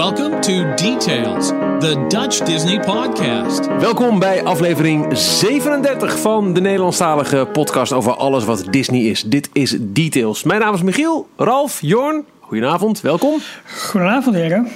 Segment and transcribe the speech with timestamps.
[0.00, 3.66] Welcome to Details, the Dutch Disney podcast.
[3.66, 9.22] Welkom bij aflevering 37 van de Nederlandstalige podcast over alles wat Disney is.
[9.22, 10.42] Dit is Details.
[10.42, 12.24] Mijn naam is Michiel, Ralf, Jorn.
[12.40, 13.38] Goedenavond, welkom.
[13.66, 14.68] Goedenavond, heren.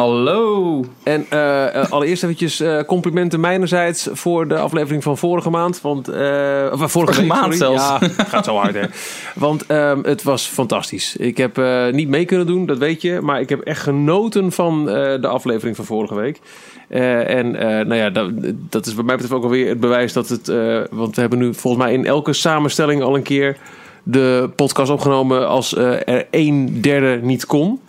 [0.00, 0.84] Hallo.
[1.02, 5.80] En uh, allereerst eventjes uh, complimenten mijnerzijds voor de aflevering van vorige maand.
[5.80, 7.78] Want, uh, of vorige, vorige week, maand sorry.
[7.78, 8.16] zelfs.
[8.16, 8.84] Ja, gaat zo hard hè.
[9.46, 11.16] Want ehm, het was fantastisch.
[11.16, 11.60] Ik heb
[11.92, 13.20] niet mee kunnen doen, dat weet je.
[13.20, 14.84] Maar ik heb echt genoten van
[15.20, 16.40] de aflevering van vorige week.
[16.88, 20.46] en nou ja, dat, dat, is bij mij betreft ook alweer het bewijs dat het...
[20.90, 23.56] want we hebben nu volgens mij in elke samenstelling al een keer
[24.02, 27.80] de podcast opgenomen als er een derde niet kon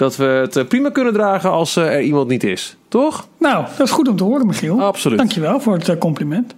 [0.00, 2.76] dat we het prima kunnen dragen als er iemand niet is.
[2.88, 3.28] Toch?
[3.38, 4.80] Nou, dat is goed om te horen, Michiel.
[4.80, 5.18] Absoluut.
[5.18, 6.54] Dankjewel voor het compliment.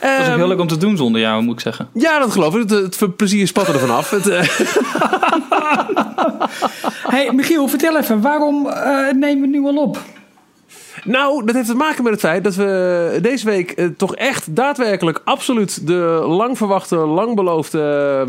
[0.00, 1.88] Dat is ook heel leuk om te doen zonder jou, moet ik zeggen.
[1.92, 2.70] Ja, dat geloof ik.
[2.70, 4.10] Het, het plezier spatte er vanaf.
[4.10, 4.24] Het,
[7.14, 9.98] hey, Michiel, vertel even, waarom uh, nemen we nu al op?
[11.04, 14.56] Nou, dat heeft te maken met het feit dat we deze week uh, toch echt
[14.56, 18.26] daadwerkelijk absoluut de lang verwachte, lang beloofde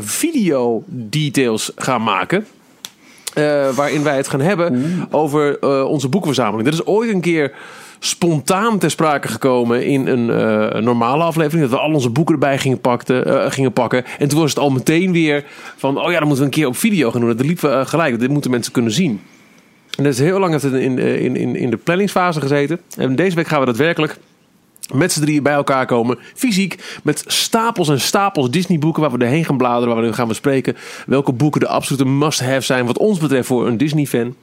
[0.00, 2.46] video details gaan maken.
[3.34, 5.02] Uh, waarin wij het gaan hebben Oeh.
[5.10, 6.64] over uh, onze boekenverzameling.
[6.64, 7.52] Dat is ooit een keer
[7.98, 11.70] spontaan ter sprake gekomen in een uh, normale aflevering.
[11.70, 14.04] Dat we al onze boeken erbij gingen, pakte, gingen pakken.
[14.18, 15.44] En toen was het al meteen weer
[15.76, 15.98] van...
[15.98, 17.36] oh ja, dan moeten we een keer op video gaan doen.
[17.36, 18.20] Dat liep we gelijk.
[18.20, 19.20] Dit moeten mensen kunnen zien.
[19.96, 22.80] En dat is heel lang in, in, in, in de planningsfase gezeten.
[22.96, 24.18] En deze week gaan we daadwerkelijk
[24.92, 26.18] met z'n drieën bij elkaar komen.
[26.34, 27.00] Fysiek.
[27.02, 29.94] Met stapels en stapels Disney boeken waar we erheen gaan bladeren.
[29.94, 30.76] Waar we gaan bespreken
[31.06, 32.86] welke boeken de absolute must-have zijn.
[32.86, 34.34] Wat ons betreft voor een Disney fan.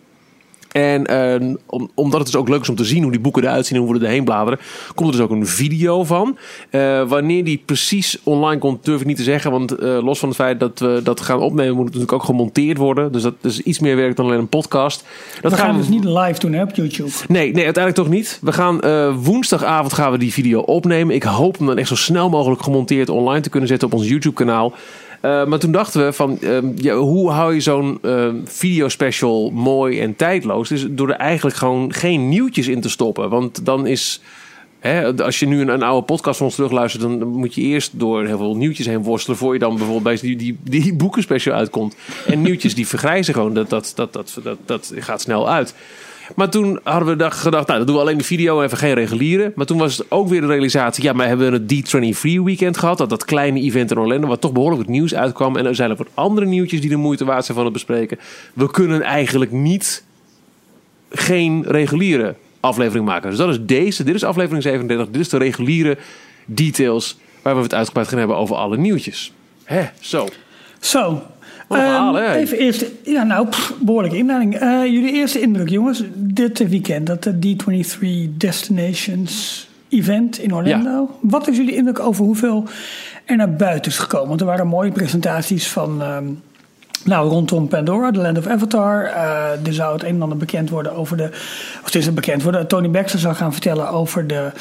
[0.72, 3.44] En uh, om, omdat het dus ook leuk is om te zien hoe die boeken
[3.44, 4.60] eruit zien en hoe we erheen bladeren,
[4.96, 6.38] komt er dus ook een video van.
[6.72, 9.52] Uh, wanneer die precies online komt, durf ik niet te zeggen.
[9.52, 12.24] Want uh, los van het feit dat we dat gaan opnemen, moet het natuurlijk ook
[12.24, 13.12] gemonteerd worden.
[13.12, 15.04] Dus dat is iets meer werk dan alleen een podcast.
[15.42, 17.12] Dat we gaan, gaan we dus niet live doen hè, op YouTube.
[17.28, 18.40] Nee, nee, uiteindelijk toch niet.
[18.42, 18.80] We gaan
[19.24, 21.16] woensdagavond gaan we die video opnemen.
[21.16, 24.08] Ik hoop hem dan echt zo snel mogelijk gemonteerd online te kunnen zetten op ons
[24.08, 24.74] YouTube kanaal.
[25.22, 30.00] Uh, maar toen dachten we van, uh, ja, hoe hou je zo'n uh, videospecial mooi
[30.00, 30.70] en tijdloos?
[30.70, 33.30] Dus door er eigenlijk gewoon geen nieuwtjes in te stoppen.
[33.30, 34.22] Want dan is,
[34.80, 37.04] hè, als je nu een, een, oude podcast van ons terugluistert...
[37.04, 39.38] dan moet je eerst door heel veel nieuwtjes heen worstelen...
[39.38, 41.96] voor je dan bijvoorbeeld bij die, die, die boekenspecial uitkomt.
[42.28, 45.76] En nieuwtjes die vergrijzen gewoon, dat, dat, dat, dat, dat, dat gaat snel uit.
[46.36, 48.94] Maar toen hadden we gedacht, nou, dan doen we alleen de video en even geen
[48.94, 49.52] regulieren.
[49.56, 52.78] Maar toen was het ook weer de realisatie, ja, maar hebben we het D23 weekend
[52.78, 52.98] gehad.
[52.98, 55.58] Dat, dat kleine event in Orlando, wat toch behoorlijk het nieuws uitkwam.
[55.58, 58.20] En er zijn er wat andere nieuwtjes die de moeite waard zijn van het bespreken.
[58.54, 60.04] We kunnen eigenlijk niet
[61.10, 63.30] geen reguliere aflevering maken.
[63.30, 65.98] Dus dat is deze, dit is aflevering 37, dit is de reguliere
[66.46, 69.34] details waar we het uitgebreid gaan hebben over alle nieuwtjes.
[69.64, 70.28] Hè, zo.
[70.80, 71.22] Zo,
[71.70, 72.36] Wat een verhaal, hè?
[72.36, 74.62] Even eerst, ja, nou, pff, behoorlijke inleiding.
[74.62, 80.90] Uh, jullie eerste indruk, jongens, dit weekend, dat de D23 Destinations event in Orlando.
[80.90, 81.08] Ja.
[81.22, 82.64] Wat is jullie indruk over hoeveel
[83.26, 84.28] er naar buiten is gekomen?
[84.28, 86.02] Want er waren mooie presentaties van.
[86.02, 86.42] Um,
[87.04, 89.04] nou, rondom Pandora, The Land of Avatar.
[89.04, 91.30] Uh, er zou het een en ander bekend worden over de.
[91.80, 92.68] Of het is het bekend worden.
[92.68, 94.52] Tony Baxter zou gaan vertellen over de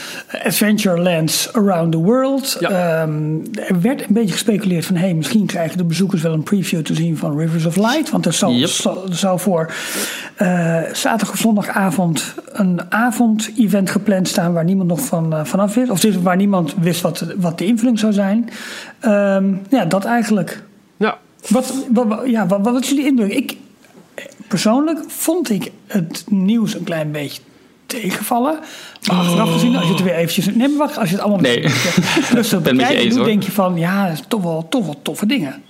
[0.45, 2.57] Adventure Lands Around the World.
[2.61, 3.03] Ja.
[3.03, 6.83] Um, er werd een beetje gespeculeerd van: hey, misschien krijgen de bezoekers wel een preview
[6.83, 8.11] te zien van Rivers of Light.
[8.11, 8.69] Want er zou, Yep.
[8.69, 9.73] zou, zou voor
[10.43, 15.91] uh, zaterdag of zondagavond een avond-event gepland staan waar niemand nog van, uh, vanaf wist.
[15.91, 18.49] Of waar niemand wist wat, wat de invulling zou zijn.
[19.05, 20.63] Um, ja, dat eigenlijk.
[21.49, 23.33] Wat, wat, ja, wat, wat is jullie indruk?
[23.33, 23.57] Ik,
[24.49, 27.41] persoonlijk vond ik het nieuws een klein beetje
[27.87, 28.59] tegenvallen.
[29.07, 30.47] Maar achteraf gezien, als je het weer eventjes...
[30.47, 31.61] Nee, maar wacht, als je het allemaal Nee.
[32.35, 33.27] rustig Ben met je bekijkt, eens, doet, hoor.
[33.27, 33.77] denk je van...
[33.77, 35.63] Ja, dat is toch wel, toch wel toffe dingen.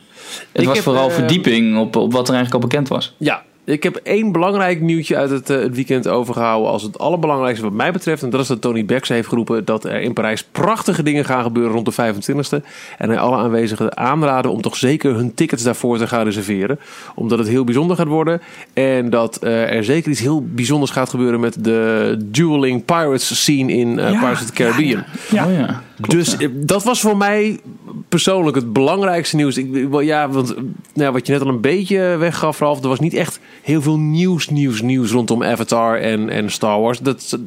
[0.53, 3.15] Het Ik was heb, vooral eh, verdieping op, op wat er eigenlijk al bekend was.
[3.17, 7.65] Ja, ik heb één belangrijk nieuwtje uit het, eh, het weekend overgehouden als het allerbelangrijkste
[7.65, 8.23] wat mij betreft.
[8.23, 11.43] En dat is dat Tony Becks heeft geroepen dat er in Parijs prachtige dingen gaan
[11.43, 12.63] gebeuren rond de 25e.
[12.99, 16.79] En hij alle aanwezigen aanraden om toch zeker hun tickets daarvoor te gaan reserveren.
[17.15, 18.41] Omdat het heel bijzonder gaat worden.
[18.73, 23.73] En dat eh, er zeker iets heel bijzonders gaat gebeuren met de dueling pirates scene
[23.73, 25.05] in eh, Ja, Pirates of the Caribbean.
[25.31, 25.83] Ja, Oh ja.
[26.01, 26.49] Klopt, dus ja.
[26.53, 27.61] dat was voor mij
[28.09, 29.57] persoonlijk het belangrijkste nieuws.
[29.57, 30.55] Ik, ja, want
[30.95, 33.99] nou, wat je net al een beetje weggaf, Ralf, er was niet echt heel veel
[33.99, 36.99] nieuws, nieuws, nieuws rondom Avatar en, en Star Wars.
[36.99, 37.39] Dat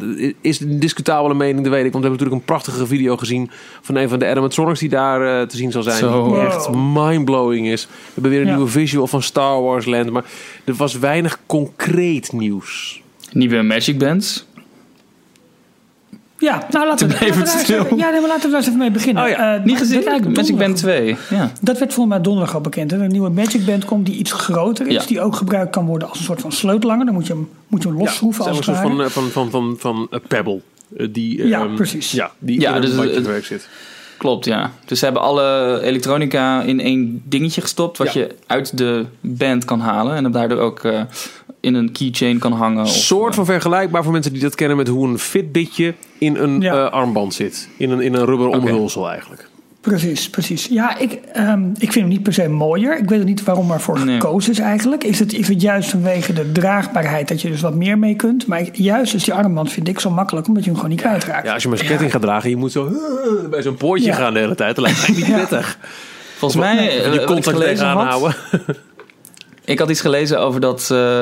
[0.41, 1.91] is een discutabele mening, dat weet ik.
[1.91, 3.49] Want we hebben natuurlijk een prachtige video gezien
[3.81, 5.97] van een van de animatronics die daar eh, te zien zal zijn.
[5.97, 6.33] Zo.
[6.33, 7.85] Die echt mindblowing is.
[7.85, 8.55] We hebben weer een Ja.
[8.55, 10.09] nieuwe visual van Star Wars Land.
[10.09, 10.25] Maar
[10.65, 13.01] er was weinig concreet nieuws.
[13.31, 14.45] Nieuwe Magic Bands.
[16.41, 17.85] Ja, nou laten we, laten eens stil.
[17.85, 19.23] even- Ja, nee, maar laten we daar eens even mee beginnen.
[19.23, 20.03] Oh ja, Eh, Niet gezien?
[20.05, 21.15] Magic Band donderdag 2.
[21.29, 21.51] Ja.
[21.61, 22.91] Dat werd volgens mij donderdag al bekend.
[22.91, 22.97] Hè?
[23.03, 24.93] Een nieuwe Magic Band komt die iets groter is.
[24.93, 25.01] Ja.
[25.07, 27.05] Die ook gebruikt kan worden als een soort van sleutelanger.
[27.05, 28.89] Dan moet je hem, moet je hem Ja, losschroeven het als een soort ware.
[28.89, 30.61] van, eh, van, van, van, van eh, Pebble.
[30.97, 32.11] Eh, die, Ja, ehm, precies.
[32.11, 33.67] Ja, die Ja, in een dus het- werk zit.
[34.21, 34.71] Klopt, ja.
[34.85, 37.97] Dus ze hebben alle elektronica in één dingetje gestopt...
[37.97, 38.19] wat Ja.
[38.21, 40.15] je uit de band kan halen.
[40.15, 41.01] En hem daardoor ook eh,
[41.59, 42.81] in een keychain kan hangen.
[42.83, 46.61] Of, soort van vergelijkbaar voor mensen die dat kennen met hoe een Fitbitje in een
[46.61, 46.73] Ja.
[46.85, 47.69] eh, armband zit.
[47.77, 49.49] In een, in een rubber omhulsel eigenlijk.
[49.81, 50.65] Precies, precies.
[50.65, 52.97] Ja, ik, ehm, ik vind hem niet per se mooier.
[52.97, 54.19] Ik weet ook niet waarom er voor Nee.
[54.19, 55.03] gekozen is eigenlijk.
[55.03, 58.47] Is het, is het juist vanwege de draagbaarheid dat je dus wat meer mee kunt?
[58.47, 61.45] Maar juist is die armband vind ik zo makkelijk omdat je hem gewoon niet kwijtraakt.
[61.45, 64.15] Ja, als je maar ketting gaat dragen, je moet zo eh, bij zo'n poortje Ja.
[64.15, 64.75] gaan de hele tijd.
[64.75, 65.33] Dat lijkt mij niet Ja.
[65.35, 65.77] prettig.
[66.37, 68.35] Volgens mij, eh, je wat ik kont er gelezen tegenaan had, houden.
[69.65, 71.21] Ik had iets gelezen over dat eh,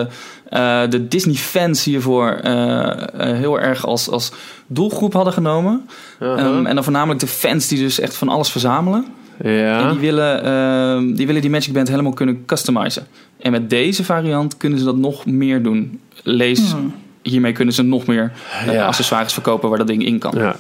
[0.50, 4.32] eh, de Disney-fans hiervoor eh, eh, heel erg als, als
[4.68, 5.88] doelgroep hadden genomen.
[6.20, 6.40] Uh-huh.
[6.40, 9.06] Ehm, en dan voornamelijk de fans die dus echt van alles verzamelen.
[9.38, 9.92] En Ja.
[9.92, 13.08] die willen, ehm, die willen die Magic Band helemaal kunnen customizen.
[13.40, 16.00] En met deze variant kunnen ze dat nog meer doen.
[16.24, 16.76] Lees,
[17.22, 18.32] hiermee kunnen ze nog meer
[18.68, 18.86] eh, Ja.
[18.86, 20.34] accessoires verkopen waar dat ding in kan.
[20.38, 20.56] Ja.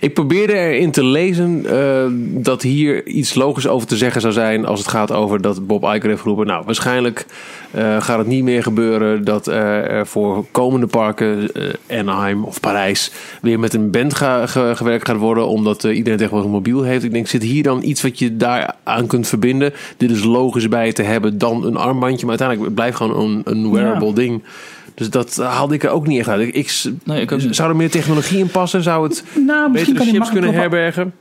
[0.00, 2.04] Ik probeerde erin te lezen eh,
[2.42, 5.82] dat hier iets logisch over te zeggen zou zijn als het gaat over dat Bob
[5.82, 6.46] Iger heeft geroepen.
[6.46, 7.26] Nou, waarschijnlijk
[7.70, 11.50] eh, gaat het niet meer gebeuren dat er voor komende parken,
[11.90, 13.10] Anaheim of Parijs,
[13.42, 17.04] weer met een band ga- ge- gewerkt gaat worden, omdat iedereen tegenwoordig een mobiel heeft.
[17.04, 19.72] Ik denk, zit hier dan iets wat je daar aan kunt verbinden?
[19.96, 23.72] Dit is logisch bij te hebben dan een armbandje, maar uiteindelijk blijft gewoon een, een
[23.72, 24.14] wearable Ja.
[24.14, 24.42] ding.
[24.94, 26.40] Dus dat haalde ik er ook niet echt uit.
[26.40, 27.56] Ik, ik, Nee, ik niet.
[27.56, 28.82] zou er meer technologie in passen?
[28.82, 31.12] Zou het Nou, misschien betere kan, chips makkelijk kunnen herbergen?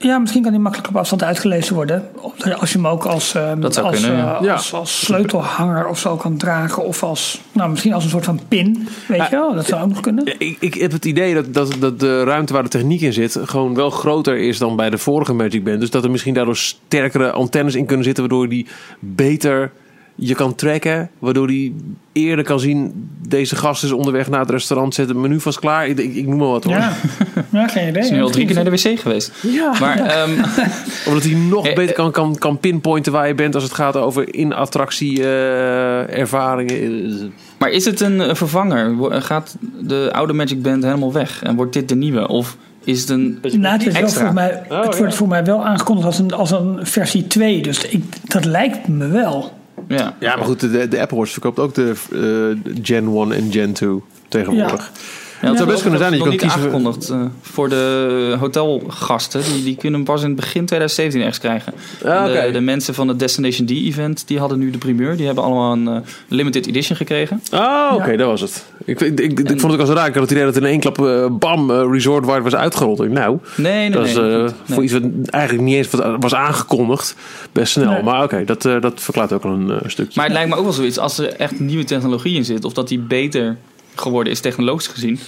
[0.00, 2.08] ja, misschien kan die makkelijk op afstand uitgelezen worden.
[2.20, 4.36] Of Als je hem ook als, ehm, Dat zou als, kunnen, ja.
[4.38, 4.52] eh, Ja.
[4.52, 6.84] als, als sleutelhanger of zo kan dragen.
[6.84, 8.88] Of als, nou, misschien als een soort van pin.
[9.08, 10.34] Weet je wel, dat zou ook nog kunnen.
[10.38, 13.38] Ik, ik heb het idee dat, dat, dat de ruimte waar de techniek in zit...
[13.44, 15.80] gewoon wel groter is dan bij de vorige Magic Band.
[15.80, 18.28] Dus dat er misschien daardoor sterkere antennes in kunnen zitten...
[18.28, 18.66] waardoor die
[19.00, 19.70] beter
[20.20, 21.10] je kan tracken.
[21.18, 21.76] Waardoor die
[22.12, 23.08] eerder kan zien...
[23.28, 25.88] deze gast is onderweg naar het restaurant, zet het menu vast klaar.
[25.88, 26.72] Ik, ik, ik noem maar wat hoor.
[26.72, 26.92] Ja,
[27.52, 28.02] ja geen idee.
[28.02, 29.32] Ik ben nu al drie keer naar de wc geweest.
[29.42, 29.74] Ja.
[29.80, 30.30] Maar ehm,
[31.06, 33.54] Of dat hij nog Eh, beter kan, kan, kan pinpointen waar je bent...
[33.54, 37.32] als het gaat over in-attractie eh, ervaringen.
[37.58, 38.96] Maar is het een eh, vervanger?
[39.22, 41.42] Gaat de oude Magic Band helemaal weg?
[41.42, 42.28] En wordt dit de nieuwe?
[42.28, 44.24] Of is het een Nou, het, is wel extra?
[44.24, 44.98] voor mij, Oh, het ja.
[44.98, 47.62] wordt voor mij wel aangekondigd als een, als een versie 2.
[47.62, 49.57] Dus ik, dat lijkt me wel.
[49.88, 50.16] Ja.
[50.20, 53.72] Ja, maar goed, de, de Apple Watch verkoopt ook de eh, Gen 1 en Gen
[53.72, 54.90] 2 tegenwoordig.
[54.94, 55.00] Ja,
[55.40, 59.42] zou best kunnen zijn dat je kan niet kiezen- aangekondigd eh, voor de hotelgasten.
[59.52, 61.72] Die, die kunnen hem pas in het begin 2017 ergens krijgen.
[62.04, 65.16] Ah, de, mensen van het Destination D-event, die hadden nu de primeur.
[65.16, 65.96] Die hebben allemaal een eh,
[66.28, 67.42] limited edition gekregen.
[67.52, 68.16] Oh, oké, Ja.
[68.16, 68.64] dat was het.
[68.84, 70.06] Ik, ik, ik, ik vond het ook als raar.
[70.08, 73.08] Ik had het idee dat in één klap, eh, bam, eh, Resort Wide was uitgerold.
[73.08, 74.10] Nou, Nee, nee, dat nee.
[74.10, 74.48] is eh, nee.
[74.64, 77.16] voor iets wat eigenlijk niet eens was- was aangekondigd.
[77.52, 77.90] Best snel.
[77.92, 78.02] Nee.
[78.02, 80.12] Maar oké, dat, eh, dat verklaart ook al een eh, stukje.
[80.14, 82.64] Maar het lijkt me ook wel zoiets, als er echt nieuwe technologie in zit...
[82.64, 83.56] of dat die beter
[84.00, 85.18] geworden is technologisch gezien...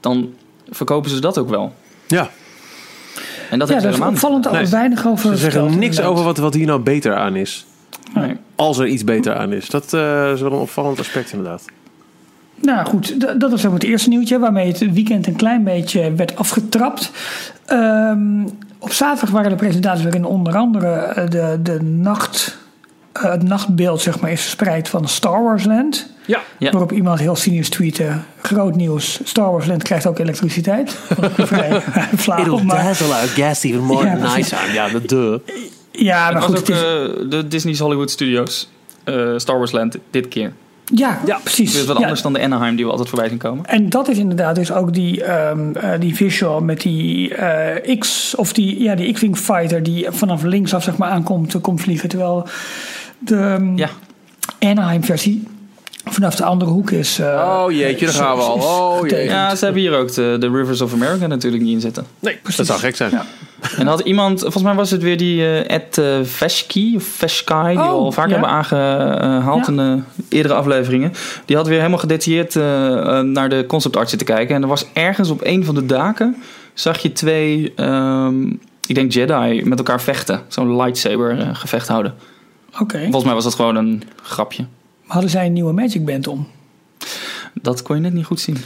[0.00, 0.34] dan
[0.70, 1.74] verkopen ze dat ook wel.
[2.06, 2.30] ja,
[3.50, 6.04] En dat Ja, is helemaal opvallend Nee, weinig over ze zeggen niks inderdaad.
[6.06, 7.66] over wat, wat hier nou beter aan is.
[8.14, 8.36] Nee.
[8.56, 9.68] Als er iets beter aan is.
[9.68, 11.64] Dat eh, is wel een opvallend aspect inderdaad.
[12.60, 16.36] Nou goed, dat was ook het eerste nieuwtje waarmee het weekend een klein beetje werd
[16.36, 17.10] afgetrapt.
[17.66, 18.42] Ehm,
[18.78, 22.58] op zaterdag waren de presentaties waarin onder andere eh, de, de nacht,
[23.12, 26.10] eh, het nachtbeeld zeg maar, is verspreid van Star Wars Land.
[26.26, 26.40] Ja.
[26.58, 26.70] Ja.
[26.70, 28.12] Waarop iemand heel cynisch tweette,
[28.42, 30.90] groot nieuws, Star Wars Land krijgt ook elektriciteit.
[31.36, 31.80] Vrij
[32.16, 34.72] flauw, maar dazzle our guests even more Ja, nighttime.
[34.72, 35.40] Ja, dat de.
[35.90, 36.76] ja, maar Het goed, was ook het
[37.16, 38.68] is, eh, de Disney's Hollywood Studios,
[39.04, 40.52] eh, Star Wars Land, dit keer.
[40.84, 41.74] ja, ja, precies.
[41.74, 42.02] Is wat Ja.
[42.02, 43.66] anders dan de Anaheim die we altijd voorbij zien komen.
[43.66, 48.34] En dat is inderdaad dus ook die, ehm, eh, die visual met die eh, X,
[48.34, 52.08] of die, ja, die X-Wing fighter die vanaf linksaf zeg maar aankomt komt vliegen.
[52.08, 52.48] Terwijl
[53.24, 53.88] de ehm, Ja.
[54.60, 55.46] Anaheim versie
[56.04, 57.18] vanaf de andere hoek is.
[57.18, 57.26] eh,
[57.64, 58.54] Oh jeetje, daar gaan we al.
[58.98, 59.24] Oh jee.
[59.24, 62.06] Ja, ze hebben hier ook de, de Rivers of America natuurlijk niet in zitten.
[62.18, 63.10] Nee, dat zou gek zijn.
[63.10, 63.24] Ja.
[63.78, 67.72] En had iemand, volgens mij was het weer die eh, Ed Veschke, of die we
[67.82, 68.32] Oh, al vaak ja.
[68.32, 69.72] hebben aangehaald Ja.
[69.72, 69.98] in de
[70.28, 71.12] eerdere afleveringen.
[71.44, 72.54] Die had weer helemaal gedetailleerd
[73.24, 74.54] naar de concept art zitten kijken.
[74.54, 76.36] En er was ergens op een van de daken,
[76.74, 78.46] zag je twee, ehm,
[78.86, 80.40] ik denk Jedi, met elkaar vechten.
[80.48, 82.14] Zo'n lightsaber gevecht houden.
[82.80, 83.00] Oké.
[83.02, 84.64] Volgens mij was dat gewoon een grapje.
[85.06, 86.46] Hadden zij een nieuwe Magic Band om?
[87.62, 88.56] Dat kon je net niet goed zien.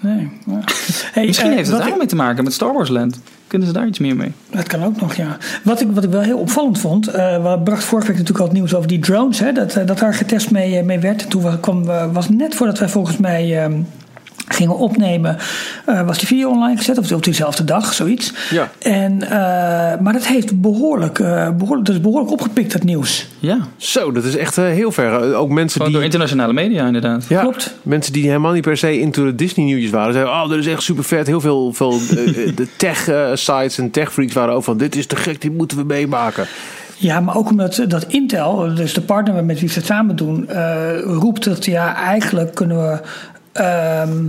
[0.00, 0.30] Nee.
[0.46, 0.64] maar-
[1.12, 3.20] Hey, Misschien eh, heeft het wat ik- daarmee te maken met Star Wars Land.
[3.46, 4.32] Kunnen ze daar iets meer mee?
[4.50, 5.36] Dat kan ook nog, ja.
[5.64, 8.44] Wat ik, wat ik wel heel opvallend vond, eh we brachten vorige week natuurlijk al
[8.50, 11.30] het nieuws over die drones, hè, dat, eh, dat daar getest mee, mee werd.
[11.30, 13.80] Toen wa- kwam, was net voordat wij volgens mij ehm,
[14.48, 15.36] gingen opnemen,
[15.84, 16.98] eh, was die video online gezet.
[16.98, 18.32] Of op diezelfde dag, zoiets.
[18.50, 18.70] Ja.
[18.78, 23.26] En, eh, maar dat heeft behoorlijk, eh, behoorlijk, dat is behoorlijk opgepikt, dat nieuws.
[23.38, 25.34] Ja, Zo, dat is echt heel ver.
[25.34, 25.94] Ook mensen gewoon die...
[25.94, 27.24] door internationale media inderdaad.
[27.28, 27.74] Ja, Klopt.
[27.82, 30.12] Mensen die helemaal niet per se into de Disney nieuwtjes waren.
[30.12, 31.26] Zeiden, oh, dat is echt super vet.
[31.26, 31.90] Heel veel, veel
[32.60, 35.52] de tech eh, sites en tech freaks waren ook van, dit is te gek, dit
[35.52, 36.46] moeten we meemaken.
[36.98, 40.48] Ja, maar ook omdat dat Intel, dus de partner met wie ze het samen doen,
[40.48, 43.00] eh, roept dat ja, eigenlijk kunnen we
[43.56, 44.28] ehm,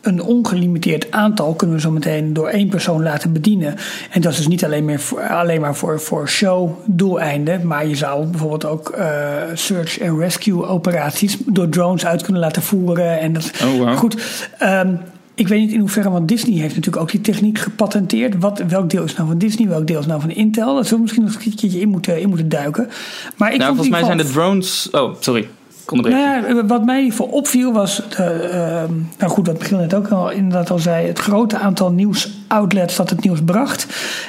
[0.00, 3.74] een ongelimiteerd aantal kunnen we zo meteen door één persoon laten bedienen.
[4.10, 7.96] En dat is dus niet alleen, meer voor, alleen maar voor, voor show-doeleinden, maar je
[7.96, 9.06] zou bijvoorbeeld ook eh,
[9.54, 13.20] search- en rescue-operaties door drones uit kunnen laten voeren.
[13.20, 13.96] En dat, Oh, wow.
[13.96, 14.22] Goed.
[14.58, 14.94] ehm,
[15.34, 18.34] ik weet niet in hoeverre, want Disney heeft natuurlijk ook die techniek gepatenteerd.
[18.38, 20.74] Wat, welk deel is nou van Disney, welk deel is nou van Intel?
[20.74, 22.88] Dat zullen we misschien nog een keertje in moeten, in moeten duiken.
[23.36, 24.88] Maar ik nou, volgens mij zijn de drones...
[24.90, 25.48] Oh, sorry.
[25.86, 30.08] Nou ja, wat mij geval opviel was, de, ehm, nou goed, wat Michiel net ook
[30.08, 33.86] al inderdaad al zei, het grote aantal nieuwsoutlets dat het nieuws bracht.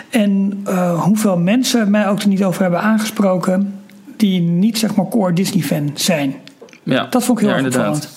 [0.10, 3.80] En eh, hoeveel mensen mij ook er niet over hebben aangesproken,
[4.18, 6.36] die niet zeg maar core Disney fan zijn.
[6.84, 7.08] Ja.
[7.10, 8.10] Dat vond ik heel Ja, erg opvallend.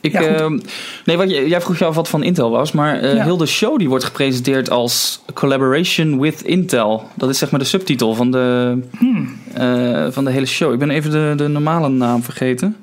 [0.00, 0.58] Ik, Ja, ehm,
[1.04, 3.22] nee, wat, jij vroeg je af wat van Intel was, maar eh, Ja.
[3.22, 7.04] heel de show die wordt gepresenteerd als Collaboration with Intel.
[7.14, 9.36] Dat is zeg maar de subtitel van de, Hmm.
[9.54, 10.72] eh, van de hele show.
[10.72, 12.76] Ik ben even de, de normale naam vergeten.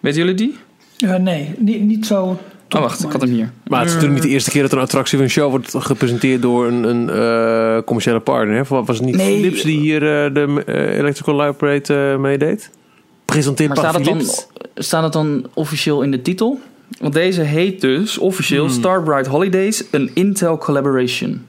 [0.00, 0.56] Weten jullie die?
[0.98, 2.38] Eh, nee, niet, niet zo.
[2.76, 3.50] Oh, wacht, ik had hem hier.
[3.66, 5.74] Maar het is natuurlijk niet de eerste keer dat een attractie of een show wordt
[5.78, 8.56] gepresenteerd door een, een eh, commerciële partner.
[8.56, 8.62] Hè?
[8.84, 9.34] Was het niet Nee.
[9.36, 12.70] Philips die hier de eh, Electrical eh, meedeed?
[13.38, 14.86] Presenteert Maar Paul staat het, dan, Philips?
[14.86, 16.60] staat het dan officieel in de titel?
[17.00, 18.74] Want deze heet dus officieel Hmm.
[18.74, 21.46] Starbright Holidays, een Intel Collaboration.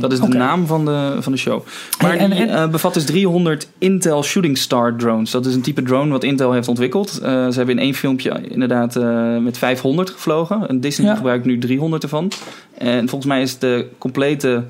[0.00, 1.62] Dat is de naam van de, van de show.
[2.02, 5.30] Maar en- die en- eh, bevat dus 300 Intel Shooting Star drones.
[5.30, 7.18] Dat is een type drone wat Intel heeft ontwikkeld.
[7.22, 10.68] Eh, ze hebben in één filmpje inderdaad eh, met 500 gevlogen.
[10.68, 11.16] En Disney Ja.
[11.16, 12.30] gebruikt nu 300 ervan.
[12.78, 14.64] En volgens mij is de complete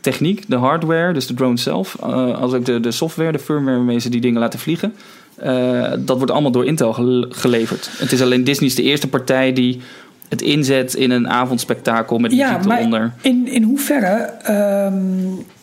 [0.00, 3.76] techniek, de hardware, dus de drone zelf, eh, als ook de, de software, de firmware
[3.76, 4.94] waarmee ze die dingen laten vliegen.
[5.42, 7.90] Eh, dat wordt allemaal door Intel gel- geleverd.
[7.98, 9.80] Het is alleen Disney is de eerste partij die
[10.28, 13.12] het inzet in een avondspektakel met Ja, maar eronder.
[13.20, 14.94] in, in hoeverre ehm,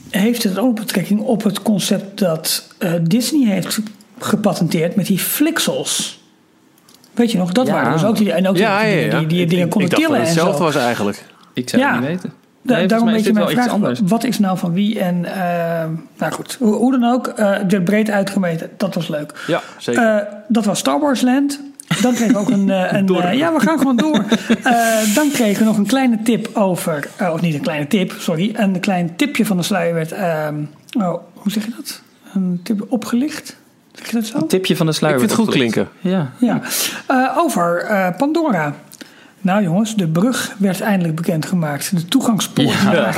[0.09, 3.79] heeft het ook betrekking op het concept dat eh, Disney heeft
[4.19, 6.19] gepatenteerd met die flixels?
[7.13, 7.73] Weet je nog, dat Ja.
[7.73, 9.17] waren dus ook die, en ook die, Ja, ja, die, ja.
[9.19, 11.25] die, die, Ik- dingen tillen hetzelfde was eigenlijk.
[11.53, 11.91] Ik zou Ja.
[11.91, 12.33] het niet weten.
[12.61, 13.99] Da- Nee, daarom volgens weet mij je is mijn dit wel iets vraag, anders.
[14.11, 14.99] wat is nou van wie?
[14.99, 15.85] En eh,
[16.17, 19.43] nou goed, hoe, hoe dan ook, eh de breed uitgemeten, dat was leuk.
[19.47, 20.03] Ja, zeker.
[20.17, 21.59] Eh, dat was Star Wars Land.
[22.01, 22.69] Dan kregen we ook een.
[22.95, 24.23] een ja, we gaan gewoon door.
[24.63, 27.07] Eh, dan kregen we nog een kleine tip over.
[27.33, 28.51] of niet een kleine tip, sorry.
[28.53, 30.11] Een klein tipje van de sluier werd.
[30.11, 30.55] ehm,
[30.97, 32.01] oh, hoe zeg je dat?
[32.33, 33.55] Een tip opgelicht?
[33.93, 34.45] Zeg je dat zo?
[34.45, 35.19] Tipje van de ik sluier.
[35.19, 35.73] vind het goed opgelicht.
[35.73, 35.93] klinken.
[36.11, 36.29] Ja.
[36.37, 36.61] Ja.
[37.07, 38.73] Eh, over eh, Pandora.
[39.41, 41.95] Nou jongens, de brug werd eindelijk bekendgemaakt.
[41.95, 42.67] De toegangspoort.
[42.91, 43.13] Ja.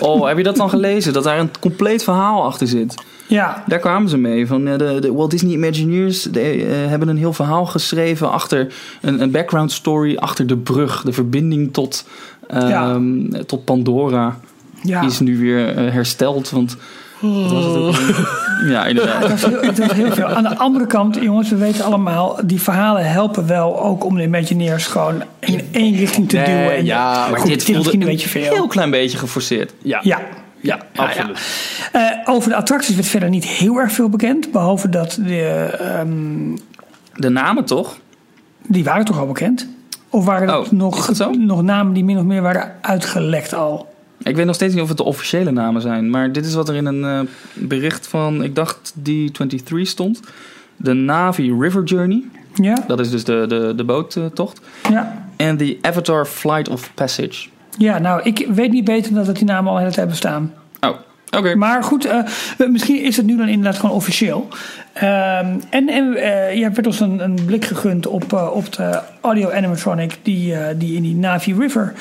[0.00, 1.12] Oh, heb je dat dan gelezen?
[1.12, 2.94] Dat daar een compleet verhaal achter zit.
[3.26, 3.62] ja.
[3.66, 4.46] Daar kwamen ze mee.
[4.46, 8.74] Van eh, de, de Walt Disney Imagineers de, eh, hebben een heel verhaal geschreven achter
[9.00, 12.04] een, een background story achter de brug, de verbinding tot,
[12.48, 14.38] ehm, tot Pandora.
[14.82, 15.00] ja.
[15.00, 16.50] Die is nu weer eh, hersteld.
[16.50, 16.76] Want
[17.20, 18.46] was het ook alweer?
[18.66, 19.22] Ja, inderdaad.
[19.28, 20.26] Het was, heel, veel.
[20.26, 24.22] Aan de andere kant, jongens, we weten allemaal, die verhalen helpen wel ook om de
[24.22, 26.76] Imagineers gewoon in één richting te Nee, duwen.
[26.76, 28.52] En ja, goed, maar dit, is voelde misschien een beetje veel.
[28.52, 29.72] heel klein beetje geforceerd.
[29.82, 30.20] Ja, Ja.
[30.60, 31.38] ja, absoluut.
[31.92, 34.52] Eh, over de attracties werd verder niet heel erg veel bekend.
[34.52, 35.42] Behalve dat de,
[35.78, 36.56] ehm,
[37.14, 37.96] De namen toch?
[38.66, 39.68] die waren toch al bekend?
[40.10, 43.54] Of waren dat Oh, is nog, dat nog namen die min of meer waren uitgelekt
[43.54, 43.87] al?
[44.22, 46.10] Ik weet nog steeds niet of het de officiële namen zijn.
[46.10, 47.20] Maar dit is wat er in een eh,
[47.54, 50.20] bericht van, ik dacht D23 stond.
[50.76, 52.22] De Navi River Journey.
[52.54, 52.84] Ja?
[52.86, 54.60] Dat is dus de, de, de boottocht.
[54.90, 55.26] Ja.
[55.36, 57.48] En de Avatar Flight of Passage.
[57.78, 60.52] Ja, nou, ik weet niet beter dan dat die namen al de hele tijd bestaan.
[60.80, 60.96] Oh,
[61.30, 61.54] oké.
[61.54, 62.22] Maar goed, eh,
[62.70, 64.48] misschien is het nu dan inderdaad gewoon officieel.
[64.92, 69.50] Ehm, en en eh, ja, werd ons een, een blik gegund op, op de audio
[69.50, 71.94] animatronic die, die in die Navi River.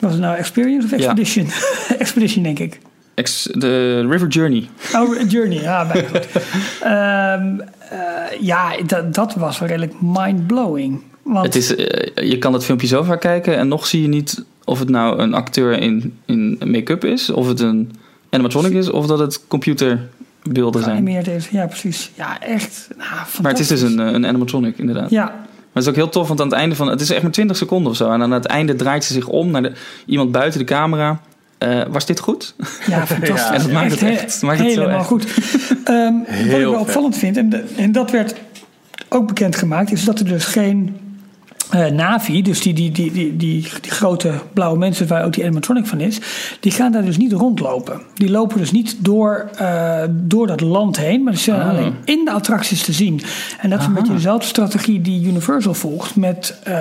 [0.00, 1.46] Was het nou Experience of Expedition?
[1.98, 2.80] Expedition, denk ik.
[3.14, 4.68] Ex- de River Journey.
[4.94, 6.28] Oh, Journey, ja, bijna goed.
[8.40, 11.02] Ja, dat, dat was wel redelijk mind-blowing.
[11.22, 14.08] Want, Het is, eh, je kan het filmpje zo vaak kijken en nog zie je
[14.08, 17.90] niet of het nou een acteur in, in make-up is, of het een
[18.30, 20.96] animatronic is, of dat het computerbeelden zijn.
[20.96, 21.48] geanimeerd is.
[21.48, 22.10] Ja, precies.
[22.14, 22.88] Ja, echt.
[22.96, 23.10] Nou,
[23.42, 25.10] Maar het is dus een, eh, een animatronic, inderdaad.
[25.10, 26.88] Ja, Maar het is ook heel tof, want aan het einde van...
[26.88, 28.10] Het is echt maar 20 seconden of zo.
[28.10, 29.72] En aan het einde draait ze zich om naar de,
[30.06, 31.20] iemand buiten de camera.
[31.58, 32.54] Eh, was dit goed?
[32.86, 33.48] Ja, fantastisch.
[33.48, 35.06] Ja, en dat maakt het he- echt- maakt het zo helemaal echt.
[35.08, 35.24] goed.
[35.84, 38.34] Ehm, wat ik wel opvallend vind, en, de- en dat werd
[39.08, 40.96] ook bekendgemaakt, is dat er dus geen
[41.70, 45.44] eh, Navi, dus die, die, die, die, die, die grote blauwe mensen waar ook die
[45.44, 46.20] animatronic van is,
[46.60, 48.00] die gaan daar dus niet rondlopen.
[48.14, 51.68] Die lopen dus niet door, eh, door dat land heen, maar ze zijn Ah.
[51.68, 53.20] alleen in de attracties te zien.
[53.60, 56.74] En dat is een beetje dezelfde strategie die Universal volgt met eh,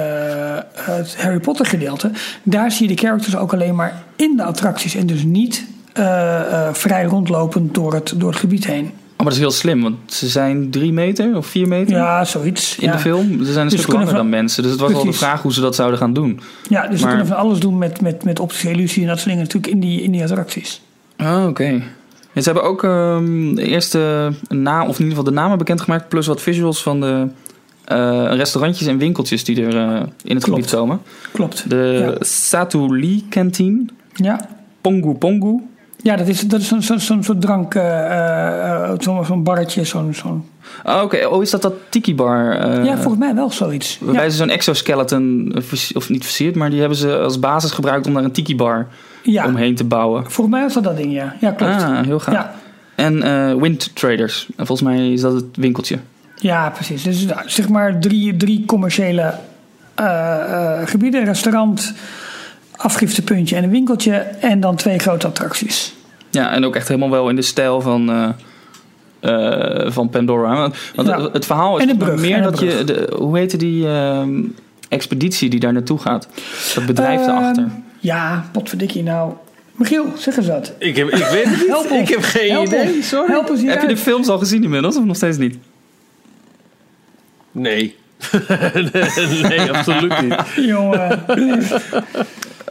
[0.74, 2.12] het Harry Potter gedeelte.
[2.43, 5.65] Daar zie je de characters ook alleen maar in de attracties en dus niet
[6.72, 8.91] vrij rondlopend door het, door het gebied heen.
[9.21, 12.25] Oh, maar dat is heel slim, want ze zijn drie meter of vier meter Ja,
[12.25, 12.75] zoiets.
[12.77, 12.91] in ja.
[12.91, 13.45] de film.
[13.45, 14.63] Ze zijn een Dus stuk langer van- dan mensen.
[14.63, 15.23] Dus het was wel de Precies.
[15.25, 16.39] vraag hoe ze dat zouden gaan doen.
[16.69, 19.29] Ja, dus ze kunnen van alles doen met, met, met optische illusie en dat soort
[19.29, 20.81] dingen natuurlijk in die, in die attracties.
[21.17, 21.63] Ah, oké.
[22.33, 26.09] Ja, ze hebben ook ehm, de eerste naam, of in ieder geval de namen bekendgemaakt,
[26.09, 27.27] plus wat visuals van de
[27.85, 30.45] eh, restaurantjes en winkeltjes die er eh, in het Klopt.
[30.59, 31.01] gebied komen.
[31.31, 31.69] Klopt.
[31.69, 32.25] De Ja.
[32.25, 34.49] Satu Lee Canteen, Ja,
[34.81, 35.61] Pongu Pongu.
[36.01, 39.84] Ja dat is, dat is zo'n zo'n zo'n soort drank, eh, eh, zo'n zo'n barretje,
[39.84, 40.13] zo'n...
[40.13, 40.46] zo'n
[40.84, 41.25] Ah, oké.
[41.25, 42.51] Oh, is dat dat tiki bar?
[42.51, 43.98] eh, ja, volgens mij wel zoiets.
[44.01, 47.72] Waarbij Ja, ze zo'n exoskeleton, eh, of niet versierd, maar die hebben ze als basis
[47.72, 48.88] gebruikt om daar een tiki bar
[49.24, 49.46] ja.
[49.46, 50.32] omheen te bouwen.
[50.32, 51.36] volgens mij was dat dat ding, ja.
[51.39, 51.74] Ja, klopt.
[51.74, 52.34] Ah, heel gaaf.
[52.34, 52.53] ja.
[52.96, 54.48] En eh, Wind Traders.
[54.56, 55.98] En volgens mij is dat het winkeltje.
[56.36, 57.03] ja, precies.
[57.03, 59.34] Dus zeg maar drie, drie commerciële
[59.96, 61.25] eh, eh, gebieden.
[61.25, 61.94] Restaurant,
[62.79, 64.12] afgiftepuntje en een winkeltje.
[64.39, 65.93] En dan twee grote attracties.
[66.29, 68.29] Ja, en ook echt helemaal wel in de stijl van, eh,
[69.86, 70.55] eh, van Pandora.
[70.55, 71.21] Want, want Ja.
[71.21, 72.83] het, het verhaal is En een nog brug, meer en een dat je...
[72.83, 74.41] De, hoe heette die ehm,
[74.89, 76.27] expeditie die daar naartoe gaat?
[76.75, 77.67] Dat bedrijf Ehm, erachter.
[78.00, 79.33] Ja, potverdikkie nou.
[79.75, 80.74] Michiel, zeg eens wat.
[80.77, 81.91] Ik, heb, ik weet het Help niet.
[81.91, 82.01] ons.
[82.01, 82.93] Ik heb geen Help idee.
[82.95, 83.07] ons.
[83.07, 83.31] Sorry.
[83.31, 85.57] Help ons Heb je de films al gezien inmiddels of nog steeds niet?
[87.51, 87.95] Nee.
[89.50, 90.36] nee, absoluut niet.
[90.55, 91.19] Jongen.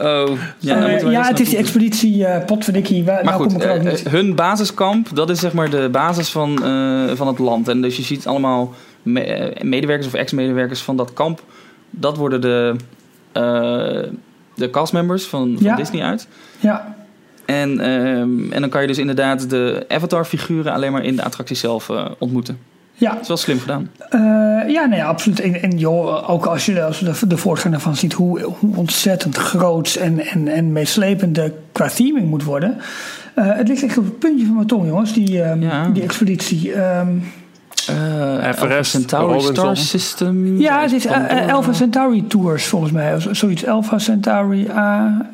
[0.01, 3.03] Oh, ja, Eh, ja, het is die expeditie eh potverdikkie.
[3.03, 4.09] Waar, Maar nou goed, kom ik ook eh, niet.
[4.09, 7.67] hun basiskamp, dat is zeg maar de basis van, eh, van het land.
[7.67, 11.43] En dus je ziet allemaal me- medewerkers of ex-medewerkers van dat kamp.
[11.89, 12.75] Dat worden de,
[13.31, 13.41] eh,
[14.55, 15.75] de castmembers van, van Ja.
[15.75, 16.27] Disney uit.
[16.59, 16.97] Ja,
[17.45, 21.55] En, ehm, en dan kan je dus inderdaad de Avatar-figuren alleen maar in de attractie
[21.55, 21.89] zelf
[22.19, 22.59] ontmoeten.
[22.99, 23.11] Ja.
[23.11, 23.89] Dat is wel slim gedaan.
[24.09, 24.19] Eh,
[24.73, 25.39] ja, nee, absoluut.
[25.39, 28.75] En, en joh, ook als je, als je de, de voortgang ervan ziet, hoe, hoe
[28.75, 32.77] ontzettend groot en, en, en meeslepend de qua theming moet worden.
[33.35, 35.87] Eh, het ligt echt op het puntje van mijn tong, jongens, die, ehm, Ja.
[35.89, 36.73] die expeditie.
[36.73, 37.07] Ehm,
[37.87, 39.53] Eh Everest, Alpha Centauri Robinson.
[39.55, 40.59] Star System.
[40.59, 41.07] ja, het is
[41.51, 43.15] Alpha Centauri Tours volgens mij.
[43.15, 44.75] Of Zoiets, Alpha Centauri A,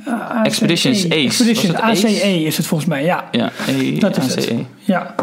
[0.08, 0.44] A- ACE.
[0.44, 1.14] Expeditions Ace.
[1.16, 2.06] Expeditions het Ace?
[2.08, 3.24] ACE is het volgens mij, ja.
[3.32, 4.38] Ja, E- Dat is het.
[4.38, 4.56] ACE.
[4.80, 5.16] Ja.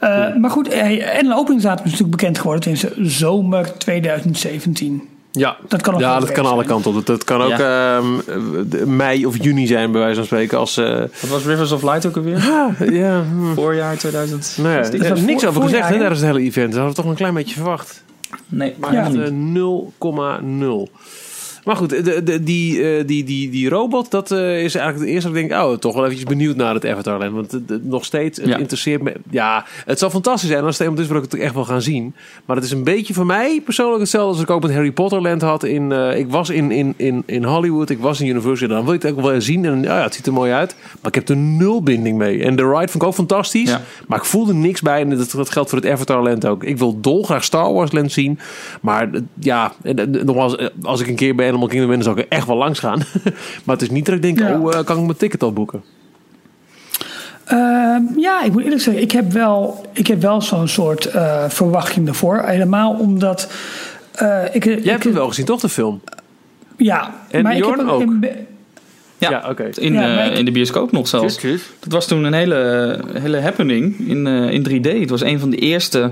[0.00, 2.70] Eh, maar goed, eh, en een openingsdatum is natuurlijk bekend geworden.
[2.72, 5.08] Het is zomer 2017.
[5.32, 7.06] Ja, Dat kan ja dat kan alle kanten op.
[7.06, 8.04] Dat kan ook ehm,
[8.68, 10.58] de- mei of juni zijn, bij wijze van spreken.
[10.58, 12.38] Als, eh, Wat was Rivers of Light ook alweer?
[12.92, 13.54] ja, hm.
[13.54, 14.54] Voorjaar 2000.
[14.62, 16.72] nou ja, dat er was is niks voor- over gezegd tijdens het hele event.
[16.72, 18.02] Dat hadden we toch een klein beetje verwacht.
[18.48, 19.00] Nee, Maar Ja.
[19.04, 20.88] echt eh, 0,0.
[21.64, 25.14] Maar goed, de, de, die, eh, die, die, die robot, dat eh, is eigenlijk het
[25.14, 25.62] eerste dat ik denk...
[25.62, 27.32] oh, toch wel eventjes benieuwd naar het Avatarland.
[27.32, 28.56] Want nog steeds, het Ja.
[28.56, 29.12] interesseert me...
[29.30, 31.82] Ja, het zal fantastisch zijn als het eenmaal is waar ik het echt wel gaan
[31.82, 32.14] zien.
[32.44, 35.22] Maar het is een beetje voor mij persoonlijk hetzelfde als ik ook met Harry Potter
[35.22, 35.64] Land had.
[35.64, 38.68] In, eh, ik was in, in, in, in Hollywood, ik was in Universal.
[38.68, 39.64] Dan wil je het ook wel zien.
[39.64, 40.76] En ja, ja, het ziet er mooi uit.
[41.00, 42.42] Maar ik heb er nul binding mee.
[42.44, 43.70] En de ride vond ik ook fantastisch.
[43.70, 43.80] Ja.
[44.06, 45.00] Maar ik voelde niks bij.
[45.00, 46.64] En dat, dat geldt voor het Avatar Land ook.
[46.64, 48.38] Ik wil dolgraag Star Wars Land zien.
[48.80, 49.72] Maar ja,
[50.24, 52.56] nogmaals, als ik een keer bij Animal Kingdom ben, dan zal ik er echt wel
[52.56, 52.98] langs gaan.
[53.64, 54.58] maar het is niet dat ik denk, Ja.
[54.58, 55.82] oh, eh, kan ik mijn ticket al boeken?
[57.44, 61.44] Ehm, ja, ik moet eerlijk zeggen, ik heb wel, ik heb wel zo'n soort eh,
[61.48, 62.42] verwachting ervoor.
[62.44, 63.50] Helemaal omdat.
[64.12, 66.00] eh, ik, Jij ik, hebt hem wel gezien, toch, de film?
[66.76, 68.20] Ja, En maar ik heb ook?
[68.20, 68.36] be-
[69.18, 69.68] Ja, oké.
[69.74, 71.40] in, Ja, eh, maar ik- in de bioscoop nog zelfs.
[71.80, 75.00] Dat was toen een hele, hele happening in, eh, in 3D.
[75.00, 76.10] Het was een van de eerste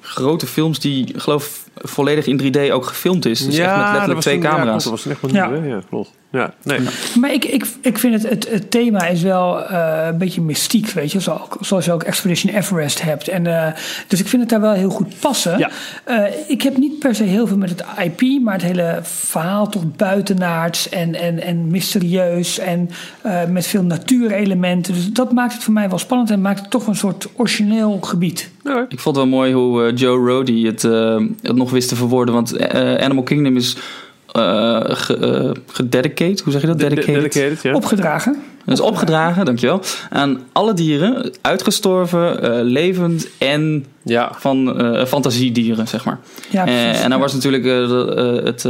[0.00, 3.44] grote films die, geloof volledig in 3D ook gefilmd is.
[3.44, 4.82] Dus echt met dat letterlijk was twee toen- ja, klopt, camera's.
[4.84, 5.48] dat was echt wel Ja.
[5.48, 5.66] nieuw, hè?
[5.68, 6.10] Ja, klopt.
[6.32, 6.78] Ja, nee.
[7.20, 10.90] Maar ik, ik, ik vind het, het, het thema is wel eh, een beetje mystiek,
[10.90, 11.20] weet je.
[11.20, 13.28] Zoals, zoals je ook Expedition Everest hebt.
[13.28, 13.72] En, eh,
[14.08, 15.58] dus ik vind het daar wel heel goed passen.
[15.58, 15.70] Ja.
[16.04, 19.68] Eh, ik heb niet per se heel veel met het IP, maar het hele verhaal
[19.68, 22.58] toch buitenaards en, en, en mysterieus.
[22.58, 22.90] En
[23.22, 24.94] eh, met veel natuurelementen.
[24.94, 27.98] Dus dat maakt het voor mij wel spannend en maakt het toch een soort origineel
[28.00, 28.50] gebied.
[28.62, 28.82] Nee.
[28.88, 32.34] Ik vond het wel mooi hoe Joe Rody het, eh, het nog wist te verwoorden.
[32.34, 33.76] Want eh, Animal Kingdom is
[34.82, 36.42] ge, gededicate.
[36.44, 36.78] Hoe zeg je dat?
[36.78, 37.22] De- de- Dedicated.
[37.32, 37.74] Dedicated, ja.
[37.74, 38.36] Opgedragen.
[38.64, 39.80] Dat is opgedragen, dankjewel.
[40.10, 41.32] Aan alle dieren.
[41.40, 44.32] Uitgestorven, eh, levend en ja.
[44.38, 46.18] van eh, fantasiedieren, zeg maar.
[46.50, 47.02] Ja, Eh, precies.
[47.02, 47.24] en dan Ja.
[47.24, 47.64] was natuurlijk
[48.44, 48.62] het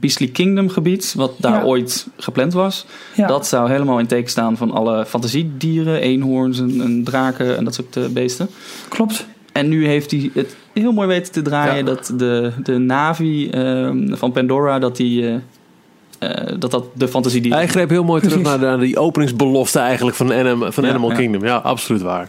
[0.00, 1.62] Beastly Kingdom gebied, wat daar Ja.
[1.62, 2.86] ooit gepland was.
[3.14, 3.26] Ja.
[3.26, 7.74] Dat zou helemaal in teken staan van alle fantasiedieren, eenhoorns en, en draken en dat
[7.74, 8.48] soort beesten.
[8.88, 9.26] Klopt.
[9.52, 11.76] En nu heeft hij het heel mooi weten te draaien.
[11.76, 11.82] Ja.
[11.82, 15.26] Dat de, de Navi ehm, van Pandora, dat die...
[15.28, 15.34] eh,
[16.18, 17.52] eh, dat dat de fantasie die...
[17.54, 20.90] Hij greep heel mooi terug naar, de, naar die openingsbelofte eigenlijk van, Anim- van Ja,
[20.90, 21.16] Animal ja.
[21.16, 21.44] Kingdom.
[21.44, 22.28] Ja, absoluut waar.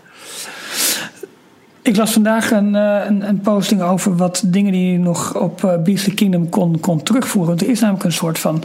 [1.82, 5.80] Ik las vandaag een, eh, een, een posting over wat dingen die je nog op
[5.84, 7.50] Beastly Kingdom kon, kon terugvoeren.
[7.50, 8.64] Want er is namelijk een soort van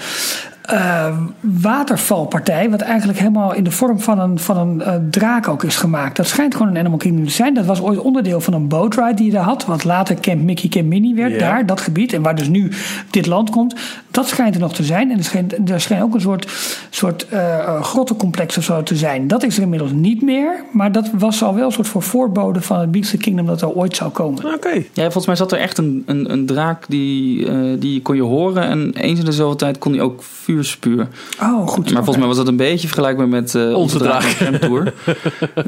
[0.68, 5.64] eh, watervalpartij, wat eigenlijk helemaal in de vorm van een, van een eh, draak ook
[5.64, 6.16] is gemaakt.
[6.16, 7.54] Dat schijnt gewoon een Animal Kingdom te zijn.
[7.54, 10.68] Dat was ooit onderdeel van een boatride die je daar had, wat later Camp Mickey,
[10.68, 11.38] Camp Minnie werd.
[11.38, 12.70] Daar, dat gebied, en waar dus nu
[13.10, 13.74] dit land komt.
[14.10, 15.10] Dat schijnt er nog te zijn.
[15.10, 16.48] En er schijnt, er schijnt ook een soort,
[16.90, 19.28] soort eh, eh, grottencomplex of zo te zijn.
[19.28, 20.64] Dat is er inmiddels niet meer.
[20.72, 23.70] Maar dat was al wel een soort voor voorbode van het Beastly Kingdom dat er
[23.70, 24.54] ooit zou komen.
[24.54, 24.82] Oké.
[24.92, 28.22] Ja, volgens mij zat er echt een, een, een draak die, eh, die kon je
[28.22, 28.62] horen.
[28.62, 31.08] En eens in de zoveel tijd kon hij ook vuur spuwen.
[31.42, 31.84] Oh, goed.
[31.84, 34.04] Maar volgens mij was dat een beetje vergelijkbaar met eh, onze, de
[34.38, 34.92] Tram Tour.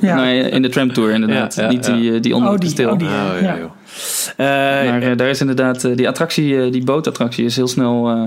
[0.01, 0.15] Ja.
[0.17, 1.55] Nee, in de Tram Tour inderdaad.
[1.55, 1.93] Ja, ja, Niet ja.
[1.97, 2.91] die, eh, die onder Oh, die- kasteel.
[2.91, 3.59] oh, die- Oh, ja, Ja.
[3.59, 3.71] joh.
[4.37, 8.23] Eh, Maar daar is inderdaad, die attractie, eh, die bootattractie is heel snel eh,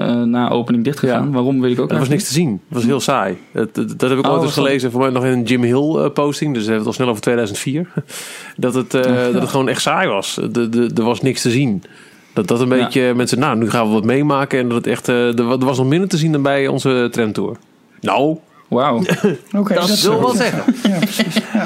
[0.00, 1.24] eh, na opening dichtgegaan.
[1.26, 1.30] Ja.
[1.30, 2.50] Waarom weet ik ook Er was niks te zien.
[2.50, 3.36] Het was heel saai.
[3.52, 4.90] Dat, dat, dat heb ik Oh, ooit eens gelezen.
[4.90, 6.54] Voor mij nog in een Jim Hill posting.
[6.54, 7.86] Dus we hebben het al snel over 2004.
[8.56, 10.38] dat, het, eh, dat het gewoon echt saai was.
[10.50, 11.82] De, de, er was niks te zien.
[12.32, 12.84] Dat dat een Ja.
[12.84, 13.38] beetje mensen...
[13.38, 14.58] Nou, nu gaan we wat meemaken.
[14.58, 15.08] En dat het echt...
[15.08, 17.56] eh, er was nog minder te zien dan bij onze tramtour.
[18.00, 18.36] Nou,
[18.70, 18.96] Wauw.
[19.56, 20.74] Oké, dat wil wel zeggen.
[20.82, 20.98] Ja.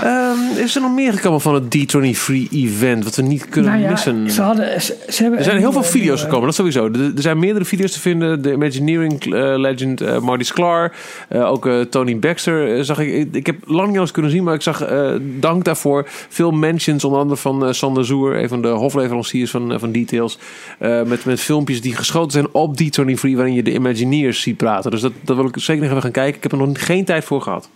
[0.03, 3.05] Ehm, is er nog meer gekomen van het D23 event?
[3.05, 4.31] Wat we niet kunnen Nou ja, missen?
[4.31, 6.85] ze hadden, ze, ze hebben Er zijn heel veel video's nieuwe- gekomen, dat sowieso.
[6.87, 8.43] Er er zijn meerdere video's te vinden.
[8.43, 10.93] De Imagineering eh, legend eh, Marty Sklar.
[11.29, 13.13] eh, ook Tony Baxter zag ik.
[13.15, 13.35] ik.
[13.35, 17.05] Ik heb lang niet alles kunnen zien, maar ik zag eh, dank daarvoor veel mentions.
[17.05, 20.39] Onder andere van Sander Zoer, een van de hofleveranciers van, van Details.
[20.79, 24.91] eh, met, met filmpjes die geschoten zijn op D23, waarin je de Imagineers ziet praten.
[24.91, 26.37] Dus dat, dat wil ik zeker nog even gaan kijken.
[26.37, 27.69] Ik heb er nog geen tijd voor gehad.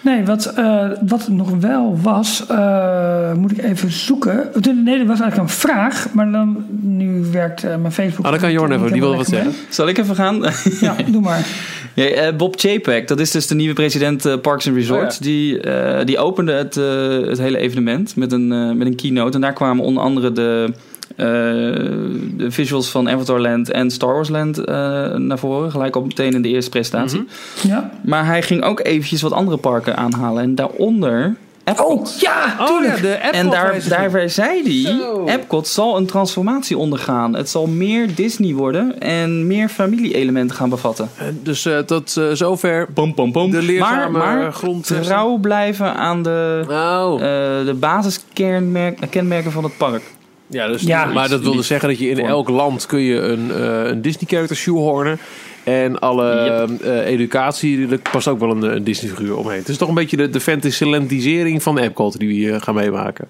[0.00, 4.50] Nee, wat, eh, wat er nog wel was, eh, moet ik even zoeken.
[4.84, 8.24] Nee, dat was eigenlijk een vraag, maar dan, nu werkt eh, mijn Facebook.
[8.24, 9.52] Ah, dan kan Jorn even, die wil wat zeggen.
[9.68, 10.44] Zal ik even gaan?
[10.80, 11.46] Ja, doe maar.
[11.96, 15.16] Ja, eh, Bob Chapek, dat is dus de nieuwe president eh, Parks and Resorts.
[15.16, 18.96] Oh die, eh, die opende het, eh, het hele evenement met een, eh, met een
[18.96, 19.34] keynote.
[19.34, 20.72] En daar kwamen onder andere de,
[21.16, 24.74] de visuals van Avatar Land en Star Wars Land eh,
[25.14, 25.70] naar voren.
[25.70, 27.18] Gelijk op meteen in de eerste presentatie.
[27.60, 27.68] Mhm.
[27.68, 27.90] Ja.
[28.04, 30.42] Maar hij ging ook eventjes wat andere parken aanhalen.
[30.42, 31.86] En daaronder Epcot.
[32.14, 35.24] Oh, ja, Oh ja, de Apple En daar, daarbij zei hij, Zo.
[35.26, 37.34] Epcot zal een transformatie ondergaan.
[37.36, 41.08] Het zal meer Disney worden en meer familie-elementen gaan bevatten.
[41.42, 43.50] Dus eh, tot eh, zover Pom, pom, pom.
[43.50, 44.86] de leerzame maar, maar grond.
[45.02, 47.14] trouw blijven aan de, Oh.
[47.14, 47.20] eh,
[47.66, 50.02] de basiskenmerken van het park.
[50.46, 51.04] Ja, dus, Ja.
[51.04, 52.28] maar dat wilde zeggen dat je in Vorm.
[52.28, 55.18] elk land kun je een, eh, een Disney character shoehornen.
[55.64, 56.80] En alle Yep.
[56.80, 59.58] eh, educatie, er past ook wel een, een Disney figuur omheen.
[59.58, 63.28] Het is toch een beetje de, de fantasylandisering van Epcot die we hier gaan meemaken.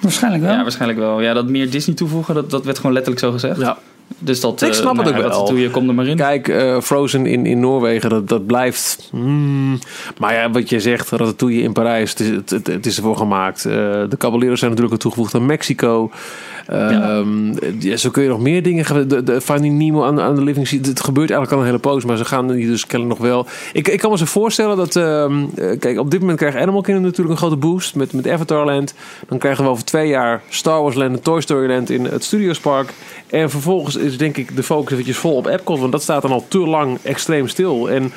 [0.00, 0.52] Waarschijnlijk wel.
[0.52, 1.20] Ja, waarschijnlijk wel.
[1.20, 3.60] Ja, dat meer Disney toevoegen, dat, dat werd gewoon letterlijk zo gezegd.
[3.60, 3.78] Ja.
[4.18, 5.56] Dus dat, Ik eh, snap het nou ook wel.
[5.56, 6.16] Je, kom er maar in.
[6.16, 9.08] Kijk, eh, Frozen in, in Noorwegen, dat, dat blijft...
[9.10, 9.78] hmm.
[10.18, 13.16] Maar ja, wat je zegt, Ratatouille in Parijs, het is, het, het, het is ervoor
[13.16, 13.64] gemaakt.
[13.64, 13.72] Eh,
[14.08, 16.10] de Caballeros zijn natuurlijk ook toegevoegd aan Mexico.
[16.66, 19.08] Ehm, ja, zo kun je nog meer dingen.
[19.08, 20.78] De, de Finding Nemo aan, aan de Living Sea.
[20.82, 23.46] Het gebeurt eigenlijk al een hele poos, maar ze gaan hier dus kennelijk nog wel.
[23.72, 24.96] Ik, ik kan me zo voorstellen dat.
[24.96, 28.28] ehm, eh, kijk, op dit moment krijgt Animal Kingdom natuurlijk een grote boost met, met
[28.28, 28.94] Avatar Land.
[29.28, 32.24] Dan krijgen we over twee jaar Star Wars Land en Toy Story Land in het
[32.24, 32.92] Studios Park.
[33.26, 36.30] En vervolgens is denk ik de focus eventjes vol op Epcot, want dat staat dan
[36.30, 37.90] al te lang extreem stil.
[37.90, 38.12] En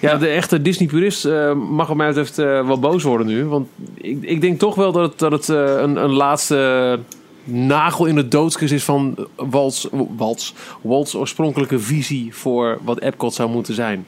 [0.00, 3.44] ja, de echte Disney-purist eh, mag wat mij betreft eh, wel boos worden nu.
[3.44, 6.98] Want ik, ik denk toch wel dat het, dat het eh, een, een laatste
[7.44, 13.50] nagel in de doodskist is van Walt's, Walt's, Walt's oorspronkelijke visie voor wat Epcot zou
[13.50, 14.06] moeten zijn.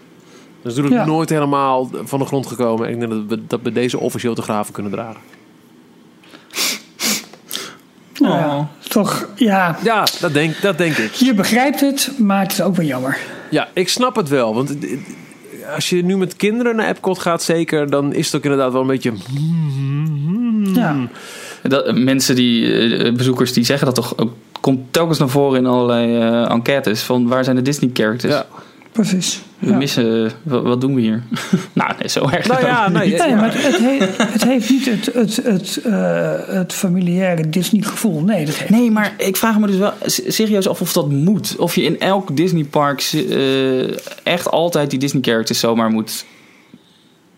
[0.63, 1.13] Dat is natuurlijk Ja.
[1.15, 2.89] nooit helemaal van de grond gekomen.
[2.89, 5.21] Ik denk dat we, dat we deze officieel te graven kunnen dragen.
[8.21, 8.65] Nou ja, Oh.
[8.89, 9.79] toch, ja.
[9.83, 11.13] Ja, dat denk, dat denk ik.
[11.13, 13.19] Je begrijpt het, maar het is ook wel jammer.
[13.51, 14.55] Ja, ik snap het wel.
[14.55, 14.75] Want
[15.75, 18.81] als je nu met kinderen naar Epcot gaat, zeker, dan is het ook inderdaad wel
[18.81, 19.13] een beetje.
[20.75, 20.97] Ja.
[21.63, 25.67] Dat, mensen die, eh, bezoekers die zeggen dat toch ook komt telkens naar voren in
[25.67, 28.33] allerlei eh, enquêtes van waar zijn de Disney characters?
[28.33, 28.47] Ja.
[28.95, 29.43] Precies.
[29.59, 29.77] We Ja.
[29.77, 31.23] missen, wat, wat doen we hier?
[31.73, 32.47] nou, nee, zo erg.
[32.49, 36.33] Nou ja, nee, Nee, maar het, het, he- het heeft niet het, het, het, eh,
[36.47, 38.21] het familiaire Disney-gevoel.
[38.21, 41.57] Nee, dat heeft Nee, maar ik vraag me dus wel serieus af of dat moet.
[41.59, 46.25] Of je in elk Disneypark eh echt altijd die Disney characters zomaar moet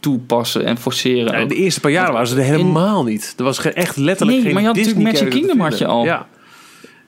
[0.01, 1.41] toepassen en forceren.
[1.41, 3.35] Ja, de eerste paar jaren waren ze er helemaal niet.
[3.39, 5.87] Er was echt letterlijk Nee, geen maar je had Disney natuurlijk Magic Kingdom had je
[5.87, 6.05] al.
[6.05, 6.27] Ja.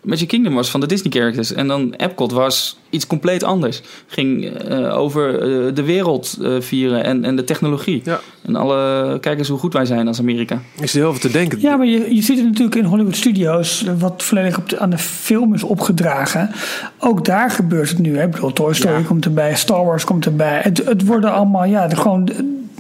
[0.03, 1.53] Magic Kingdom was van de Disney characters.
[1.53, 3.83] En dan Epcot was iets compleet anders.
[4.07, 8.01] Ging eh, over eh, de wereld eh, vieren en, en de technologie.
[8.05, 8.21] Ja.
[8.47, 10.55] En alle, kijk eens hoe goed wij zijn als Amerika.
[10.81, 11.61] Ik zit heel veel te denken.
[11.61, 14.91] Ja, maar je, je ziet het natuurlijk in Hollywood Studios, wat volledig op de, aan
[14.91, 16.51] de film is opgedragen.
[16.99, 18.17] Ook daar gebeurt het nu.
[18.17, 18.25] Hè?
[18.25, 19.03] Ik bedoel, Toy Story Ja.
[19.03, 20.61] komt erbij, Star Wars komt erbij.
[20.63, 22.29] Het, het worden allemaal, ja, de, gewoon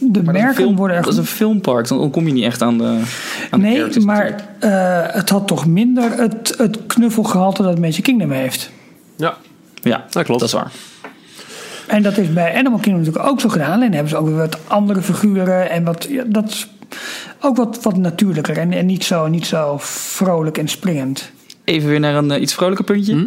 [0.00, 2.10] de, de Maar dat is een merken film- worden er Dat is een filmpark, dan
[2.10, 3.02] kom je niet echt aan de,
[3.50, 8.30] aan de Nee, maar eh, het had toch minder het, het knuffelgehalte dat Magic Kingdom
[8.30, 8.70] heeft.
[9.16, 9.36] Ja,
[9.82, 10.40] Ja, dat klopt.
[10.40, 10.72] dat is waar.
[11.86, 13.72] En dat is bij Animal Kingdom natuurlijk ook zo gedaan.
[13.72, 15.70] Alleen hebben ze ook weer wat andere figuren.
[15.70, 16.68] En wat, ja, dat is
[17.40, 18.58] ook wat, wat natuurlijker.
[18.58, 21.30] En, en niet, zo, niet zo vrolijk en springend.
[21.64, 23.12] Even weer naar een eh, iets vrolijker puntje.
[23.14, 23.26] Hm?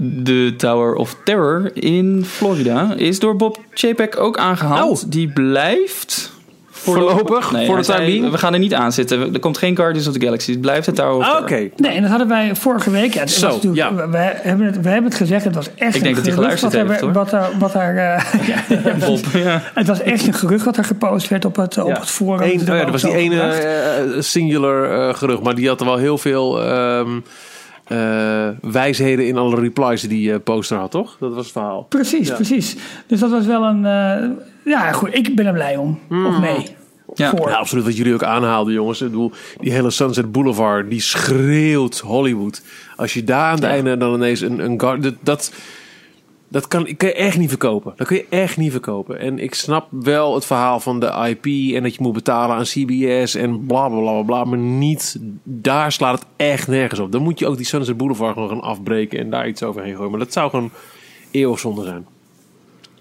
[0.00, 5.04] De Tower of Terror in Florida is door Bob Chapek ook aangehaald.
[5.04, 5.10] Oh.
[5.10, 6.36] Die blijft...
[6.70, 7.52] Voorlopig?
[7.52, 8.30] Nee, Voor de zei, being?
[8.30, 9.32] We gaan er niet aan zitten.
[9.34, 10.50] Er komt geen Guardians of the Galaxy.
[10.50, 11.64] Het blijft de Tower of Ah, Terror.
[11.66, 11.70] Oké.
[11.82, 13.14] Nee, en dat hadden wij vorige week.
[13.14, 13.94] Ja, het Zo, ja.
[13.94, 15.44] we, hebben het, we hebben het gezegd.
[15.44, 17.14] Het was echt Ik denk dat hij geluisterd wat er- heeft.
[17.14, 18.34] Wat er, wat er, eh,
[18.84, 19.62] ja, Bob, ja.
[19.74, 22.42] het was echt een gerucht wat er gepost werd op het, op het forum.
[22.50, 23.64] Eén- Dus oh ja, dat was die ene gebracht.
[23.64, 25.42] eh, singular eh, gerucht.
[25.42, 27.08] Maar die had er wel heel veel ehm,
[27.88, 31.16] eh, wijsheden in alle replies die die eh, poster had, toch?
[31.20, 31.82] Dat was het verhaal.
[31.88, 32.34] Precies, Ja.
[32.34, 32.76] precies.
[33.06, 33.84] Dus dat was wel een...
[33.84, 34.28] eh,
[34.64, 35.14] ja, goed.
[35.14, 35.98] Ik ben er blij om.
[36.08, 36.26] Hmm.
[36.26, 36.76] Of nee.
[37.14, 37.30] Ja.
[37.30, 37.48] Voor.
[37.48, 37.84] Ja, absoluut.
[37.84, 39.00] Wat jullie ook aanhaalden, jongens.
[39.00, 42.62] Ik bedoel, die hele Sunset Boulevard, die schreeuwt Hollywood.
[42.96, 43.68] Als je daar aan het Ja.
[43.68, 45.12] einde dan ineens een, een guard...
[45.20, 45.52] Dat,
[46.48, 47.92] dat, kan, kan je echt niet verkopen.
[47.96, 49.18] Dat kun je echt niet verkopen.
[49.18, 52.64] En ik snap wel het verhaal van de IP en dat je moet betalen aan
[52.64, 54.44] CBS en bla bla bla bla.
[54.44, 57.12] Maar niet, daar slaat het echt nergens op.
[57.12, 60.10] Dan moet je ook die Sunset Boulevard gewoon gaan afbreken en daar iets overheen gooien.
[60.10, 60.70] Maar dat zou gewoon
[61.30, 62.06] eeuwig zijn.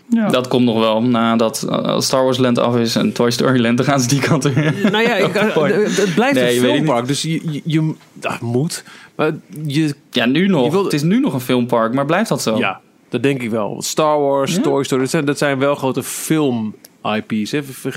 [0.10, 0.28] Ja.
[0.30, 3.78] Dat komt nog wel nadat eh, Star Wars Land af is en Toy Story Land.
[3.78, 4.74] Dan gaan ze die kant weer.
[4.92, 5.74] Nou ja, ik, mooi.
[5.74, 7.08] het blijft Nee, een weet ik filmpark.
[7.08, 8.84] Dus je, je, je dat moet.
[9.16, 9.32] Maar
[9.66, 10.84] je Ja, nu nog.
[10.84, 12.58] Het is nu nog een filmpark, maar blijft dat zo?
[12.58, 13.82] Ja, dat denk ik wel.
[13.82, 14.62] Star Wars, Ja?
[14.62, 17.54] Toy Story, dat zijn, dat zijn wel grote film-IP's.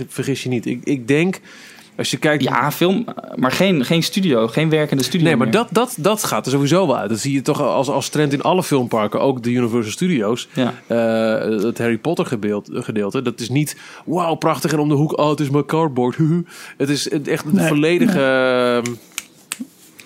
[0.09, 0.67] Vergis je niet.
[0.67, 1.41] Ik, ik denk,
[1.97, 2.43] als je kijkt...
[2.43, 3.05] Ja, film,
[3.37, 5.27] maar geen, geen studio, geen werkende studio.
[5.27, 5.57] Nee, maar meer.
[5.57, 7.09] dat, dat, dat gaat er sowieso wel uit.
[7.09, 9.21] Dat zie je toch als, als trend in alle filmparken.
[9.21, 10.49] Ook de Universal Studios.
[10.53, 10.75] Ja.
[10.87, 13.23] Eh, het Harry Potter gedeelte, gedeelte.
[13.23, 15.19] Dat is niet, wauw, prachtig en om de hoek.
[15.19, 16.17] Oh, het is maar cardboard.
[16.77, 18.21] het is echt een Nee, volledige...
[18.85, 18.95] ehm,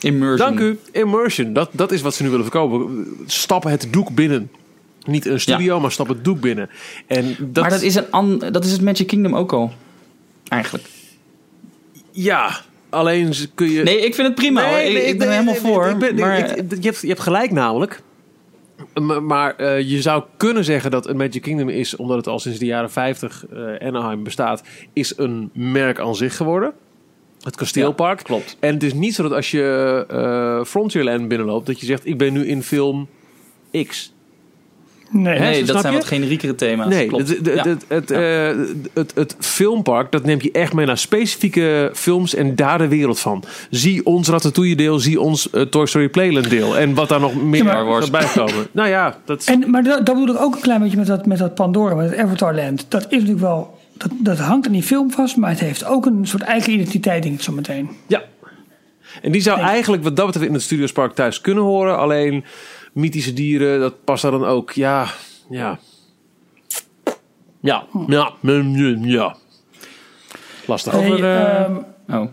[0.00, 0.48] Immersion.
[0.48, 0.78] Dank u.
[0.92, 1.52] Immersion.
[1.52, 3.06] Dat, dat is wat ze nu willen verkopen.
[3.26, 4.50] Stap het doek binnen.
[5.06, 6.70] Niet een studio, maar stap het doek binnen.
[7.06, 9.72] En dat, Maar dat is, een an, dat is het Magic Kingdom ook al.
[10.48, 10.84] Eigenlijk.
[12.10, 12.50] Ja,
[12.90, 13.82] alleen kun je...
[13.82, 14.78] Nee, ik vind het prima hoor.
[14.78, 15.86] Ik, ik ben er helemaal voor.
[15.88, 18.02] ik ben- maar ik- je, hebt, je hebt gelijk namelijk.
[19.02, 22.38] Maar, maar eh, je zou kunnen zeggen dat een Magic Kingdom is, omdat het al
[22.38, 24.62] sinds de jaren 50 eh, Anaheim bestaat,
[24.92, 26.72] is een merk aan zich geworden.
[27.42, 28.18] Het kasteelpark.
[28.18, 28.56] Ja, klopt.
[28.60, 32.18] En het is niet zo dat als je eh, Frontierland binnenloopt, dat je zegt: Ik
[32.18, 33.08] ben nu in film
[33.86, 34.12] X.
[35.10, 35.64] Nee.
[35.64, 35.98] Dat zijn je?
[35.98, 36.88] wat generiekere thema's.
[36.88, 37.28] Nee, klopt.
[37.28, 37.62] het, het, Ja.
[37.68, 38.48] het, het, eh,
[38.94, 43.20] het, het filmpark, dat neemt je echt mee naar specifieke films en daar de wereld
[43.20, 43.44] van.
[43.70, 46.76] Zie ons Ratatouille deel, zie ons eh, Toy Story Playland deel.
[46.78, 48.66] En wat daar nog meer Ja, maar- gaat bijkomen.
[48.72, 51.26] nou ja, dat En, maar dat, dat bedoel ik ook een klein beetje met dat,
[51.26, 52.86] met dat Pandora, met het Avatar Land.
[52.88, 53.78] Dat is natuurlijk wel...
[53.96, 57.22] Dat, dat hangt aan die film vast, maar het heeft ook een soort eigen identiteit,
[57.22, 57.88] denk ik zo meteen.
[58.06, 58.22] ja.
[59.22, 61.98] En die zou eigenlijk wat dat betreft in het Studiospark thuis kunnen horen.
[61.98, 62.44] Alleen
[62.94, 64.70] mythische dieren, dat past daar dan ook.
[64.70, 65.06] Ja,
[65.50, 65.78] ja.
[67.60, 68.32] Ja, ja,
[69.02, 69.36] ja.
[70.66, 70.92] Lastig.
[70.92, 71.76] Hey, Over, eh, ehm,
[72.10, 72.30] Oh.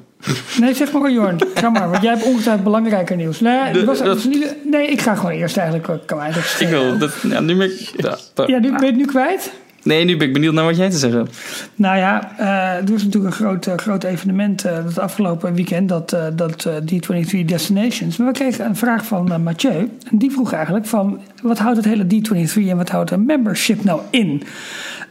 [0.59, 1.39] nee, zeg maar, Jorn.
[1.53, 3.39] Ga maar, want jij hebt ongetwijfeld belangrijker nieuws.
[3.39, 5.87] Nee, De- was, dat- was niet, nee, ik ga gewoon eerst eigenlijk.
[6.05, 6.81] Kan mij eigenlijk Ik schelen.
[6.89, 7.13] wil dat.
[7.21, 8.01] Ja, nu ben ik.
[8.01, 9.51] Dat- Ja, nu, ben je het nu kwijt?
[9.83, 11.69] Nee, nu ben ik benieuwd naar wat jij te zeggen hebt.
[11.75, 15.89] Nou ja, eh, er was natuurlijk een groot, eh, groot evenement uh, het afgelopen weekend,
[15.89, 18.17] dat, uh, dat uh, D23 Destinations.
[18.17, 19.89] Maar we kregen een vraag van uh, Mathieu.
[20.11, 23.83] En die vroeg eigenlijk van, wat houdt het hele D23 en wat houdt een membership
[23.83, 24.43] nou in?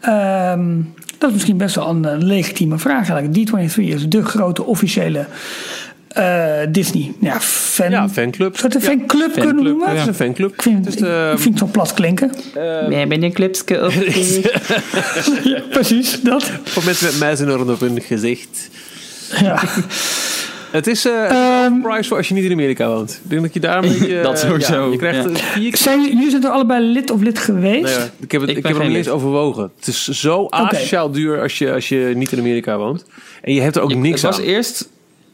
[0.08, 3.50] Um, dat is misschien best wel een uh, legitieme vraag eigenlijk.
[3.50, 5.26] D23 is de grote officiële
[6.18, 8.56] uh, Disney ja, fan, ja, fanclub.
[8.56, 9.86] Zou het een fanclub kunnen noemen?
[9.86, 10.52] Ja, het is een fanclub.
[10.52, 12.32] Ik vind, dus ik, de, ik vind het zo plat klinken.
[12.56, 13.74] Uh, nee, ben je een clipske
[15.44, 16.50] ja, precies, dat.
[16.64, 18.68] Voor mensen met muizenorden op hun gezicht.
[19.40, 19.62] Ja.
[20.70, 23.20] Het is uh, um, price voor als je niet in Amerika woont.
[23.24, 24.22] Ik denk dat je daar een beetje...
[24.22, 24.84] dat sowieso.
[24.84, 25.44] Ja, je krijgt ja.
[25.44, 25.76] vier...
[25.76, 27.98] Zijn jullie zijn er allebei lid of lid geweest?
[27.98, 29.70] Nee, ik heb het, ik ik heb het nog niet eens overwogen.
[29.76, 31.20] Het is zo asociaal okay.
[31.20, 33.04] duur als je, als je niet in Amerika woont.
[33.42, 34.38] En je hebt er ook je, niks het aan.
[34.38, 34.88] was eerst...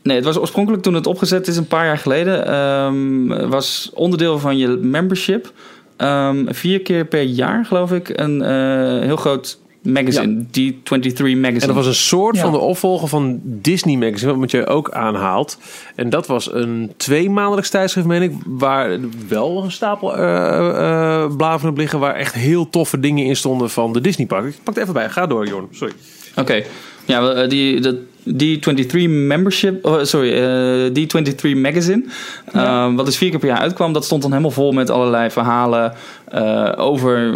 [0.07, 2.55] Nee, het was oorspronkelijk toen het opgezet is een paar jaar geleden.
[2.55, 5.53] Um, was onderdeel van je membership.
[5.99, 10.53] Um, vier keer per jaar, geloof ik, een uh, heel groot magazine, D23
[10.91, 11.47] magazine.
[11.47, 12.43] En dat was een soort Ja.
[12.43, 15.59] van de opvolger van Disney Magazine, wat je ook aanhaalt.
[15.95, 21.69] En dat was een tweemaandelijks tijdschrift, meen ik, waar wel een stapel eh eh bladen
[21.71, 24.47] op liggen, waar echt heel toffe dingen in stonden van de Disney park.
[24.47, 25.11] Ik pak het even bij.
[25.11, 25.67] Ga door, Jorn.
[25.71, 25.95] Sorry.
[26.37, 26.63] Oké.
[27.05, 32.05] Ja, eh, die, de, D23 membership, oh, sorry, eh D23 magazine,
[32.53, 32.87] Ja.
[32.87, 35.31] eh, wat dus vier keer per jaar uitkwam, dat stond dan helemaal vol met allerlei
[35.31, 35.93] verhalen
[36.31, 37.33] eh, over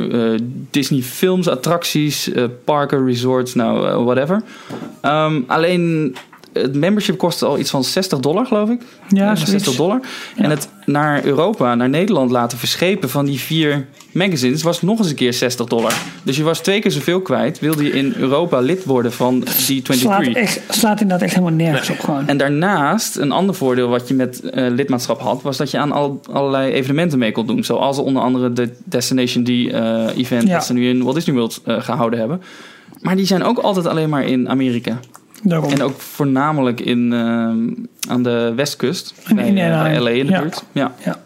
[0.70, 2.30] Disney films, attracties,
[2.64, 4.42] parken, resorts, nou, whatever.
[5.00, 6.16] Ehm, alleen
[6.52, 8.80] het membership kostte al iets van 60 dollar, geloof ik.
[9.08, 9.50] Ja, Eh, zoiets.
[9.50, 10.00] 60 dollar.
[10.36, 10.44] Ja.
[10.44, 15.08] En het naar Europa, naar Nederland laten verschepen van die vier magazines was nog eens
[15.08, 15.92] een keer 60 dollar.
[16.22, 17.58] Dus je was twee keer zoveel kwijt.
[17.58, 19.82] Wilde je in Europa lid worden van D23.
[19.98, 22.26] Slaat, echt, slaat inderdaad echt helemaal nergens op gewoon.
[22.28, 25.92] En daarnaast, een ander voordeel wat je met eh, lidmaatschap had, was dat je aan
[25.92, 27.64] al, allerlei evenementen mee kon doen.
[27.64, 30.54] Zoals onder andere de Destination D eh, event Ja.
[30.54, 32.42] dat ze nu in Walt Disney World eh, gehouden hebben.
[33.00, 34.98] Maar die zijn ook altijd alleen maar in Amerika.
[35.42, 35.70] Daarom.
[35.72, 37.58] En ook voornamelijk in, ehm,
[38.12, 39.14] aan de westkust.
[39.28, 40.02] In- bij, in eh, bij Anaheim.
[40.02, 40.40] LA in de Ja.
[40.40, 40.62] buurt.
[40.72, 40.92] Ja.
[41.04, 41.18] Ja.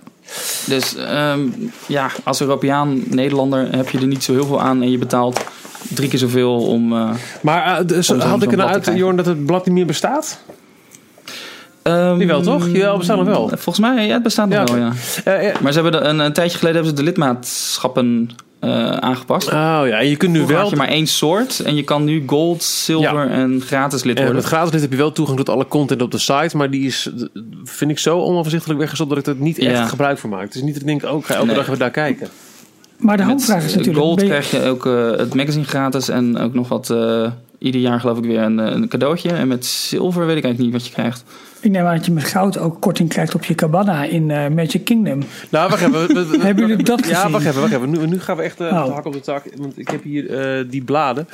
[0.67, 1.41] Dus ehm,
[1.87, 4.83] ja, als Europeaan, Nederlander heb je er niet zo heel veel aan.
[4.83, 5.45] En je betaalt
[5.95, 6.93] drie keer zoveel om...
[6.93, 7.11] eh,
[7.43, 8.91] Maar dus Om zo'n- had ik er nou uit.
[8.95, 10.39] Jorn, dat het blad niet meer bestaat?
[11.83, 12.67] ehm, Jawel, toch?
[12.69, 13.49] Jawel, bestaan nog wel.
[13.49, 14.93] Volgens mij, ja, het bestaat nog Ja, wel, ja.
[15.63, 18.31] Maar ze hebben de- een, een tijdje geleden hebben ze de lidmaatschappen
[18.65, 19.47] eh, aangepast.
[19.49, 20.63] oh ja, en je kunt nu Vroeger wel...
[20.65, 21.61] had je maar één soort.
[21.61, 24.41] En je kan nu gold, silver en gratis lid En worden.
[24.43, 26.87] met gratis lid heb je wel toegang tot alle content op de site, maar die
[26.87, 27.11] is,
[27.65, 29.87] vind ik zo onoverzichtelijk weggestopt dat ik er niet echt Ja.
[29.87, 30.43] gebruik van maak.
[30.45, 31.55] Het is niet dat ik denk, oh, ik ga elke Nee.
[31.55, 32.29] dag even daar kijken.
[32.99, 34.05] Maar de Met handvraag is eh, natuurlijk...
[34.05, 36.91] Gold je- krijg je ook eh, het magazine gratis en ook nog wat...
[36.91, 37.31] eh,
[37.65, 39.29] ieder jaar geloof ik weer een, eh, een cadeautje.
[39.31, 41.25] En met zilver weet ik eigenlijk niet wat je krijgt.
[41.61, 44.49] Ik neem aan dat je met goud ook korting krijgt op je cabana in eh,
[44.49, 45.23] Magic Kingdom.
[45.51, 46.31] Nou, wacht even.
[46.31, 47.31] we- Hebben jullie dat Ja, gezien?
[47.33, 47.91] wacht even, wacht even.
[47.91, 48.85] Nu, nu gaan we echt eh Oh.
[48.85, 51.29] de hak op de tak, want ik heb hier eh, die bladen.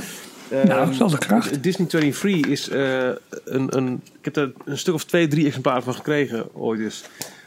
[0.51, 1.62] Nou, Ehm, dat is de kracht.
[1.62, 2.99] Disney 23 is eh,
[3.45, 4.01] een, een...
[4.19, 7.03] Ik heb er een stuk of twee, drie exemplaren van gekregen ooit eens.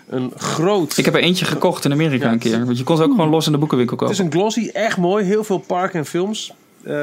[0.10, 0.98] Een groot...
[0.98, 2.66] Ik heb er eentje gekocht in Amerika Ja, een keer.
[2.66, 4.26] Want je kon ze ook gewoon los in de boekenwinkel Het kopen.
[4.26, 5.26] is een glossy, echt mooi.
[5.26, 6.54] Heel veel parken en films.
[6.84, 6.96] Ehm,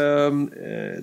[0.62, 1.02] eh,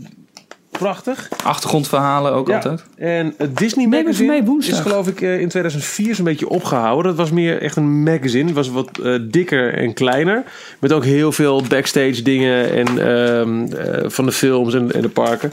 [0.78, 1.30] prachtig.
[1.44, 2.56] Achtergrondverhalen ook Ja.
[2.56, 2.84] altijd.
[2.96, 7.06] En het Disney Magazine is geloof ik eh, in 2004 zo'n beetje opgehouden.
[7.06, 8.46] Dat was meer echt een magazine.
[8.46, 10.44] Het was wat eh, dikker en kleiner.
[10.80, 15.10] Met ook heel veel backstage dingen en, ehm, eh, van de films en, en de
[15.10, 15.52] parken.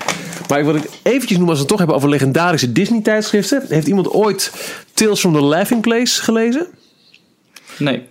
[0.48, 3.62] Maar wat ik eventjes noem als we het toch hebben over legendarische Disney tijdschriften.
[3.68, 4.52] Heeft iemand ooit
[4.92, 6.66] Tales from the Laughing Place gelezen?
[7.78, 8.02] Nee.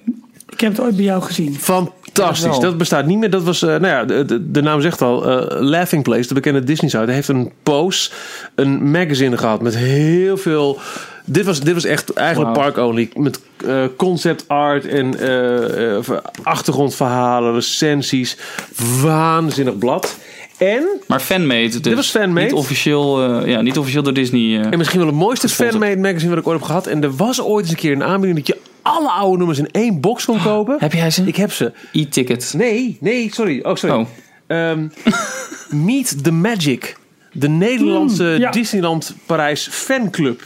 [0.49, 1.56] Ik heb het ooit bij jou gezien.
[2.13, 2.60] Fantastisch.
[2.60, 3.30] Dat bestaat niet meer.
[3.30, 6.63] Dat was, eh, nou ja, de, de, naam zegt al, eh, Laughing Place, de bekende
[6.63, 8.10] Disney-site, heeft een Pose,
[8.56, 10.80] een magazine gehad met heel veel.
[11.26, 13.10] Dit was, dit was echt eigenlijk park only.
[13.13, 15.15] Met eh, concept art en
[16.43, 18.38] achtergrondverhalen, recensies.
[19.02, 20.17] Waanzinnig blad.
[20.58, 21.82] En, Maar fanmade dus.
[21.82, 22.45] Dit was fanmade.
[22.45, 24.62] Niet officieel, ja, niet officieel door Disney.
[24.62, 26.88] en misschien wel het mooiste fanmade magazine wat ik ooit heb gehad.
[26.88, 29.72] En er was ooit eens een keer een aanbieding dat je alle oude nummers in
[29.72, 30.76] één box kon kopen.
[30.80, 31.24] Heb jij ze?
[31.24, 31.72] Ik heb ze.
[31.91, 32.54] E-ticket.
[32.58, 33.60] Nee, nee, sorry.
[33.63, 33.96] Oh, sorry.
[33.96, 34.08] Oh.
[34.48, 34.88] Ehm,
[35.86, 36.98] Meet the Magic.
[37.32, 38.52] De Nederlandse Mm, ja.
[38.52, 40.41] Disneyland Parijs fanclub.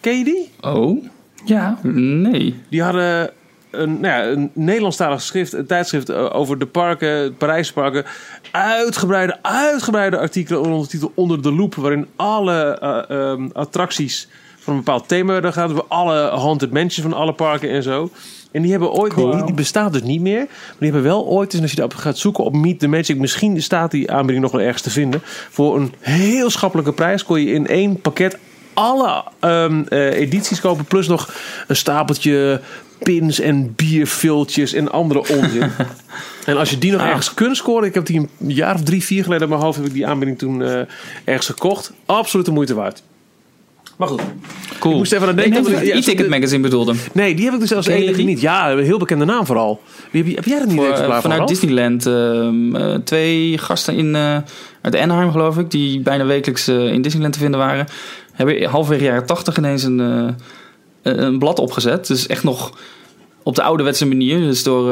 [0.00, 0.50] Ken je die?
[0.60, 1.04] Oh?
[1.44, 2.54] Ja, Nee.
[2.68, 3.30] Die hadden
[3.70, 8.04] een, nou ja, een Nederlandstalig schrift, een tijdschrift eh, over de parken, Parijse parken.
[8.50, 11.74] Uitgebreide, uitgebreide artikelen onder de titel Onder de Loep.
[11.74, 14.28] Waarin alle eh, ehm, attracties
[14.62, 15.72] van een bepaald thema werden gehad.
[15.72, 18.10] We alle haunted mansions van alle parken en zo.
[18.50, 20.38] En die hebben ooit, die, die bestaat dus niet meer.
[20.38, 23.18] Maar die hebben wel ooit, dus als je daarop gaat zoeken op Meet the Magic,
[23.18, 25.20] misschien staat die aanbieding nog wel ergens te vinden.
[25.50, 28.38] Voor een heel schappelijke prijs kon je in één pakket
[28.74, 30.84] alle ehm, eh, edities kopen.
[30.84, 31.34] Plus nog
[31.66, 32.60] een stapeltje
[32.98, 35.70] pins en bierviltjes en andere onzin.
[36.46, 37.06] en als je die nog Ah.
[37.06, 37.88] ergens kunt scoren.
[37.88, 40.06] Ik heb die een jaar of drie, vier geleden in mijn hoofd heb ik die
[40.06, 40.80] aanbieding toen eh,
[41.24, 41.92] ergens gekocht.
[42.06, 43.02] Absoluut de moeite waard.
[44.02, 44.20] Maar goed,
[44.78, 44.92] Cool.
[44.92, 45.62] ik moest even aan Ik denken.
[45.64, 46.94] denk dat ik E-ticket magazine bedoelde.
[47.12, 48.40] Nee, die heb ik dus zelfs enige niet.
[48.40, 49.80] Ja, een heel bekende naam vooral.
[50.10, 51.30] Wie heb, jij er niet Voor, eh, exemplaar van?
[51.30, 51.48] vanuit?
[51.48, 52.06] Disneyland.
[52.06, 54.36] ehm, eh, twee gasten in, eh,
[54.80, 55.70] uit Anaheim, geloof ik.
[55.70, 57.86] Die bijna wekelijks in Disneyland te vinden waren.
[58.32, 60.34] Hebben halverwege jaren tachtig ineens een,
[61.02, 62.06] een blad opgezet.
[62.06, 62.72] Dus echt nog
[63.42, 64.38] op de ouderwetse manier.
[64.38, 64.84] Dus door,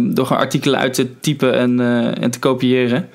[0.00, 1.80] door gewoon artikelen uit te typen en,
[2.20, 3.08] en te kopiëren.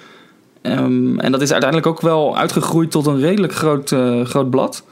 [0.61, 4.83] Ehm, en dat is uiteindelijk ook wel uitgegroeid tot een redelijk groot, groot blad.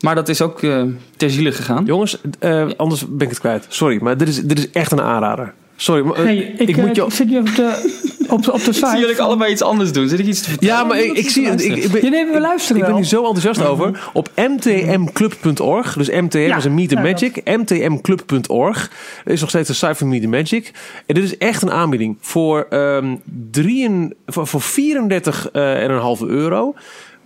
[0.00, 0.82] Maar dat is ook eh,
[1.16, 1.84] ter ziele gegaan.
[1.84, 3.66] Jongens, eh, anders ben ik het kwijt.
[3.68, 5.52] Sorry, maar dit is, dit is echt een aanrader.
[5.76, 7.04] Sorry, maar, eh, hey, ik, ik moet je...
[7.04, 7.92] ik zit nu even te,
[8.28, 8.98] op, de- op de Ik zie site.
[8.98, 10.08] jullie allebei iets anders doen.
[10.08, 10.74] Zit ik iets te vertellen?
[10.74, 11.64] Ja, maar ik, ik zie het.
[11.64, 14.10] Ik, ik ben, Ja, nee, we luisteren ik ben hier zo enthousiast over.
[14.12, 15.94] Op mtmclub.org.
[15.96, 17.40] Dus MTM Ja, is een Meet the ja, Magic.
[17.44, 18.90] mtmclub.org
[19.24, 20.70] is nog steeds een site van Meet the Magic.
[21.06, 22.16] En dit is echt een aanbieding.
[22.20, 23.16] Voor, ehm
[23.50, 26.74] drieën, voor, voor 34 eh, en een halve euro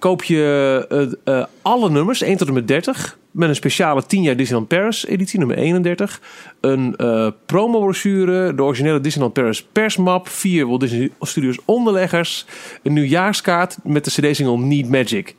[0.02, 0.86] koop je
[1.24, 3.18] eh, eh, alle nummers, 1 tot en met 30.
[3.30, 6.20] Met een speciale 10 jaar Disneyland Paris editie, nummer 31.
[6.60, 10.28] Een eh promo-brochure, de originele Disneyland Paris persmap.
[10.28, 12.46] Vier Walt Disney Studios onderleggers.
[12.82, 15.34] Een nieuwjaarskaart met de cd-single Need Magic.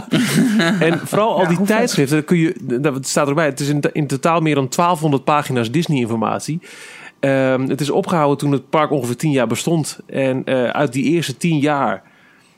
[0.80, 3.46] en vooral al die tijdschriften, kun je, dat staat erbij.
[3.46, 6.60] Het is in, in totaal meer dan 1200 pagina's Disney-informatie.
[7.20, 9.98] Ehm, het is opgehouden toen het park ongeveer 10 jaar bestond.
[10.06, 12.10] En uit die eerste 10 jaar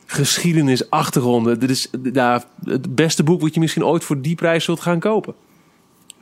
[0.06, 1.58] geschiedenis, achtergronden.
[1.60, 4.98] Dit is ja, het beste boek wat je misschien ooit voor die prijs zult gaan
[4.98, 5.34] kopen.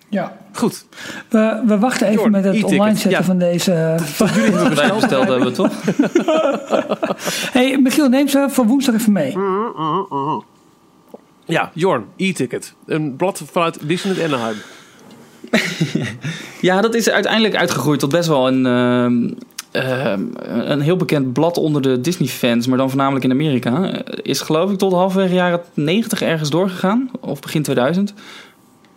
[0.09, 0.37] Ja.
[0.53, 0.85] Goed.
[1.29, 3.25] We, we wachten even Jordan, met het online zetten Ja.
[3.25, 3.73] van deze.
[4.75, 5.73] Wij besteld hebben, toch?
[7.57, 9.37] hey, Michiel, neem ze voor woensdag even mee.
[11.45, 12.75] Ja, Jorn, e-ticket.
[12.87, 14.57] Een blad vanuit Disneyland Anaheim.
[16.61, 19.31] Ja, dat is uiteindelijk uitgegroeid tot best wel een, ehm,
[19.73, 23.91] ehm, een heel bekend blad onder de Disney-fans, maar dan voornamelijk in Amerika.
[23.91, 28.15] Eh, Is geloof ik tot halverwege jaren 90 ergens doorgegaan, of begin 2000.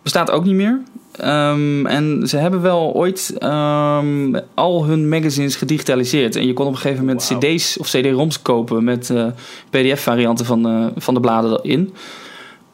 [0.02, 0.80] Bestaat ook niet meer.
[1.12, 6.36] Ehm, en ze hebben wel ooit ehm, al hun magazines gedigitaliseerd.
[6.36, 9.26] En je kon op een gegeven moment cd's of cd-roms kopen met eh,
[9.70, 11.94] pdf-varianten van, de van de bladen in.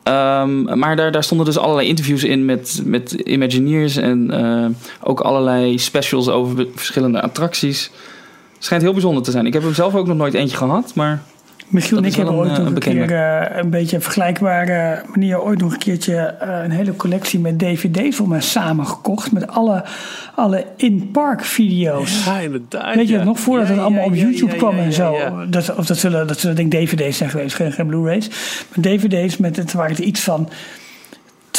[0.03, 4.67] Ehm, maar daar, daar stonden dus allerlei interviews in met, met Imagineers en eh,
[5.01, 7.91] ook allerlei specials over verschillende attracties.
[8.59, 9.47] Schijnt heel bijzonder te zijn.
[9.47, 11.23] Ik heb hem zelf ook nog nooit eentje gehad, maar
[11.73, 15.03] Michiel en ik hebben ooit een, nog eh, een keer eh, een beetje een vergelijkbare
[15.07, 19.33] manier ooit nog een keertje eh, een hele collectie met dvd's voor mij samengekocht.
[19.33, 19.85] Met alle,
[20.35, 22.25] alle in-park video's.
[22.25, 22.95] Ja, inderdaad.
[22.95, 23.19] Weet je ja.
[23.19, 25.17] het nog, voordat Ja, het allemaal op YouTube kwam en zo.
[25.49, 28.29] Dat, of dat zullen, dat zullen denk ik dvd's zijn geweest, geen, geen Blu-rays.
[28.29, 30.49] Maar dvd's met, het waren er iets van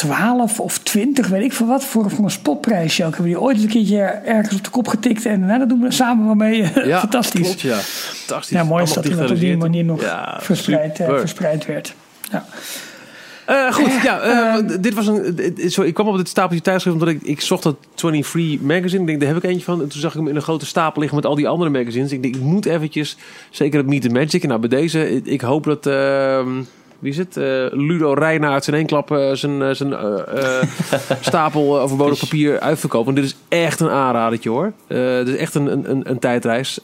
[0.04, 3.10] 12 of 20, weet ik veel wat, voor, voor een spotprijsje ook.
[3.10, 5.92] Hebben die ooit een keertje ergens op de kop getikt en nou, dat doen we
[5.92, 6.62] samen wel mee.
[6.84, 7.42] Ja, Fantastisch.
[7.42, 7.76] Klopt, ja.
[7.76, 8.56] Fantastisch.
[8.56, 11.94] Ja, mooi is dat dat op die manier nog Ja, verspreid, eh, verspreid werd.
[12.30, 12.44] Ja.
[13.46, 15.54] Eh, goed, ja, eh, dit was een.
[15.56, 19.00] Sorry, ik kwam op dit stapeltje tijdschrift omdat ik, ik zocht dat 23 magazine.
[19.00, 19.82] Ik denk, daar heb ik eentje van.
[19.82, 22.12] En toen zag ik hem in een grote stapel liggen met al die andere magazines.
[22.12, 23.16] Ik denk, ik moet eventjes,
[23.50, 24.42] zeker het Meet the Magic.
[24.42, 25.86] En nou, bij deze, ik, ik hoop dat.
[27.04, 27.36] Wie is het?
[27.36, 29.94] Eh, Ludo Reinaerts in één klap eh, zijn, eh, zijn
[31.20, 33.04] stapel overbodig papier uitverkoopt.
[33.04, 34.72] Want dit is echt een aanradertje hoor.
[34.86, 36.80] Eh dit is echt een, een, een, een tijdreis.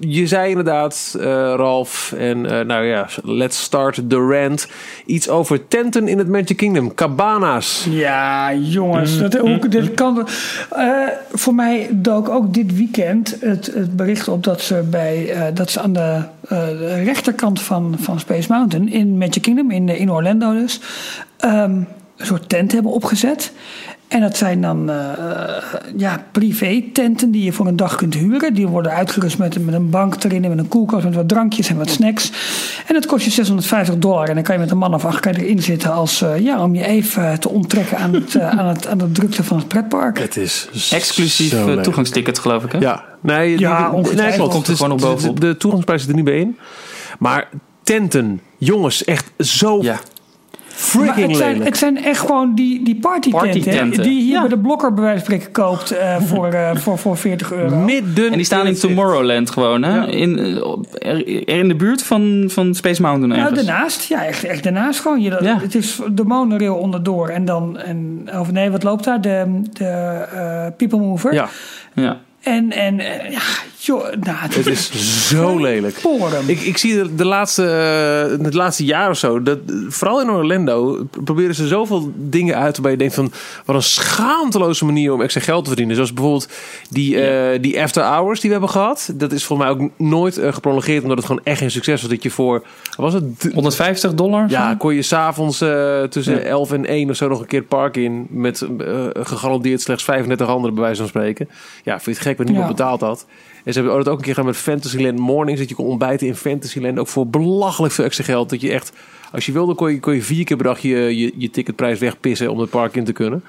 [0.00, 1.24] Je zei inderdaad, eh,
[1.56, 4.68] Ralf, en eh, nou ja, let's start the rant.
[5.06, 6.94] Iets over tenten in het Magic Kingdom.
[6.94, 7.86] Cabana's.
[7.90, 10.28] Ja, jongens, dat, hoe, dit kan.
[10.70, 10.88] eh,
[11.32, 15.70] voor mij dook ook dit weekend het, het bericht op dat ze, bij, eh, dat
[15.70, 20.52] ze aan de, de rechterkant van, van Space Mountain in Magic Kingdom, in, in Orlando
[20.52, 20.80] dus,
[21.36, 21.80] ehm,
[22.16, 23.52] een soort tent hebben opgezet.
[24.08, 24.96] En dat zijn dan eh,
[25.96, 28.54] ja, privé-tenten die je voor een dag kunt huren.
[28.54, 31.68] Die worden uitgerust met, met een bank erin en met een koelkast met wat drankjes
[31.68, 32.32] en wat snacks.
[32.86, 34.28] En dat kost je 650 dollar.
[34.28, 36.38] En dan kan je met een man of acht kan je erin zitten als, eh,
[36.38, 39.56] ja, om je even te onttrekken aan het, eh, aan, het, aan de drukte van
[39.56, 40.18] het pretpark.
[40.18, 42.78] Het is exclusief eh, toegangsticket geloof ik hè?
[42.78, 44.28] Ja, nee, die- Ja, die- ongetwijfeld.
[44.28, 44.52] nee klopt.
[44.52, 45.40] Komt er Het gewoon nog bovenop.
[45.40, 46.56] De, de toegangsprijs zit er niet bij in.
[47.18, 47.48] Maar
[47.82, 49.98] tenten, jongens, echt zo Ja.
[50.78, 51.68] Maar freaking het, zijn, lelijk.
[51.68, 53.48] het zijn echt gewoon die, die partytenten.
[53.50, 54.02] Partytenten.
[54.02, 54.40] Die je hier Ja.
[54.40, 57.76] bij de blokker bij wijze van spreken koopt eh, voor, eh, voor, voor 40 euro.
[57.76, 58.74] Midden En die staan in.
[58.74, 59.94] Tomorrowland gewoon, hè?
[59.94, 60.06] Ja.
[60.06, 63.66] In, eh, op- er, in de buurt van, van Space Mountain Nou, ergens.
[63.66, 64.02] daarnaast.
[64.08, 65.20] Ja, echt, echt daarnaast gewoon.
[65.20, 65.58] Je, Ja.
[65.60, 67.28] Het is de monorail onderdoor.
[67.28, 69.20] En dan, en, of nee, wat loopt daar?
[69.20, 71.32] De, de People Mover.
[71.34, 71.48] Ja,
[71.94, 72.20] Ja.
[72.46, 73.40] En, en eh, ja,
[73.86, 74.90] joh, nou, het is
[75.28, 75.96] zo lelijk.
[76.46, 77.64] Ik, ik zie de, de laatste,
[78.38, 79.58] eh, het laatste jaar of zo, dat,
[79.88, 83.32] vooral in Orlando, proberen ze zoveel dingen uit waarbij je denkt van,
[83.64, 85.94] wat een schaamteloze manier om extra geld te verdienen.
[85.94, 86.48] Zoals bijvoorbeeld
[86.90, 89.10] die, eh, die after hours die we hebben gehad.
[89.14, 92.10] Dat is volgens mij ook nooit eh, geprolongeerd, omdat het gewoon echt geen succes was.
[92.10, 92.62] Dat je voor,
[92.96, 93.38] was het?
[93.40, 94.44] D- 150 dollar?
[94.48, 96.40] Ja, kon je s'avonds eh tussen Ja.
[96.40, 98.26] 11 en 1 of zo nog een keer het park in.
[98.30, 101.48] Met eh, gegarandeerd slechts 35 anderen, bij wijze van spreken.
[101.84, 102.74] Ja, vind je het gek wat niemand Ja.
[102.74, 103.26] betaald had.
[103.66, 105.60] En ze hebben ooit ook een keer gedaan met Fantasyland Mornings.
[105.60, 106.98] Dat je kon ontbijten in Fantasyland.
[106.98, 108.50] Ook voor belachelijk veel extra geld.
[108.50, 108.92] Dat je echt,
[109.32, 111.98] als je wilde, kon je, kon je vier keer per dag je, je, je ticketprijs
[111.98, 113.44] wegpissen om het park in te kunnen.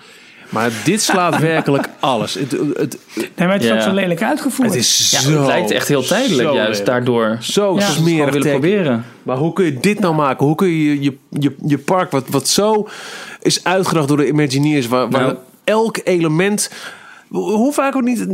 [0.49, 2.33] Maar dit slaat werkelijk alles.
[2.33, 3.75] Het, het, nee, maar het is Ja.
[3.75, 4.69] ook zo lelijk uitgevoerd.
[4.69, 6.85] het is Ja, het lijkt echt heel tijdelijk zo juist lelijk.
[6.85, 7.37] daardoor.
[7.41, 7.89] Zo Ja.
[7.89, 9.05] Smerig willen proberen.
[9.23, 10.45] Maar hoe kun je dit nou maken?
[10.45, 12.87] Hoe kun je je, je, je park, wat, wat zo
[13.41, 15.35] is uitgedacht door de Imagineers, waar, waar Nou.
[15.63, 16.71] elk element
[17.29, 18.25] Hoe vaak ook niet,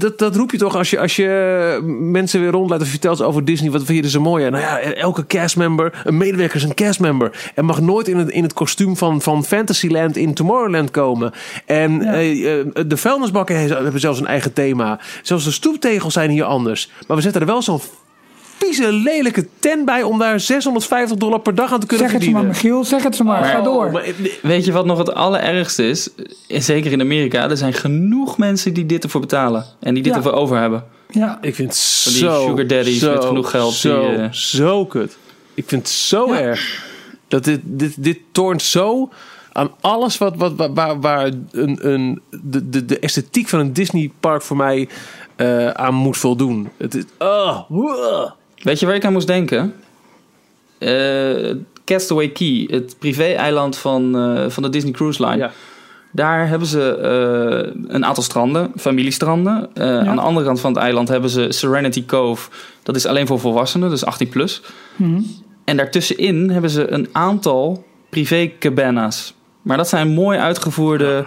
[0.00, 3.22] dat, dat roep je toch als je, als je mensen weer rondlaat of je vertelt
[3.22, 4.52] over Disney, wat vind je er zo mooi aan?
[4.52, 7.50] Nou ja, elke castmember, een medewerker is een castmember.
[7.54, 11.32] En mag nooit in het, in het kostuum van, van Fantasyland in Tomorrowland komen.
[11.66, 12.12] En Ja.
[12.12, 15.00] eh, eh, de vuilnisbakken hebben zelfs een eigen thema.
[15.22, 16.90] Zelfs de stoeptegels zijn hier anders.
[17.06, 17.80] Maar we zetten er wel zo'n
[18.64, 22.24] vieze, lelijke tent bij om daar 650 dollar per dag aan te kunnen Zeg het
[22.24, 22.70] ze maar, verdienen.
[22.72, 22.84] Michiel.
[22.84, 23.44] Zeg het ze maar.
[23.44, 23.84] Ga door.
[23.86, 24.04] Oh, maar-
[24.42, 26.08] Weet je wat nog het allerergste is?
[26.48, 27.50] En Zeker in Amerika.
[27.50, 29.64] Er zijn genoeg mensen die dit ervoor betalen.
[29.80, 30.18] En die dit Ja.
[30.18, 30.84] ervoor over hebben.
[31.08, 31.38] Ja.
[31.40, 32.46] Ik vind het die zo...
[32.48, 35.16] sugar daddies zo, met genoeg geld Zo, die, eh, zo kut.
[35.54, 36.40] Ik vind het zo Ja.
[36.40, 36.84] erg.
[37.28, 39.08] Dat dit, dit, dit toont zo
[39.52, 43.72] aan alles wat, wat, waar, waar, waar een, een, de, de, de esthetiek van een
[43.72, 44.88] Disneypark voor mij
[45.36, 46.68] eh, aan moet voldoen.
[46.78, 47.04] Het is...
[47.18, 47.60] Oh.
[48.62, 49.74] Weet je waar ik aan moest denken?
[50.78, 51.54] Eh,
[51.84, 55.36] Castaway Key, het privé-eiland van, eh, van de Disney Cruise Line.
[55.36, 55.50] Ja.
[56.10, 59.68] Daar hebben ze eh, een aantal stranden, familiestranden.
[59.74, 62.50] Eh, Aan de andere kant van het eiland hebben ze Serenity Cove.
[62.82, 64.62] Dat is alleen voor volwassenen, dus 18 plus.
[64.96, 65.20] Mhm.
[65.64, 69.34] En daartussenin hebben ze een aantal privé cabanas.
[69.62, 71.24] Maar dat zijn mooi uitgevoerde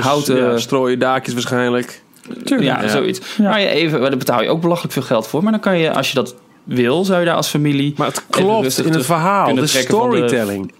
[0.00, 0.36] houten...
[0.36, 2.02] ja, strooien daakjes waarschijnlijk.
[2.44, 2.70] Tuurlijk.
[2.70, 2.88] Ja, Ja.
[2.88, 3.20] zoiets.
[3.36, 3.48] Ja.
[3.48, 5.42] Maar je even, daar betaal je ook belachelijk veel geld voor.
[5.42, 7.94] Maar dan kan je, als je dat wil, zou je daar als familie.
[7.96, 9.54] Maar het klopt in het verhaal.
[9.54, 10.72] De storytelling.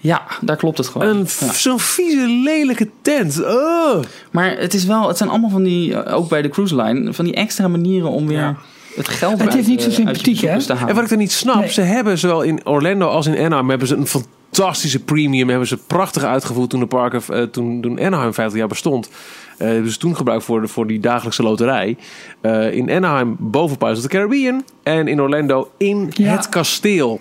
[0.00, 1.06] Ja, daar klopt het gewoon.
[1.08, 1.52] Een Ja.
[1.52, 3.44] Zo'n vieze, lelijke tent.
[3.44, 4.02] Oh.
[4.30, 7.12] Maar het is wel, het zijn allemaal van die, eh, ook bij de cruise line,
[7.12, 8.56] van die extra manieren om weer Ja.
[8.96, 10.32] het geld Het is niet zo sympathiek, hè?
[10.32, 10.88] bezoekers te halen.
[10.88, 11.68] En wat ik dan niet snap, Nee.
[11.70, 15.76] ze hebben zowel in Orlando als in Anaheim hebben ze een fantastische premium, hebben ze
[15.76, 19.08] prachtig uitgevoerd toen de parken, eh, toen, toen Anaheim 50 jaar bestond.
[19.58, 21.96] Eh ze toen gebruikt voor, voor die dagelijkse loterij.
[22.40, 26.30] Eh, in Anaheim boven Pirates of the Caribbean en in Orlando in Ja.
[26.36, 27.20] het kasteel.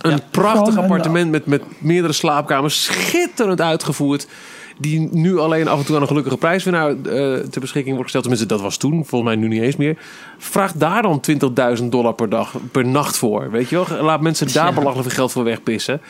[0.00, 0.18] Een Ja.
[0.30, 4.26] prachtig appartement met, met meerdere slaapkamers, schitterend uitgevoerd.
[4.82, 6.94] Die nu alleen af en toe aan een gelukkige prijswinnaar eh
[7.50, 8.22] ter beschikking wordt gesteld.
[8.24, 9.96] Tenminste, dat was toen, volgens mij nu niet eens meer.
[10.38, 11.20] Vraag daar dan
[11.78, 13.50] 20.000 dollar per dag, per nacht voor.
[13.50, 14.02] Weet je wel?
[14.04, 14.72] Laat mensen daar Ja.
[14.72, 16.00] belachelijk veel geld voor wegpissen.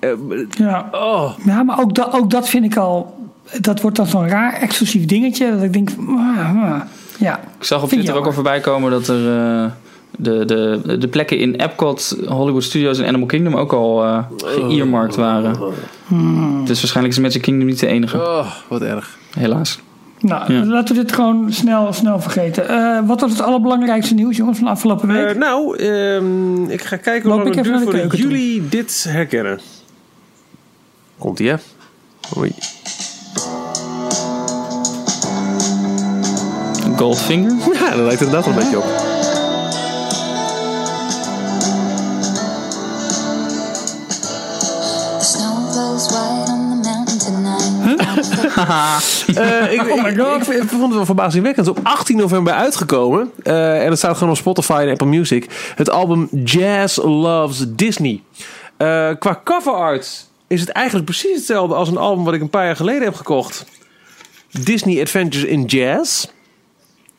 [0.00, 0.10] Eh,
[0.50, 0.88] Ja.
[0.92, 3.18] oh, Ja, maar ook, dat ook dat vind ik al.
[3.60, 5.50] Dat wordt dan zo'n raar exclusief dingetje.
[5.50, 6.80] Dat ik denk, ah, ah.
[7.18, 7.40] ja.
[7.58, 9.70] Ik zag op Vind Twitter ook al voorbij komen dat er eh,
[10.16, 15.16] de, de, de plekken in Epcot, Hollywood Studios en Animal Kingdom ook al eh geëarmarkt
[15.16, 15.58] waren.
[16.64, 19.18] Dus waarschijnlijk is Magic Kingdom niet de enige, oh, wat erg.
[19.38, 19.78] helaas.
[20.20, 20.64] Nou, Ja.
[20.64, 22.68] laten we dit gewoon snel, snel vergeten.
[22.68, 25.26] Eh, wat was het allerbelangrijkste nieuws, jongens, van de afgelopen week?
[25.26, 28.18] Eh, nou, ehm, ik ga kijken hoe lang ik het duurt toe.
[28.20, 29.60] jullie dit herkennen.
[31.18, 31.54] Komt-ie, hè?
[32.38, 32.52] Oei.
[36.96, 37.52] Goldfinger?
[37.80, 39.09] Ja, dat lijkt er inderdaad wel een beetje op.
[49.34, 50.48] Eh, ik, Oh my ik- God.
[50.48, 51.66] Ik, ik vond het wel verbazingwekkend.
[51.66, 53.30] Het is op 18 november uitgekomen.
[53.42, 55.72] Eh, en het staat gewoon op Spotify en Apple Music.
[55.74, 58.22] Het album Jazz Loves Disney.
[58.76, 62.50] Eh, qua cover art is het eigenlijk precies hetzelfde als een album wat ik een
[62.50, 63.64] paar jaar geleden heb gekocht.
[64.50, 66.26] Disney Adventures in Jazz.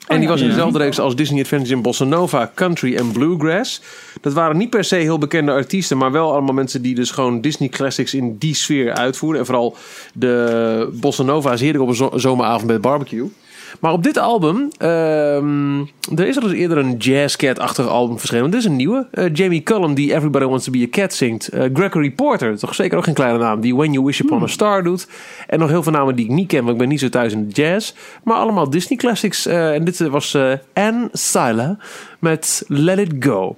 [0.07, 0.31] En die ja.
[0.31, 0.53] was in Ja.
[0.53, 3.81] dezelfde reeks als Disney Adventures in Bossa Nova, Country en Bluegrass.
[4.21, 7.41] Dat waren niet per se heel bekende artiesten, maar wel allemaal mensen die dus gewoon
[7.41, 9.39] Disney classics in die sfeer uitvoeren.
[9.39, 9.75] En vooral
[10.13, 13.31] de Bossa Nova is heerlijk op een zo- zomeravond met barbecue.
[13.79, 15.79] Maar op dit album, ehm,
[16.15, 18.51] er is al eens eerder een jazzcat-achtig album verschenen.
[18.51, 19.07] Dit is een nieuwe.
[19.11, 21.47] Eh, Jamie Cullum, die Everybody Wants to Be a Cat zingt.
[21.47, 23.61] Eh, Gregory Porter, toch zeker ook geen kleine naam.
[23.61, 25.07] Die When You Wish Upon a Star doet.
[25.47, 27.33] En nog heel veel namen die ik niet ken, want ik ben niet zo thuis
[27.33, 27.93] in de jazz.
[28.23, 29.45] Maar allemaal Disney classics.
[29.45, 30.37] Eh, en dit was
[30.73, 31.77] Anne Sila
[32.19, 33.55] met Let It Go.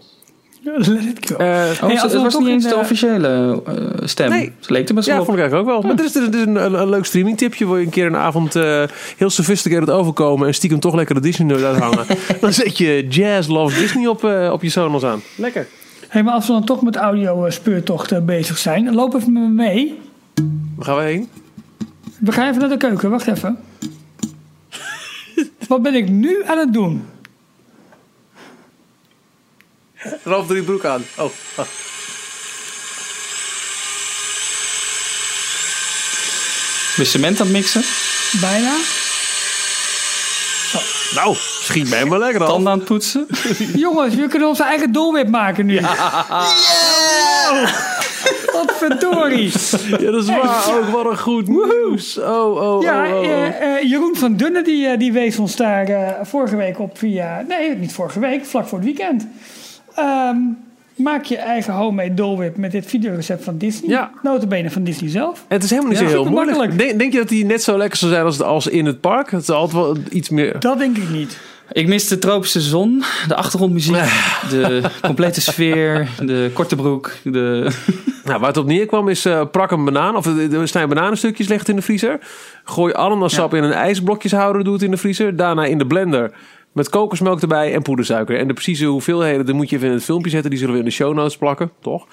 [0.87, 1.35] Let it go.
[1.35, 3.73] Eh, Oh, Hey, het- was niet eens de de- officiële eh,
[4.07, 4.29] stem.
[4.29, 4.51] Nee.
[4.59, 5.43] Ze leek er best Ja, wel vond op.
[5.43, 5.87] ik eigenlijk ook wel.
[5.89, 7.65] Maar dit is, dit is een, een, een leuk streamingtipje.
[7.65, 8.83] Wil je een keer een avond eh,
[9.17, 10.47] heel sophisticated overkomen...
[10.47, 12.05] en stiekem toch lekker de Disney-nerd uithangen.
[12.41, 15.21] dan zet je Jazz Loves Disney op, eh, op je Sonos aan.
[15.35, 15.67] Lekker.
[16.07, 19.41] Hey, maar als we dan toch met audio eh, speurtochten bezig zijn, loop even met
[19.43, 19.99] me mee.
[20.75, 21.29] Waar gaan we heen?
[22.19, 23.57] We gaan even naar de keuken, wacht even.
[25.67, 27.03] Wat ben ik nu aan het doen?
[30.23, 31.05] Ralf drie broek aan.
[31.17, 31.31] Oh.
[31.55, 31.65] ah.
[36.95, 37.83] Je cement aan het mixen?
[38.41, 38.71] Bijna.
[41.15, 42.47] Nou, schiet mij maar lekker al.
[42.47, 43.27] Tanden aan het poetsen?
[43.75, 45.81] Jongens, we kunnen onze eigen doelwit maken nu.
[48.53, 49.51] Wat verdorie.
[49.87, 50.75] Ja, dat is waar.
[50.75, 52.17] Ook wat een goed nieuws.
[52.17, 53.25] Oh, oh, Ja, oh, oh, oh.
[53.25, 56.97] eh, eh, Jeroen van Dunne die, eh, die wees ons daar eh, vorige week op
[56.97, 57.45] via...
[57.47, 59.27] Nee, niet vorige week, vlak voor het weekend.
[59.95, 60.37] Ehm,
[60.95, 63.89] Maak je eigen homemade Dole Whip met dit videorecept van Disney.
[63.89, 64.11] Ja.
[64.23, 65.45] Notabene van Disney zelf.
[65.47, 66.57] En het is helemaal niet Ja, zo heel moeilijk.
[66.57, 66.77] makkelijk.
[66.77, 69.31] Denk, denk je dat die net zo lekker zou zijn als, als in het park?
[69.31, 70.59] Het is altijd wel iets meer...
[70.59, 71.39] Dat denk ik niet.
[71.71, 73.95] Ik mis de tropische zon, de achtergrondmuziek,
[74.49, 77.11] de complete sfeer, de korte broek.
[77.23, 77.67] De...
[78.23, 80.15] Nou, waar het op neerkwam is eh prak een banaan.
[80.15, 82.19] Of de, de snij bananenstukjes, leg het in de vriezer.
[82.63, 85.35] Gooi ananassap in een ijsblokjeshouder, doe het in de vriezer.
[85.35, 86.31] Daarna in de blender
[86.73, 88.37] met kokosmelk erbij en poedersuiker.
[88.37, 90.49] En de precieze hoeveelheden, die moet je even in het filmpje zetten.
[90.49, 92.07] Die zullen we in de show notes plakken, toch?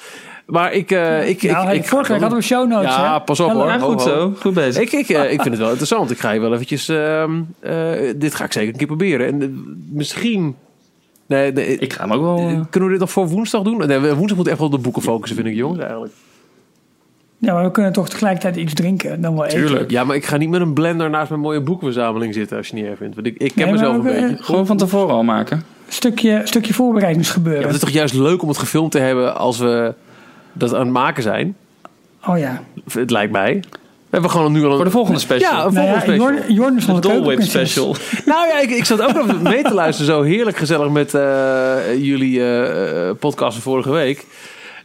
[0.46, 0.90] Maar ik...
[0.90, 2.94] eh ik, nou, ik, hey, ik, vorige week hadden we show notes.
[2.94, 3.20] Ja, hè?
[3.20, 3.70] pas op, hoor.
[3.70, 3.98] Goed ho, ho.
[3.98, 4.32] zo.
[4.40, 4.82] Goed bezig.
[4.82, 6.10] Ik, ik, eh, ik vind het wel interessant.
[6.10, 6.88] Ik ga je wel eventjes...
[6.88, 9.26] ehm, eh, dit ga ik zeker een keer proberen.
[9.26, 10.56] En misschien...
[11.26, 12.66] Nee, nee, Ik ga hem ook wel...
[12.70, 13.86] kunnen we dit nog voor woensdag doen?
[13.86, 16.12] Nee, woensdag moet echt wel op de boeken focussen, vind ik, jongens, eigenlijk.
[17.40, 19.20] Ja, maar we kunnen toch tegelijkertijd iets drinken.
[19.20, 19.58] Dan wel eten.
[19.58, 19.90] Tuurlijk.
[19.90, 22.72] Ja, maar ik ga niet met een blender naast mijn mooie boekenverzameling zitten, als je
[22.72, 23.14] het niet erg vindt.
[23.14, 24.36] Want ik, ik ken Nee, mezelf een beetje.
[24.40, 25.62] Gewoon van tevoren al maken.
[25.88, 27.60] Stukje, stukje voorbereidingsgebeuren.
[27.60, 29.94] Ja, het is toch juist leuk om het gefilmd te hebben als we
[30.52, 31.56] dat aan het maken zijn?
[32.26, 32.62] Oh ja.
[32.92, 33.60] Het lijkt mij.
[34.10, 34.76] We hebben gewoon nu al een...
[34.76, 35.52] Voor de volgende special.
[35.52, 36.32] Ja, een Nou volgende ja, special.
[36.32, 37.96] Jorn, Jorn is special.
[38.24, 40.12] Nou ja, ik, ik zat ook nog mee te luisteren.
[40.12, 41.22] Zo heerlijk gezellig met eh,
[41.96, 44.26] jullie eh, eh, podcast van vorige week.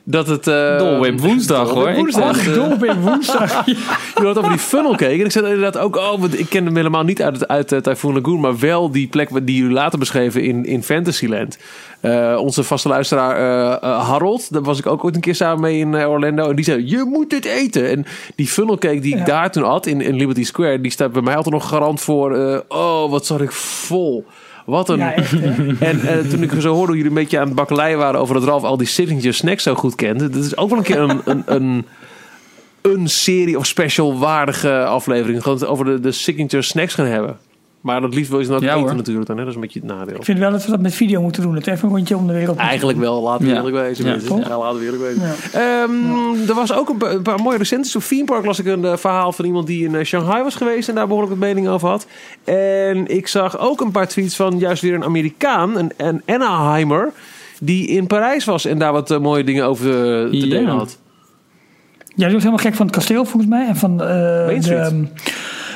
[0.08, 0.48] Dat het...
[0.48, 1.90] eh, Dole Whip woensdag hoor.
[1.90, 2.24] Ik woensdag.
[2.44, 3.66] dacht, Dol op woensdag.
[3.66, 3.76] Je
[4.26, 5.06] had over die funnel cake.
[5.06, 7.80] En ik zei inderdaad ook, oh, want ik kende hem helemaal niet uit, uit eh,
[7.80, 8.40] Typhoon Lagoon.
[8.40, 11.58] Maar wel die plek die jullie later beschreven in, in Fantasyland.
[12.00, 13.36] Eh, onze vaste luisteraar
[13.84, 16.50] Harold, daar was ik ook ooit een keer samen mee in Orlando.
[16.50, 17.90] En die zei, je moet dit eten.
[17.90, 19.26] En die funnel cake die ik Ja.
[19.26, 22.36] daar toen had in, in Liberty Square, die staat bij mij altijd nog garant voor,
[22.36, 24.26] eh, oh, wat zat ik vol.
[24.66, 24.98] Wat een...
[24.98, 25.68] Ja, echt hè.
[25.90, 28.36] En eh, toen ik zo hoorde hoe jullie een beetje aan het bakkeleien waren over
[28.36, 30.30] dat Ralf al die signature snacks zo goed kende.
[30.30, 31.86] Dat is ook wel een keer een, een, een,
[32.82, 35.44] een serie of special waardige aflevering.
[35.44, 37.38] Gewoon over de, de signature snacks gaan hebben.
[37.86, 38.96] Maar dat liefst wil je dan ook Ja, eten hoor.
[38.96, 39.36] natuurlijk dan.
[39.38, 39.42] Hè?
[39.42, 40.16] Dat is een beetje het nadeel.
[40.16, 41.56] Ik vind wel dat we dat met video moeten doen.
[41.56, 42.58] Het even een rondje om de wereld.
[42.58, 43.58] Eigenlijk wel, laten we Ja.
[43.58, 44.06] eerlijk wezen.
[44.06, 44.58] Ja.
[44.58, 45.22] laten we eerlijk wezen.
[45.22, 45.34] Ja.
[45.84, 47.96] Ehm, Er was ook een, pa- een paar mooie recensies.
[47.96, 50.56] Op Theme Park las ik een eh, verhaal van iemand die in eh, Shanghai was
[50.56, 52.08] geweest en daar behoorlijk wat mening over had.
[52.44, 57.12] En ik zag ook een paar tweets van juist weer een Amerikaan, een, een Anaheimer,
[57.60, 59.86] die in Parijs was en daar wat eh, mooie dingen over
[60.32, 60.98] te, delen had.
[62.16, 63.68] Ja, die was helemaal gek van het kasteel volgens mij.
[63.68, 65.10] En van de um,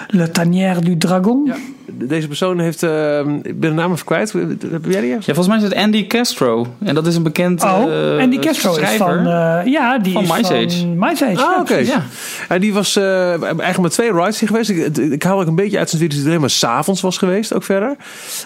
[0.07, 1.41] Le Tanière du Dragon.
[1.45, 1.55] Ja.
[1.93, 4.31] Deze persoon heeft, eh, ik ben de naam even kwijt.
[4.71, 5.09] Heb jij die?
[5.09, 6.67] Ja, volgens mij is het Andy Castro.
[6.83, 9.05] En dat is een bekend Oh, eh, en die Castro is schrijver.
[9.05, 9.17] van...
[9.27, 10.85] eh, ja, die Van is Mice van Age.
[10.87, 11.43] Mice Age.
[11.45, 11.75] Ah, ja, oké.
[11.75, 12.01] Ja.
[12.47, 14.69] En die was eh, eigenlijk met twee rides hier geweest.
[14.69, 17.17] Ik, ik haal ook een beetje uit zijn video's dat hij alleen maar s'avonds was
[17.17, 17.95] geweest, ook verder.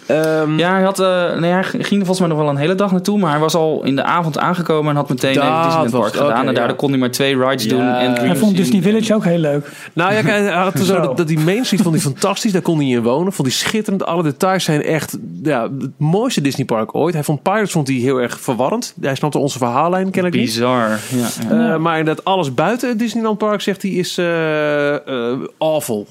[0.05, 2.75] Ehm, Ja, hij, had, eh, nee, hij ging er volgens mij nog wel een hele
[2.75, 3.19] dag naartoe.
[3.19, 6.01] Maar hij was al in de avond aangekomen en had meteen Dat even Disneyland was
[6.01, 6.29] Park gedaan.
[6.29, 6.73] oké, en daardoor ja.
[6.73, 7.81] kon hij maar twee rides doen.
[7.81, 8.55] En Hij vond.
[8.57, 9.69] Disney Village ook heel leuk.
[9.93, 11.01] Nou ja, kijk, hij had zo Zo.
[11.01, 12.51] dat, dat die Main Street vond hij fantastisch.
[12.51, 13.32] Daar kon hij in wonen.
[13.33, 14.05] Vond hij schitterend.
[14.05, 17.13] Alle details zijn echt ja, het mooiste Disneypark ooit.
[17.13, 18.93] Hij vond Pirates vond hij heel erg verwarrend.
[19.01, 20.45] Hij snapte onze verhaallijn kennelijk niet.
[20.45, 20.89] Bizar.
[20.89, 21.73] Ja, ja.
[21.73, 24.93] Eh, maar inderdaad, alles buiten het Disneyland Park, zegt hij, is eh,
[25.31, 26.07] eh, awful.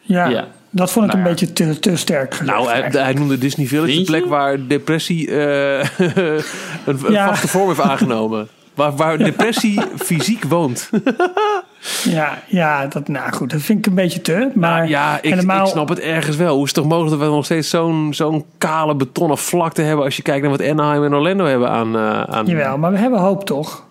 [0.00, 0.48] Ja, Ja.
[0.70, 1.36] dat vond ik Nou een ja.
[1.36, 2.40] beetje te, te sterk.
[2.44, 6.42] Nou, hij, noemde Disney Village de plek waar depressie eh, een,
[7.06, 7.28] een Ja.
[7.28, 8.48] vaste vorm heeft aangenomen.
[8.74, 10.90] Waar, waar depressie fysiek woont.
[12.04, 14.50] ja, ja, dat, nou goed, dat vind ik een beetje te.
[14.54, 16.54] Maar ja, ik, helemaal, ik snap het ergens wel.
[16.54, 20.04] Hoe is het toch mogelijk dat we nog steeds zo'n zo'n kale betonnen vlakte hebben...
[20.04, 21.96] als je kijkt naar wat Anaheim en Orlando hebben aan...
[21.96, 23.84] eh, aan Jawel, maar we hebben hoop toch?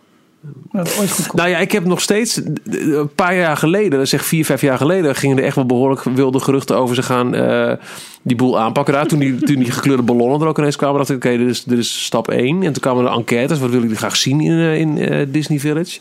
[1.33, 2.41] Nou ja, ik heb nog steeds...
[2.71, 5.15] Een paar jaar geleden, zeg vier, vijf jaar geleden...
[5.15, 7.35] gingen er echt wel behoorlijk wilde geruchten over ze gaan...
[7.35, 7.73] eh,
[8.21, 9.07] die boel aanpakken daar.
[9.07, 10.97] Toen die, gekleurde ballonnen er ook ineens kwamen...
[10.97, 12.63] dacht ik, oké, dit, is, dit is stap één.
[12.63, 13.59] En toen kwamen er enquêtes.
[13.59, 15.99] Wat willen jullie graag zien in, eh, in eh, Disney Village?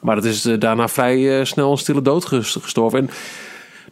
[0.00, 2.98] Maar dat is daarna vrij snel een stille dood ges- gestorven.
[2.98, 3.10] En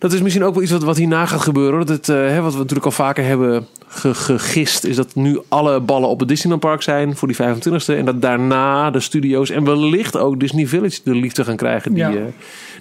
[0.00, 1.72] dat is misschien ook wel iets wat, wat hierna gaat gebeuren.
[1.76, 1.86] hoor.
[1.86, 4.84] Dat het, eh, hè, wat we natuurlijk al vaker hebben ge- gegist...
[4.84, 7.16] is dat nu alle ballen op het Disneyland Park zijn...
[7.16, 7.96] voor die 25e.
[7.98, 9.50] En dat daarna de studio's...
[9.50, 11.92] en wellicht ook Disney Village de liefde gaan krijgen...
[11.94, 12.10] die, Ja.
[12.10, 12.22] eh,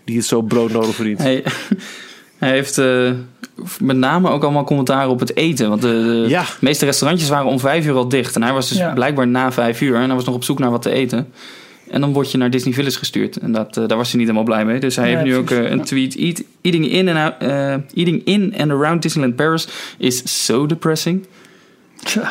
[0.04, 1.20] die het zo broodnodig verdient.
[1.20, 1.44] Hij,
[2.38, 3.12] hij heeft eh,
[3.82, 5.70] met name ook allemaal commentaar op het eten.
[5.70, 5.88] Want de,
[6.24, 6.44] de Ja.
[6.62, 8.36] meeste restaurantjes waren om vijf uur al dicht.
[8.36, 8.94] En hij was dus Ja.
[8.94, 9.96] blijkbaar na vijf uur.
[9.96, 11.28] En hij was nog op zoek naar wat te eten.
[11.92, 13.38] En dan word je naar Disney Village gestuurd.
[13.38, 14.80] En dat, eh, daar was hij niet helemaal blij mee.
[14.80, 16.16] Dus hij heeft nu ook eh, een tweet.
[16.16, 19.68] Eat, eating, in and out, eh, eating in and around Disneyland Paris
[19.98, 21.26] is so depressing.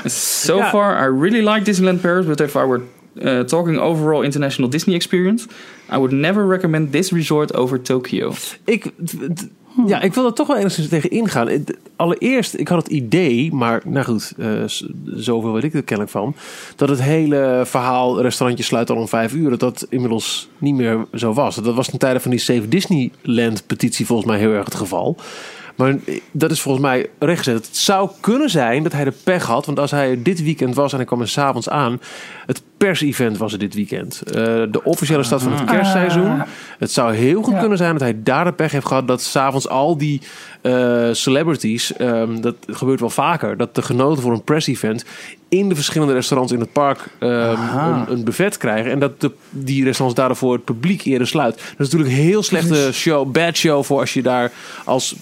[0.04, 0.68] So Ja.
[0.68, 2.80] far, I really like Disneyland Paris, but if I were
[3.22, 5.46] uh, talking overall international Disney experience,
[5.92, 8.32] I would never recommend this resort over Tokyo.
[8.64, 8.86] Ik,
[9.86, 11.48] ja, ik wil er toch wel enigszins tegen ingaan.
[11.48, 14.48] Het- Allereerst, ik had het idee, maar nou goed, eh,
[15.16, 16.34] zoveel weet ik er kennelijk van,
[16.76, 21.06] dat het hele verhaal restaurantje sluit al om vijf uur, dat dat inmiddels niet meer
[21.14, 21.54] zo was.
[21.56, 25.16] Dat was ten tijde van die Save Disneyland petitie volgens mij heel erg het geval.
[25.78, 25.94] Maar
[26.32, 27.66] dat is volgens mij rechtgezet.
[27.66, 29.66] Het zou kunnen zijn dat hij de pech had.
[29.66, 32.00] Want als hij dit weekend was en hij kwam er s'avonds aan.
[32.46, 34.22] Het pers-event was er dit weekend.
[34.22, 34.32] Eh,
[34.70, 36.40] de officiële start van het kerstseizoen.
[36.40, 36.46] Ah.
[36.78, 37.60] Het zou heel goed Ja.
[37.60, 39.06] kunnen zijn dat hij daar de pech heeft gehad.
[39.08, 40.20] Dat s'avonds al die
[40.60, 41.92] eh, celebrities.
[41.96, 43.56] ehm, dat gebeurt wel vaker.
[43.56, 45.04] Dat de genoten voor een press-event.
[45.50, 47.08] in de verschillende restaurants in het park.
[47.18, 48.04] ehm, Aha.
[48.08, 48.90] een, een buffet krijgen.
[48.90, 51.54] En dat de, die restaurants daarvoor het publiek eerder sluit.
[51.54, 53.30] Dat is natuurlijk een heel slechte show.
[53.32, 54.52] Bad show voor als je daar
[54.84, 55.14] als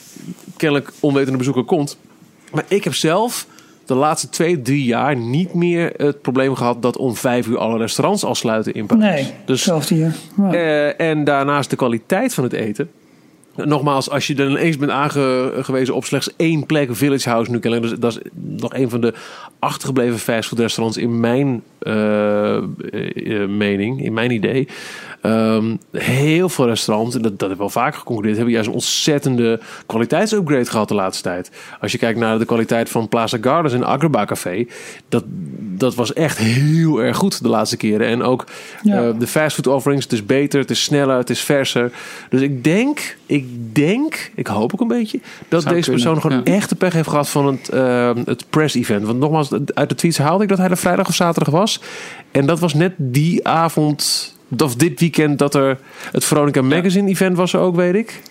[0.57, 1.98] kennelijk onwetende bezoeker komt.
[2.52, 3.46] Maar ik heb zelf
[3.86, 7.78] de laatste twee, drie jaar niet meer het probleem gehad dat om vijf uur alle
[7.78, 9.22] restaurants al sluiten in Parijs.
[9.22, 10.14] Nee, Dus, zelfs hier.
[10.36, 10.52] Ja.
[10.52, 12.90] eh, en daarnaast de kwaliteit van het eten.
[13.64, 17.90] Nogmaals, als je dan ineens bent aangewezen op slechts één plek, Village House nu kennelijk,
[17.90, 19.14] dus dat is nog een van de
[19.59, 22.62] achtergebleven fastfoodrestaurants in mijn eh, eh,
[23.48, 24.68] mening, in mijn idee.
[25.23, 28.75] Ehm, heel veel restaurants, en dat, dat heb ik wel vaker geconcludeerd, hebben juist een
[28.75, 31.51] ontzettende kwaliteitsupgrade gehad de laatste tijd.
[31.81, 34.67] Als je kijkt naar de kwaliteit van Plaza Gardens en Agraba Café,
[35.09, 35.25] dat,
[35.59, 38.07] dat was echt heel erg goed de laatste keren.
[38.07, 38.45] En ook
[38.83, 39.03] Ja.
[39.09, 41.93] eh, de fastfood offerings, het is beter, het is sneller, het is verser.
[42.31, 46.21] Dus ik denk, ik denk, ik hoop ook een beetje, dat Zou deze kunnen, persoon
[46.21, 46.53] gewoon ja.
[46.57, 49.05] echt de pech heeft gehad van het, eh, het press-event.
[49.07, 51.81] Want nogmaals, uit de tweets haalde ik dat hij er vrijdag of zaterdag was.
[52.31, 55.78] En dat was net die avond, of dit weekend, dat er
[56.12, 58.22] het Veronica Magazine event was er ook, weet ik.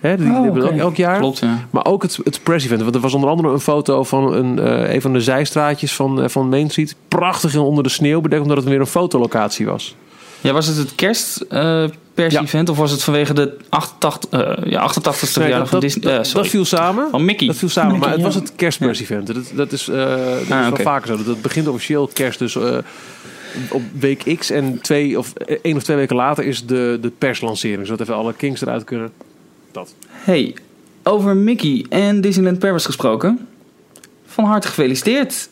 [0.00, 0.72] Hè, die Oh, hebben we oké.
[0.74, 1.18] ook elk jaar.
[1.18, 1.66] Klopt, ja.
[1.70, 2.82] Maar ook het, het press-event.
[2.82, 6.22] Want er was onder andere een foto van een, eh, een van de zijstraatjes van,
[6.22, 6.94] eh, van Main Street.
[7.08, 9.94] Prachtig onder de sneeuw bedekt, omdat het weer een fotolocatie was.
[10.40, 15.48] Ja, was het het kerstpers-event of was het vanwege de 88, eh ja, 88ste Nee,
[15.48, 16.16] verjaardag dat, van Disney?
[16.16, 17.08] dat, sorry, dat viel samen.
[17.10, 17.46] van Mickey.
[17.46, 18.40] Dat viel samen, Mickey, maar het was ja.
[18.40, 19.26] het kerstpers-event.
[19.26, 20.82] Dat, dat is, eh, dat is Ah, wel oké.
[20.82, 21.24] vaker zo.
[21.24, 22.76] Dat begint officieel kerst, dus eh,
[23.70, 24.50] op week X.
[24.50, 27.86] En twee of eh, één of twee weken later is de, de perslancering.
[27.86, 29.10] Zodat even alle kings eruit kunnen.
[29.72, 29.94] Dat.
[30.08, 30.54] Hey,
[31.02, 33.46] over Mickey en Disneyland Paris gesproken.
[34.26, 35.48] Van harte gefeliciteerd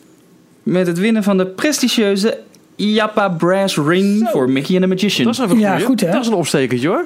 [0.63, 2.39] met het winnen van de prestigieuze
[2.75, 5.25] Yappa Brass Ring voor Mickey and the Magician.
[5.25, 6.11] Dat is even Ja, goed, hè?
[6.11, 7.05] Dat is een opstekertje hoor.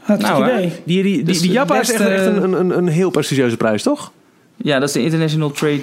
[0.00, 0.72] Hartstikke Nou, idee.
[0.84, 4.12] Die, die, die, Dus die is echt een, een, een heel prestigieuze prijs, toch?
[4.56, 5.82] Ja, dat is de International Trade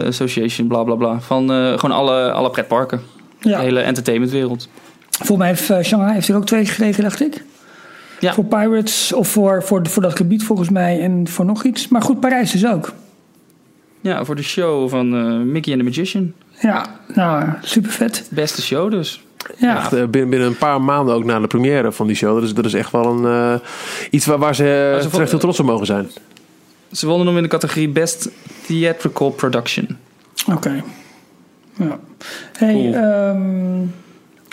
[0.00, 1.20] eh, Association, bla bla bla.
[1.20, 3.00] Van eh, gewoon alle, alle pretparken.
[3.40, 3.56] Ja.
[3.56, 4.68] De hele entertainmentwereld.
[5.10, 7.44] Volgens mij heeft eh, Shanghai heeft er ook twee gekregen, dacht ik.
[8.20, 8.32] Ja.
[8.34, 11.88] Voor Pirates of voor, voor, voor dat gebied volgens mij en voor nog iets.
[11.88, 12.92] Maar goed, Parijs dus ook.
[14.00, 16.32] Ja, voor de show van eh, Mickey and the Magician.
[16.60, 18.28] Ja, nou, super vet.
[18.30, 19.24] Beste show dus.
[19.58, 22.34] Ja, Echt, eh, binnen, binnen een paar maanden ook na de première van die show.
[22.34, 23.68] Dat is, dat is echt wel een, eh,
[24.10, 26.08] iets waar, waar ze terecht heel trots op mogen zijn.
[26.92, 28.28] Ze wonnen hem in de categorie Best
[28.66, 29.98] Theatrical Production.
[30.52, 30.82] oké.
[31.78, 31.98] Ja.
[32.58, 32.94] Hey, Cool.
[32.94, 33.86] ehm,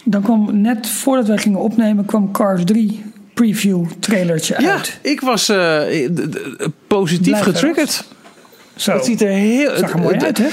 [0.04, 3.04] dan kwam net voordat wij gingen opnemen, kwam Cars 3
[3.34, 5.00] preview trailertje Ja, uit.
[5.02, 6.10] ik was eh,
[6.88, 8.06] positief Blij getriggerd.
[8.76, 9.78] Zo, Het ziet er heel...
[9.78, 10.48] zag er mooi uit, hè?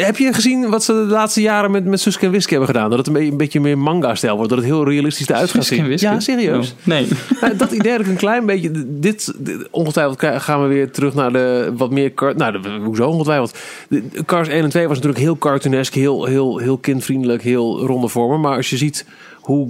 [0.00, 2.88] Heb je gezien wat ze de laatste jaren met, met Suske en Wiske hebben gedaan?
[2.90, 4.50] Dat het een beetje, een beetje meer manga-stijl wordt.
[4.50, 5.92] Dat het heel realistisch eruit gaat zien.
[5.98, 6.70] Ja, serieus.
[6.80, 7.06] Oh, nee.
[7.40, 8.70] Nou, dat idee had ik een klein beetje.
[9.00, 12.12] Dit, dit- ongetwijfeld gaan we weer terug naar de wat meer.
[12.36, 13.58] Nou, de, hoezo ongetwijfeld?
[13.88, 17.86] De, de Cars 1 en 2 was natuurlijk heel cartoonesk, heel, heel, heel kindvriendelijk, heel
[17.86, 18.40] ronde vormen.
[18.40, 19.04] Maar als je ziet
[19.40, 19.68] hoe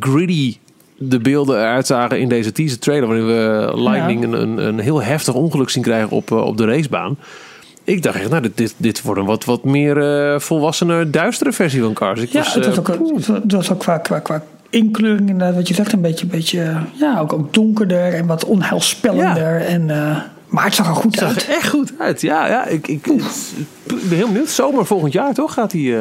[0.00, 0.56] gritty
[0.98, 4.26] de beelden eruit zagen in deze teaser trailer, waarin we Lightning Ja.
[4.26, 7.16] een, een, een heel heftig ongeluk zien krijgen op, eh, op de racebaan.
[7.84, 9.98] Ik dacht echt, nou, dit, dit, dit wordt een wat, wat meer
[10.32, 12.20] eh volwassene, duistere versie van Cars.
[12.20, 12.88] Ik Ja, was, het was eh, ook,
[13.42, 17.18] het was- ook qua, qua, qua inkleuring inderdaad, wat je zegt, een beetje, beetje ja,
[17.20, 19.60] ook, ook donkerder en wat onheilspellender.
[19.60, 19.86] En,
[20.46, 21.46] maar het zag er goed Het zag uit.
[21.48, 22.20] er echt goed uit.
[22.20, 23.02] Ja, ja ik, ik,
[23.84, 24.48] ben heel benieuwd.
[24.48, 25.52] Zomer volgend jaar, toch?
[25.54, 25.94] Gaat hij.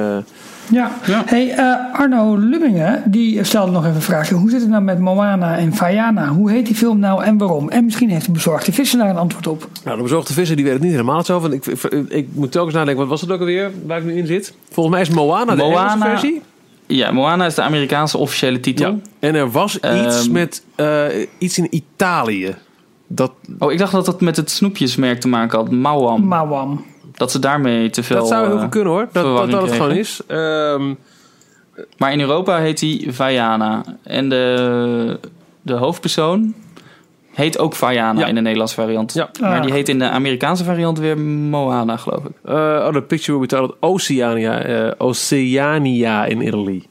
[0.71, 0.91] Ja.
[1.05, 1.23] Ja.
[1.25, 4.35] Hey, eh, Arno Lubbingen, die stelde nog even een vraagje.
[4.35, 6.27] Hoe zit het nou met Moana en Vaiana?
[6.27, 7.69] Hoe heet die film nou en waarom?
[7.69, 9.67] En misschien heeft de bezorgde visser daar een antwoord op.
[9.83, 11.39] Nou, de bezorgde visser die weet het niet helemaal zo.
[11.39, 14.13] Want ik, ik, ik moet telkens nadenken, wat was het ook alweer waar ik nu
[14.17, 14.53] in zit?
[14.71, 16.41] Volgens mij is Moana de Engelse versie.
[16.87, 19.01] Ja, Moana is de Amerikaanse officiële titel.
[19.19, 20.31] En er was iets Ehm.
[20.31, 21.05] met eh,
[21.37, 22.55] iets in Italië.
[23.07, 25.71] Dat, Oh, ik dacht dat dat met het snoepjesmerk te maken had.
[25.71, 26.27] Mauam.
[26.27, 26.83] Mawam.
[27.13, 28.15] Dat ze daarmee te veel...
[28.17, 29.07] dat zou heel eh, goed kunnen hoor.
[29.11, 30.21] Dat dat, het gewoon is.
[30.27, 30.93] Ehm,
[31.97, 33.81] Maar in Europa heet hij Vaiana.
[34.03, 35.19] En de,
[35.61, 36.53] de hoofdpersoon
[37.31, 38.25] heet ook Vaiana Ja.
[38.25, 39.13] in de Nederlandse variant.
[39.13, 39.29] Ja.
[39.41, 39.63] Maar Ah.
[39.63, 42.31] die heet in de Amerikaanse variant weer Moana, geloof ik.
[42.43, 46.83] eh, oh, de picture will be titled Oceania, eh, Oceania in Italy.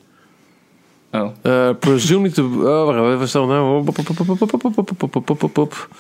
[1.14, 1.28] Oh.
[1.42, 2.44] Uh, presumably to...
[2.44, 3.18] Oh, wacht even.
[3.18, 3.84] We staan nou...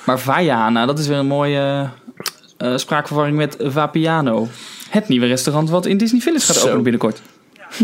[0.06, 1.88] Maar Vaiana, dat is weer een mooie
[2.62, 4.48] eh, spraakverwarring met Vapiano.
[4.88, 6.62] Het nieuwe restaurant wat in Disney Village gaat Zo.
[6.62, 7.22] openen binnenkort.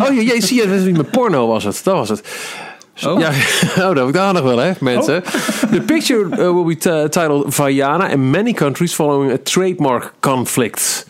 [0.01, 1.81] Oh, je, je zie je, dat is niet met porno was het.
[1.85, 2.23] Dat was het.
[3.07, 3.21] Oh.
[3.21, 3.29] Ja,
[3.85, 5.23] oh, dat heb ik daar nog wel, hè, mensen.
[5.75, 11.07] The picture uh, will be titled Vajana in many countries following a trademark conflict.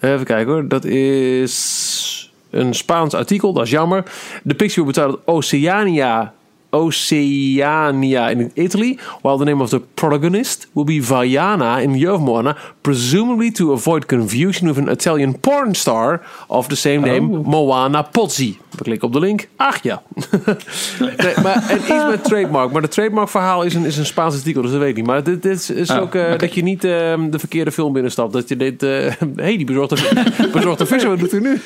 [0.00, 0.68] Even kijken hoor.
[0.68, 4.02] Dat is een Spaans artikel, dat is jammer.
[4.46, 6.32] The picture will be titled Oceania.
[6.72, 12.20] Oceania in Italy, while the name of the protagonist will be Vajana in Year of
[12.20, 18.02] Moana, presumably to avoid confusion with an Italian porn star of the same name, Moana
[18.02, 18.58] Pozzi.
[18.70, 19.48] We klikken op de link.
[19.56, 20.02] Ach ja.
[21.00, 22.72] nee, maar, en iets met trademark.
[22.72, 25.06] Maar het trademark verhaal is een, is een Spaans artikel, dus dat weet ik niet.
[25.06, 26.90] Maar dit, dit is Oh, ook eh, dat je niet eh,
[27.30, 28.32] de verkeerde film binnenstapt.
[28.32, 28.90] Dat je dit, eh
[29.36, 29.96] hey, die bezorgde,
[30.52, 31.60] bezorgde visser, wat doet u nu?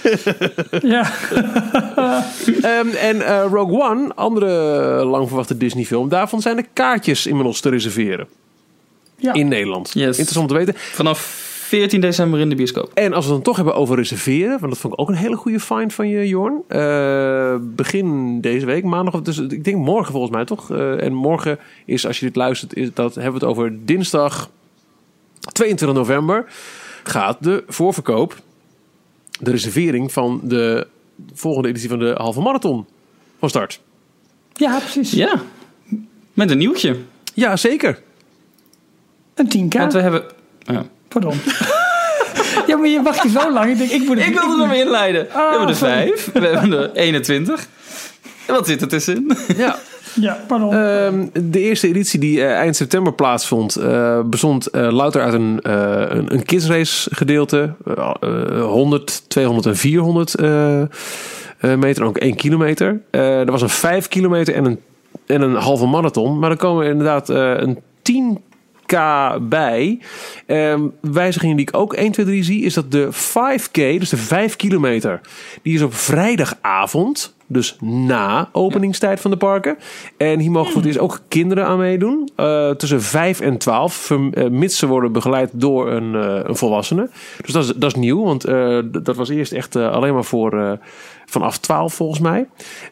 [0.82, 1.10] Ja.
[2.62, 7.60] Ehm, en eh, Rogue One, andere lang verwachte Disney film, daarvan zijn de kaartjes inmiddels
[7.60, 8.26] te reserveren.
[9.16, 9.32] ja.
[9.32, 9.90] In Nederland.
[9.92, 10.18] Yes.
[10.18, 10.74] Interessant om te weten.
[10.76, 12.90] Vanaf 14 december in de bioscoop.
[12.94, 15.14] En als we het dan toch hebben over reserveren, want dat vond ik ook een
[15.14, 16.62] hele goede find van je, Jorn.
[16.68, 20.70] Eh, begin deze week, maandag, dus ik denk morgen volgens mij toch?
[20.70, 24.50] Eh, en morgen is, als je dit luistert, is dat, hebben we het over dinsdag
[25.52, 26.44] 22 november.
[27.04, 28.36] Gaat de voorverkoop,
[29.40, 30.86] de reservering van de
[31.34, 32.86] volgende editie van de halve marathon
[33.38, 33.80] van start.
[34.52, 35.10] ja, precies.
[35.10, 35.40] Ja,
[36.34, 36.96] met een nieuwtje.
[37.34, 38.02] Ja, zeker.
[39.34, 39.78] Een 10k.
[39.78, 40.24] Want we hebben...
[40.58, 40.84] Ja.
[41.08, 41.34] Pardon.
[42.66, 43.70] ja, maar je wacht hier zo lang.
[43.70, 45.26] Ik denk, ik moet het Ik wilde hem inleiden.
[45.26, 45.92] we hebben er sorry.
[45.94, 46.32] vijf.
[46.32, 47.68] We hebben er 21.
[48.46, 49.36] En wat zit er tussenin?
[49.56, 49.78] Ja.
[50.20, 50.72] Ja, pardon.
[50.74, 55.58] Ehm, de eerste editie die eh, eind september plaatsvond, eh, bestond eh, louter uit een,
[55.62, 57.74] een, een kidsrace gedeelte.
[57.84, 60.88] Eh, eh, 100, 200 en 400 eh, eh,
[61.60, 63.00] meter, ook 1 kilometer.
[63.10, 64.80] Er was een 5 kilometer en een,
[65.26, 66.38] en een halve marathon.
[66.38, 68.96] Maar er komen inderdaad een 10k
[69.42, 69.98] bij.
[70.46, 74.16] Ehm, wijzigingen die ik ook 1, 2, 3 zie, is dat de 5k, dus de
[74.16, 75.20] 5 kilometer,
[75.62, 77.35] die is op vrijdagavond.
[77.48, 79.76] Dus na openingstijd van de parken.
[80.16, 82.28] En hier mogen voor het eerst ook kinderen aan meedoen.
[82.36, 83.94] eh, tussen 5 en 12.
[83.94, 87.08] verm- eh, mits ze worden begeleid door een, eh, een volwassene.
[87.44, 88.24] Dus dat is, dat is nieuw.
[88.24, 88.42] Want
[89.04, 90.78] dat was eerst echt alleen maar voor
[91.26, 92.46] vanaf 12 volgens mij.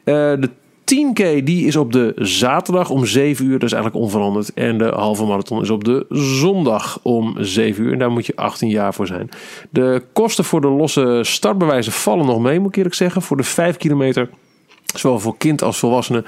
[0.05, 0.49] De
[0.85, 3.53] 10K die is op de zaterdag om 7 uur.
[3.59, 4.53] Dat is eigenlijk onveranderd.
[4.55, 7.93] En de halve marathon is op de zondag om 7 uur.
[7.93, 9.29] En daar moet je 18 jaar voor zijn.
[9.71, 13.23] De kosten voor de losse startbewijzen vallen nog mee, moet ik eerlijk zeggen.
[13.23, 14.29] Voor de 5 kilometer,
[14.95, 16.25] zowel voor kind als volwassenen,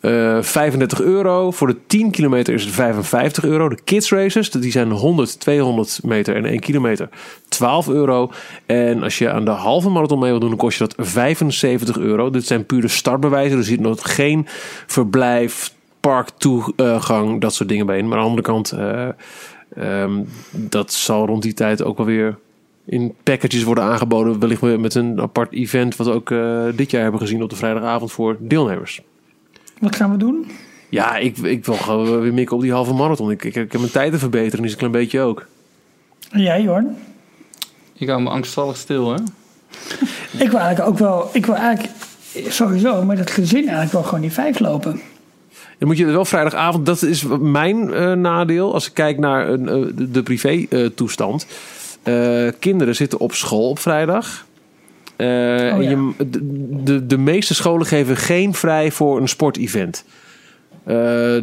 [0.00, 1.50] eh 35 euro.
[1.50, 3.68] Voor de 10 kilometer is het 55 euro.
[3.68, 7.08] De kids races, die zijn 100, 200 meter en 1 kilometer.
[7.48, 8.30] 12 euro.
[8.66, 11.98] En als je aan de halve marathon mee wil doen, dan kost je dat 75
[11.98, 12.30] euro.
[12.30, 13.58] Dit zijn pure startbewijzen.
[13.58, 14.46] Er zit nog geen
[14.86, 18.08] verblijf, parktoegang, dat soort dingen bij in.
[18.08, 19.08] Maar aan de andere kant, eh,
[19.76, 22.38] ehm, dat zal rond die tijd ook wel weer
[22.86, 24.38] in packages worden aangeboden.
[24.38, 27.56] Wellicht met een apart event, wat we ook eh, dit jaar hebben gezien op de
[27.56, 29.00] vrijdagavond voor deelnemers.
[29.78, 30.46] Wat gaan we doen?
[30.88, 33.30] Ja, ik, ik wil gewoon weer mikken op die halve marathon.
[33.30, 35.46] Ik, ik, ik heb mijn tijden verbeteren, dus een klein beetje ook.
[36.30, 36.96] En jij, Jorn?
[37.96, 39.18] Ik hou me angstvallig stil, hè?
[40.44, 41.30] Ik wil eigenlijk ook wel...
[41.32, 41.94] Ik wil eigenlijk
[42.48, 45.00] sowieso met het gezin eigenlijk wel gewoon die vijf lopen.
[45.78, 49.68] Dan moet je wel vrijdagavond, dat is mijn eh, nadeel als ik kijk naar een,
[49.68, 50.92] eh, de, de
[52.06, 54.46] eh, kinderen zitten op school op vrijdag.
[55.16, 55.90] Eh, en ja.
[55.90, 56.12] je,
[56.84, 60.04] de, de, meeste scholen geven geen vrij voor een sportevent.
[60.84, 61.42] Eh, De,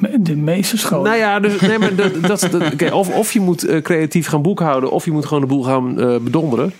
[0.00, 1.04] me- de meeste scholen.
[1.04, 5.04] Nou ja, dus, nee, maar dat, dat, of, of je moet creatief gaan boekhouden, of
[5.04, 5.94] je moet gewoon de boel gaan
[6.24, 6.72] bedonderen.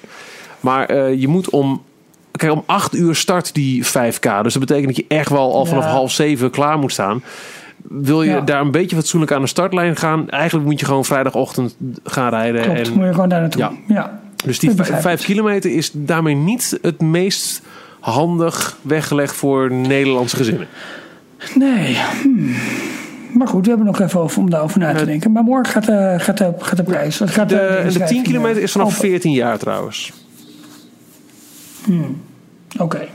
[0.60, 1.82] Maar je moet om.
[2.36, 4.42] Kijk, om 8 uur start die 5K.
[4.42, 5.90] Dus dat betekent dat je echt wel al vanaf Ja.
[5.90, 7.22] half zeven klaar moet staan.
[7.88, 8.40] Wil je Ja.
[8.40, 10.30] daar een beetje fatsoenlijk aan de startlijn gaan?
[10.30, 12.62] Eigenlijk moet je gewoon vrijdagochtend gaan rijden.
[12.62, 13.60] Klopt, En, moet je gewoon daar naartoe.
[13.60, 13.72] Ja.
[13.88, 14.20] Ja.
[14.44, 15.26] dus die Ik begrijp 5 het.
[15.26, 17.62] kilometer is daarmee niet het meest
[18.00, 20.66] handig weggelegd voor Nederlandse gezinnen.
[21.54, 21.96] Nee.
[22.22, 22.54] hmm.
[23.34, 25.32] Maar goed, we hebben nog even over om daarover na te denken.
[25.32, 27.18] Maar morgen gaat de, gaat de, gaat de prijs.
[27.18, 29.00] wat Gaat De, de 10 inschrijving, kilometer is vanaf open.
[29.00, 30.12] 14 jaar trouwens.
[32.78, 33.08] Oké.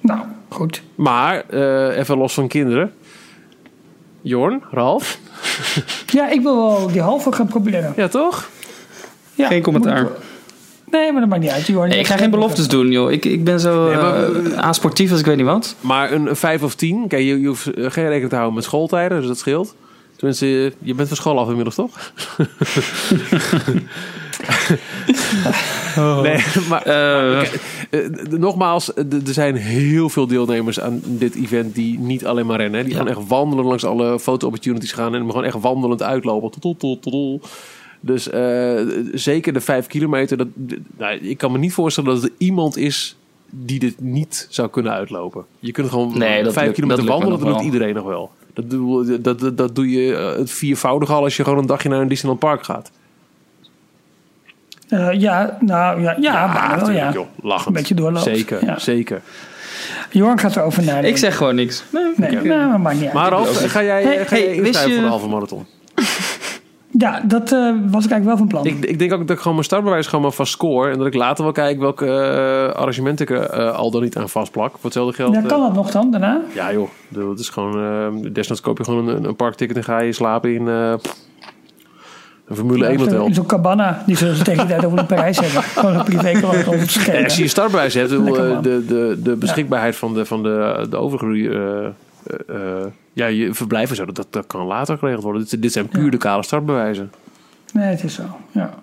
[0.00, 0.82] Nou, goed.
[0.94, 2.92] Maar eh, even los van kinderen.
[4.26, 5.18] Jorn, Ralf.
[6.06, 7.92] Ja, ik wil wel die halve gaan proberen.
[7.96, 8.48] Ja, toch?
[9.34, 10.08] Ja, Geen commentaar.
[10.90, 11.66] Nee, maar dat maakt niet uit.
[11.66, 11.88] Jorn.
[11.88, 13.12] Nee, ik ga geen beloftes doen, joh.
[13.12, 15.74] Ik, ik ben zo Nee, maar- eh, asportief als ik weet niet wat.
[15.80, 17.08] Maar een, een 5 of 10.
[17.08, 19.74] Kijk, je, je hoeft geen rekening te houden met schooltijden, dus dat scheelt.
[20.16, 21.90] Tenminste, je- je bent van school af inmiddels, toch?
[26.22, 27.48] Nee, maar Eh, eh,
[28.30, 32.78] nogmaals, eh, er zijn heel veel deelnemers aan dit event die niet alleen maar rennen.
[32.78, 32.84] hè.
[32.84, 32.98] Die Ja.
[32.98, 36.60] gaan echt wandelen langs alle foto-opportunities gaan en gewoon echt wandelend uitlopen.
[36.60, 37.48] Tot, tot.
[38.00, 38.28] Dus
[39.12, 40.36] zeker de 5 kilometer.
[40.36, 40.46] Dat,
[40.98, 43.16] nou, ik kan me niet voorstellen dat er iemand is
[43.50, 45.44] die dit niet zou kunnen uitlopen.
[45.60, 48.30] Je kunt gewoon Nee, vijf lukt- kilometer dat wandelen, dat doet iedereen nog wel.
[48.54, 51.88] Dat doe, dat, dat, dat doe je het viervoudige al als je gewoon een dagje
[51.88, 52.90] naar een Disneyland Park gaat.
[54.94, 57.12] Eh, ja, nou ja, ja, bijna wel, ja.
[57.12, 57.26] joh.
[57.42, 57.66] Lachend.
[57.66, 58.24] Een beetje doorloopt.
[58.24, 58.78] Zeker, Ja.
[58.78, 59.22] zeker.
[60.10, 61.10] Johan gaat erover nadenken.
[61.10, 61.84] Ik zeg gewoon niks.
[61.90, 62.12] Nee.
[62.16, 63.12] Nee, nou, maar maakt niet uit.
[63.12, 65.66] Maar Ralf, ga jij, Hey, ga hey, voor de halve marathon?
[66.98, 67.58] Ja, dat eh,
[67.90, 68.66] was ik eigenlijk wel van plan.
[68.66, 70.90] Ik, ik denk ook dat ik gewoon mijn startbewijs gewoon maar vast score.
[70.90, 74.16] En dat ik later wel kijk welke eh arrangement ik er eh, al dan niet
[74.16, 74.70] aan vastplak.
[74.70, 75.34] Voor hetzelfde geld.
[75.34, 76.40] ja, kan dat nog dan, daarna?
[76.54, 76.88] Ja joh,
[77.28, 80.68] het is gewoon, desnoods koop je gewoon een, een parkticket en ga je slapen in
[80.68, 80.94] eh,
[82.48, 83.28] een Formule 1 hotel.
[83.34, 85.62] Zo'n cabana, die zullen ze tegen de tijd over de Parijs hebben.
[85.78, 89.18] Gewoon een privé cabana om te Ja, als je je startbewijs hebt, eh, de, de,
[89.22, 94.04] de beschikbaarheid van de, van de, de overige eh, eh, ja, je verblijf en zo,
[94.04, 95.46] dat, dat kan later geregeld worden.
[95.48, 97.12] Dit, dit zijn puur de kale startbewijzen.
[97.72, 98.74] Nee, het is zo, ja.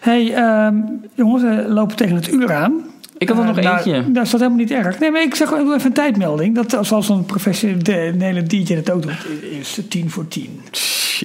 [0.00, 0.76] hey, ehm,
[1.14, 2.84] jongens, we lopen tegen het uur aan.
[3.18, 4.12] Ik had er nog nou, eentje.
[4.12, 4.98] Dat is dat helemaal niet erg.
[4.98, 6.54] Nee, maar ik zeg even een tijdmelding.
[6.54, 9.26] Dat als zoals een professionele DJ dat ook doet,
[9.60, 10.60] is het tien voor tien.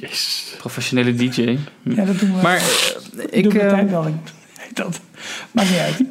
[0.01, 0.55] Jezus.
[0.57, 1.57] Professionele DJ.
[1.83, 2.41] Ja, dat doen we.
[2.41, 3.43] Maar eh, ik ik...
[3.43, 4.15] doe een eh, tijdmelding.
[4.57, 4.99] Heet dat.
[5.51, 6.01] Maakt niet uit.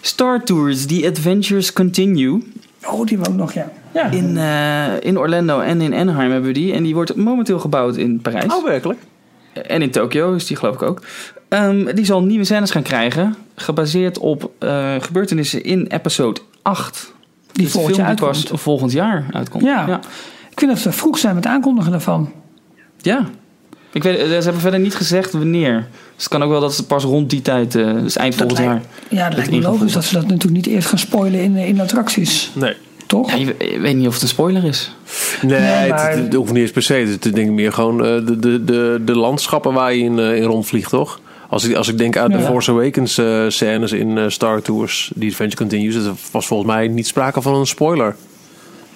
[0.00, 2.42] Star Tours, The Adventures Continue.
[2.84, 3.72] Oh, die hebben we ook nog, ja.
[3.94, 6.72] Ja, In, eh, in Orlando en in Anaheim hebben we die.
[6.72, 8.54] En die wordt momenteel gebouwd in Parijs.
[8.54, 8.98] Oh, werkelijk?
[9.52, 11.02] En in Tokio is die geloof ik ook.
[11.48, 13.36] Ehm, die zal nieuwe scènes gaan krijgen.
[13.54, 17.12] Gebaseerd op eh, gebeurtenissen in episode 8.
[17.52, 18.50] die Dus volgend jaar uitkomt.
[18.52, 19.64] volgend jaar uitkomt.
[19.64, 19.86] Ja.
[19.86, 20.00] ja.
[20.56, 22.32] Ik vind dat ze vroeg zijn met aankondigen daarvan.
[23.00, 23.26] Ja.
[23.92, 25.88] Ik weet, eh, ze hebben verder niet gezegd wanneer.
[26.14, 28.58] Dus het kan ook wel dat ze pas rond die tijd, eh, dus eind volgend
[28.58, 28.82] lijkt- jaar.
[29.20, 31.74] Ja, dat lijkt me logisch dat ze dat natuurlijk niet eerst gaan spoilen in, in
[31.74, 32.50] de attracties.
[32.54, 32.74] Nee.
[33.06, 33.30] Toch?
[33.30, 34.92] Ja, je, je weet niet of het een spoiler is.
[35.42, 36.94] Nee, Nee, maar- het, het hoeft niet eens per se.
[36.94, 40.18] Het is denk ik meer gewoon eh, de, de, de, de landschappen waar je in,
[40.18, 41.20] eh, in rondvliegt, toch?
[41.48, 42.44] Als ik, als ik denk aan de Ja.
[42.44, 46.88] Force Awakens eh, scènes in eh, Star Tours, die Adventure Continues, dat was volgens mij
[46.88, 48.16] niet sprake van een spoiler.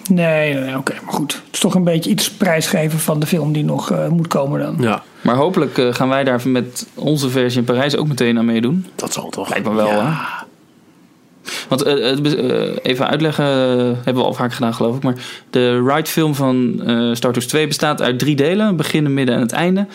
[0.09, 1.33] Nee, nee, nee, oké, maar goed.
[1.33, 4.59] Het is toch een beetje iets prijsgeven van de film die nog eh, moet komen
[4.59, 4.75] dan.
[4.79, 8.45] Ja, Maar hopelijk eh, gaan wij daar met onze versie in Parijs ook meteen aan
[8.45, 8.85] meedoen.
[8.95, 9.49] dat zal toch.
[9.49, 10.05] Lijkt me wel, Ja.
[10.05, 10.45] hè?
[11.69, 13.45] Want eh, even uitleggen,
[13.95, 15.03] hebben we al vaak gedaan geloof ik.
[15.03, 15.15] Maar
[15.49, 18.75] de ride-film van eh Star Tours 2 bestaat uit drie delen.
[18.75, 19.87] Begin, midden en het einde.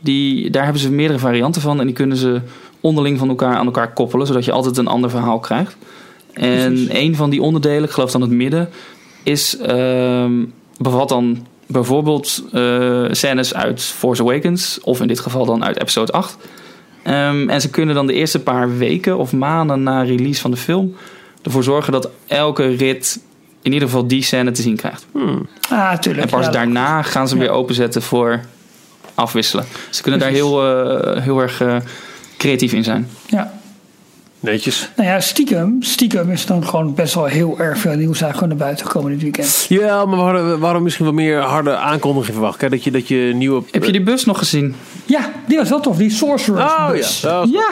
[0.00, 1.80] Die, daar hebben ze meerdere varianten van.
[1.80, 2.40] En die kunnen ze
[2.80, 4.26] onderling van elkaar aan elkaar koppelen.
[4.26, 5.76] Zodat je altijd een ander verhaal krijgt.
[6.32, 6.88] En Precies.
[6.92, 8.68] een van die onderdelen, ik geloof dan het midden...
[9.22, 10.44] Is, ehm,
[10.78, 14.78] bevat dan bijvoorbeeld eh, scènes uit Force Awakens.
[14.82, 16.36] Of in dit geval dan uit episode 8.
[17.02, 20.56] Ehm, en ze kunnen dan de eerste paar weken of maanden na release van de
[20.56, 20.94] film
[21.42, 23.20] ervoor zorgen dat elke rit
[23.62, 25.06] in ieder geval die scène te zien krijgt.
[25.70, 26.24] Ah, tuurlijk.
[26.24, 28.40] En pas ja, daarna gaan ze hem weer openzetten voor
[29.14, 29.64] afwisselen.
[29.90, 31.76] Ze kunnen daar heel, eh, heel erg eh,
[32.36, 33.08] creatief in zijn.
[33.26, 33.59] Ja.
[34.40, 34.90] Netjes.
[34.96, 38.62] Nou ja, stiekem, stiekem is dan gewoon best wel heel erg veel nieuws eigenlijk naar
[38.66, 39.66] buiten gekomen dit weekend.
[39.68, 42.60] Ja, maar we hadden, we hadden misschien wel meer harde aankondigingen verwacht.
[42.60, 42.68] Hè?
[42.68, 43.62] Dat, je, dat je nieuwe...
[43.70, 44.74] Heb je die bus nog gezien?
[45.06, 47.20] Ja, die was wel tof, die Sorcerer's Oh bus.
[47.20, 47.44] ja.
[47.50, 47.68] Ja,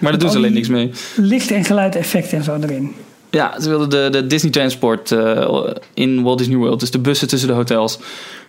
[0.00, 0.90] Maar daar doen ze al alleen die- niks mee.
[1.28, 2.94] licht en geluid effecten en zo erin.
[3.32, 5.64] Ja, ze wilden de, de Disney Transport eh,
[5.94, 7.98] in Walt Disney World, dus de bussen tussen de hotels.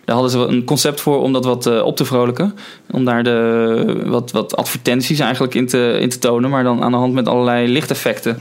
[0.04, 2.54] Daar hadden ze een concept voor om dat wat eh, op te vrolijken.
[2.90, 6.90] Om daar de, wat, wat advertenties eigenlijk in te, in te tonen, maar dan aan
[6.90, 8.38] de hand met allerlei lichteffecten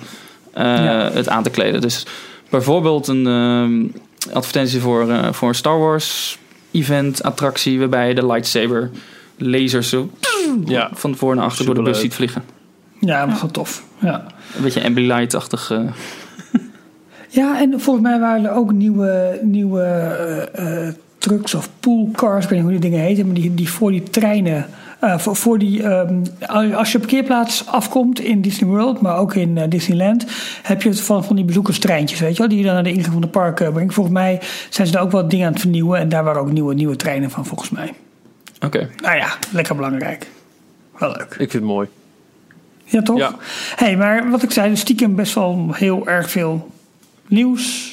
[0.54, 1.10] eh, Ja.
[1.14, 1.82] het aan te kleden.
[1.82, 2.06] Dus
[2.50, 3.84] bijvoorbeeld een ehm,
[4.36, 6.38] advertentie voor, eh, voor een Star Wars
[6.72, 8.91] event, attractie, waarbij je de lightsaber
[9.38, 10.10] lasers zo
[10.66, 10.89] Ja.
[10.94, 12.44] van voor naar achter door de bus ziet vliegen.
[13.00, 13.84] Ja, dat was wel tof.
[14.00, 14.26] Ja.
[14.56, 15.72] Een beetje Ambilight-achtig.
[17.34, 22.50] Ja, en volgens mij waren er ook nieuwe, nieuwe eh, eh, trucks of poolcars, ik
[22.50, 24.66] weet niet hoe die dingen heten, maar die, die voor die treinen,
[25.00, 26.24] eh, voor, voor die, ehm,
[26.74, 30.26] als je op parkeerplaats afkomt in Disney World, maar ook in Disneyland,
[30.64, 32.92] heb je het van, van die bezoekerstreintjes, weet je wel, die je dan naar de
[32.92, 33.94] ingang van de parken brengt.
[33.94, 36.52] Volgens mij zijn ze daar ook wat dingen aan het vernieuwen en daar waren ook
[36.52, 37.94] nieuwe, nieuwe treinen van, volgens mij.
[38.66, 38.90] Oké.
[39.02, 40.28] Nou ja, lekker belangrijk.
[40.98, 41.30] Wel leuk.
[41.30, 41.88] Ik vind het mooi.
[42.84, 43.18] Ja, toch?
[43.18, 43.36] Ja.
[43.76, 46.72] hey, maar wat ik zei, dus stiekem best wel heel erg veel
[47.28, 47.91] nieuws.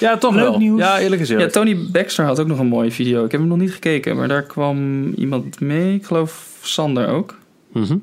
[0.00, 0.58] Ja, toch Leuk wel.
[0.58, 0.80] nieuws.
[0.80, 1.46] Ja, eerlijk is Ja.
[1.46, 3.24] Tony Baxter had ook nog een mooie video.
[3.24, 5.94] Ik heb hem nog niet gekeken, maar daar kwam iemand mee.
[5.94, 7.38] Ik geloof Sander ook.
[7.72, 7.96] Mhm.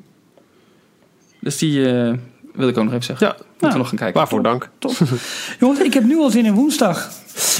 [1.39, 2.13] Dus die eh,
[2.53, 3.27] wil ik ook nog even zeggen.
[3.27, 4.17] Ja, Moeten we nog gaan kijken.
[4.17, 4.69] waarvoor dank.
[5.59, 7.09] Jongens, ik heb nu al zin in woensdag.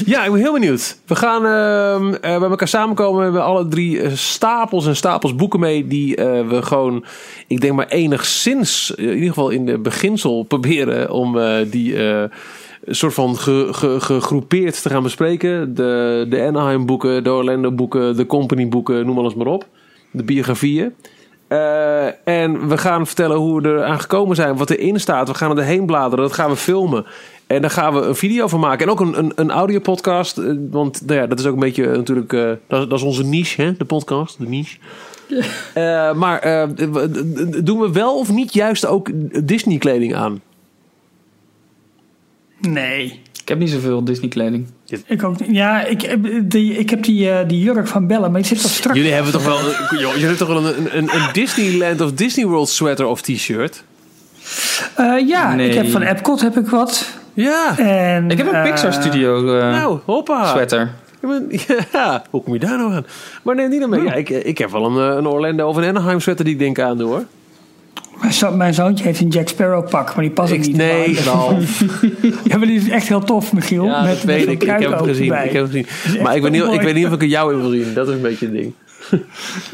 [0.04, 0.98] Ja, ik ben heel benieuwd.
[1.06, 3.16] We gaan ehm, eh, bij elkaar samenkomen.
[3.18, 5.86] We hebben alle drie eh, stapels en stapels boeken mee.
[5.86, 7.04] Die eh, we gewoon,
[7.46, 12.24] ik denk maar enigszins, in ieder geval in de beginsel, proberen om eh, die eh,
[12.86, 15.74] soort van ge- ge- gegroepeerd te gaan bespreken.
[15.74, 19.66] De, de Anaheim boeken, de Orlando boeken, de Company boeken, noem alles maar op.
[20.10, 20.94] De biografieën.
[21.48, 25.28] Eh, en we gaan vertellen hoe we er aan gekomen zijn, wat erin staat.
[25.28, 27.04] We gaan erheen bladeren, dat gaan we filmen.
[27.46, 28.86] En daar gaan we een video van maken.
[28.86, 30.38] En ook een, een, een audiopodcast.
[30.38, 32.30] eh, Want nou ja, dat is ook een beetje eh, natuurlijk...
[32.30, 33.76] dat, dat is onze niche, hè?
[33.76, 34.38] de podcast.
[34.38, 34.76] De niche.
[36.16, 36.68] Maar
[37.64, 39.10] doen we wel of niet juist ook
[39.46, 40.40] Disney kleding aan?
[42.66, 43.20] Nee.
[43.42, 44.66] Ik heb niet zoveel Disney kleding.
[45.06, 45.56] Ik ook niet.
[45.56, 48.62] Ja, ik, heb die, ik heb die, eh, die jurk van Bella, maar die zit
[48.62, 48.94] wat strak.
[48.96, 49.58] Jullie hebben toch wel,
[50.00, 53.82] joh, jullie hebben toch wel een, een, een Disneyland of Disney World sweater of t-shirt?
[54.96, 55.68] Eh, ja, Nee.
[55.68, 57.10] ik heb van Epcot heb ik wat.
[57.34, 57.78] Ja.
[57.78, 60.46] En, Ik heb een eh, Pixar Studio eh, nou, hoppa.
[60.46, 60.90] sweater.
[61.92, 63.06] Ja, hoe kom je daar nou aan?
[63.42, 64.02] Maar neem die dan mee.
[64.02, 66.78] Ja, ik, ik heb wel een, een Orlando of een Anaheim sweater die ik denk
[66.78, 67.24] aan doe hoor.
[68.20, 70.76] Mijn, zo- mijn zoontje heeft een Jack Sparrow pak, maar die past Ik, niet.
[70.76, 71.80] nee, Ralf.
[72.44, 73.84] Ja, maar die is echt heel tof, Michiel.
[73.84, 74.62] Ja, met, dat weet met ik.
[74.62, 75.32] Ik heb hem gezien.
[75.32, 76.22] Ik heb hem gezien.
[76.22, 77.94] Maar ik weet, niet, ik weet niet of ik er jou in wil zien.
[77.94, 78.72] Dat is een beetje het ding.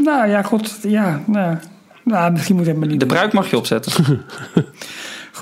[0.05, 0.79] Nou ja, god.
[0.83, 1.57] Ja, nou,
[2.05, 3.93] nou misschien moet ik het maar niet De bruik mag je opzetten.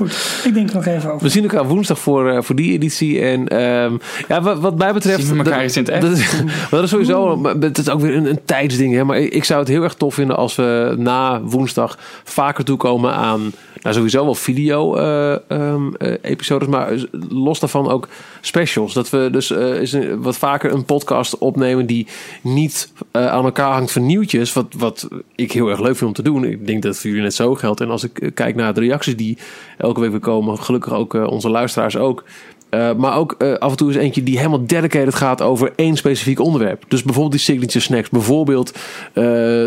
[0.01, 1.23] Goed, ik denk er nog even over.
[1.27, 3.21] We zien elkaar woensdag voor, eh, voor die editie.
[3.21, 3.93] En ehm,
[4.29, 5.19] ja, wat, wat mij betreft.
[5.25, 6.03] Zien we elkaar dat- eens in het echt?
[6.03, 6.31] Dat is,
[6.71, 7.43] dat is sowieso.
[7.61, 8.95] Het is ook weer een, een tijdsding.
[8.95, 9.05] Hè?
[9.05, 13.13] Maar ik, ik zou het heel erg tof vinden als we na woensdag vaker toekomen
[13.15, 13.53] aan.
[13.83, 16.69] Nou, sowieso wel video-episodes.
[16.69, 16.93] maar
[17.29, 18.09] los daarvan ook
[18.41, 18.93] specials.
[18.93, 22.07] Dat we dus eh, een- wat vaker een podcast opnemen die
[22.43, 24.53] niet eh, aan elkaar hangt van nieuwtjes.
[24.53, 26.45] Wat, wat ik heel erg leuk vind om te doen.
[26.45, 27.81] Ik denk dat het voor jullie net zo geldt.
[27.81, 29.39] En als ik eh, kijk naar de reacties die
[29.79, 32.25] elke week weer komen, gelukkig ook eh, onze luisteraars ook.
[32.71, 35.97] Eh, maar ook eh, af en toe is eentje die helemaal dedicated gaat over één
[35.97, 36.85] specifiek onderwerp.
[36.89, 38.09] Dus bijvoorbeeld die signature snacks.
[38.09, 38.73] Bijvoorbeeld
[39.13, 39.23] eh,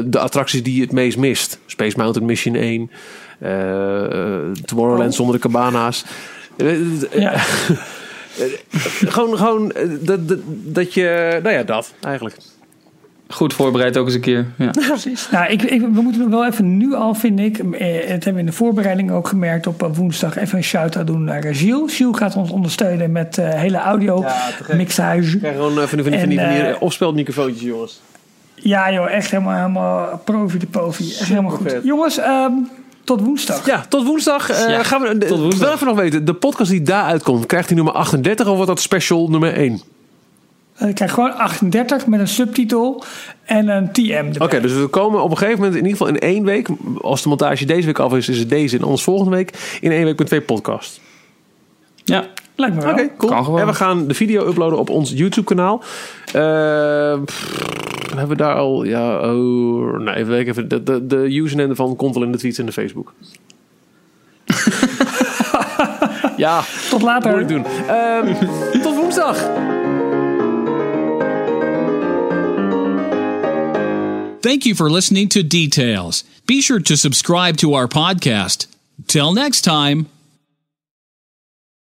[0.05, 1.59] de attracties die je het meest mist.
[1.65, 2.91] Space Mountain Mission 1.
[3.43, 6.05] Eh, eh, Tomorrowland zonder de cabana's.
[6.57, 7.33] Eh, Ja.
[9.15, 11.39] gewoon gewoon dat, dat, dat je...
[11.43, 12.35] Nou ja, dat eigenlijk.
[13.27, 14.45] Goed voorbereid ook eens een keer.
[14.57, 14.69] Ja.
[14.87, 15.29] Precies.
[15.29, 18.39] Nou, ik, ik, we moeten wel even nu al, vind ik, eh, het hebben we
[18.39, 21.95] in de voorbereiding ook gemerkt op woensdag, even een shout-out doen naar Gilles.
[21.95, 25.37] Gilles gaat ons ondersteunen met eh, hele audio Ja, mixage.
[25.37, 26.29] Krijg gewoon eh, van die, van die, van
[27.15, 28.01] die, van jongens.
[28.55, 31.09] Ja joh, echt helemaal, helemaal profi de pofi.
[31.19, 31.79] Echt helemaal goed.
[31.83, 32.51] Jongens, ehm,
[33.03, 33.65] tot woensdag.
[33.65, 34.49] Ja, tot woensdag.
[34.49, 35.59] eh, Ja, gaan we, tot woensdag.
[35.65, 38.67] Wel even nog weten, de podcast die daar uitkomt, krijgt hij nummer 38 of wordt
[38.67, 39.81] dat special nummer 1?
[40.75, 43.03] Eh, Ik krijg gewoon 38 met een subtitel
[43.43, 44.47] en een TM erbij.
[44.47, 46.67] Oké, dus we komen op een gegeven moment in ieder geval in één week.
[47.01, 49.77] Als de montage deze week af is, is het deze en anders volgende week.
[49.81, 50.99] In één week met twee podcasts.
[52.03, 52.25] ja.
[52.55, 52.91] Lijkt me wel.
[52.93, 53.31] Oké, cool.
[53.31, 53.59] Kan gewoon.
[53.59, 55.81] En we gaan de video uploaden op ons YouTube kanaal.
[58.17, 58.83] Hebben we daar al...
[58.83, 60.49] Ja, oh, nee, even kijken.
[60.51, 63.13] Even, de, de, de username van komt wel in de tweets en de Facebook.
[66.37, 67.31] ja, Tot later.
[67.31, 67.65] moet ik doen.
[67.87, 68.33] Ehm,
[68.83, 69.37] tot woensdag.
[74.39, 76.23] Thank you for listening to Details.
[76.45, 78.67] Be sure to subscribe to our podcast.
[79.05, 80.05] Till next time.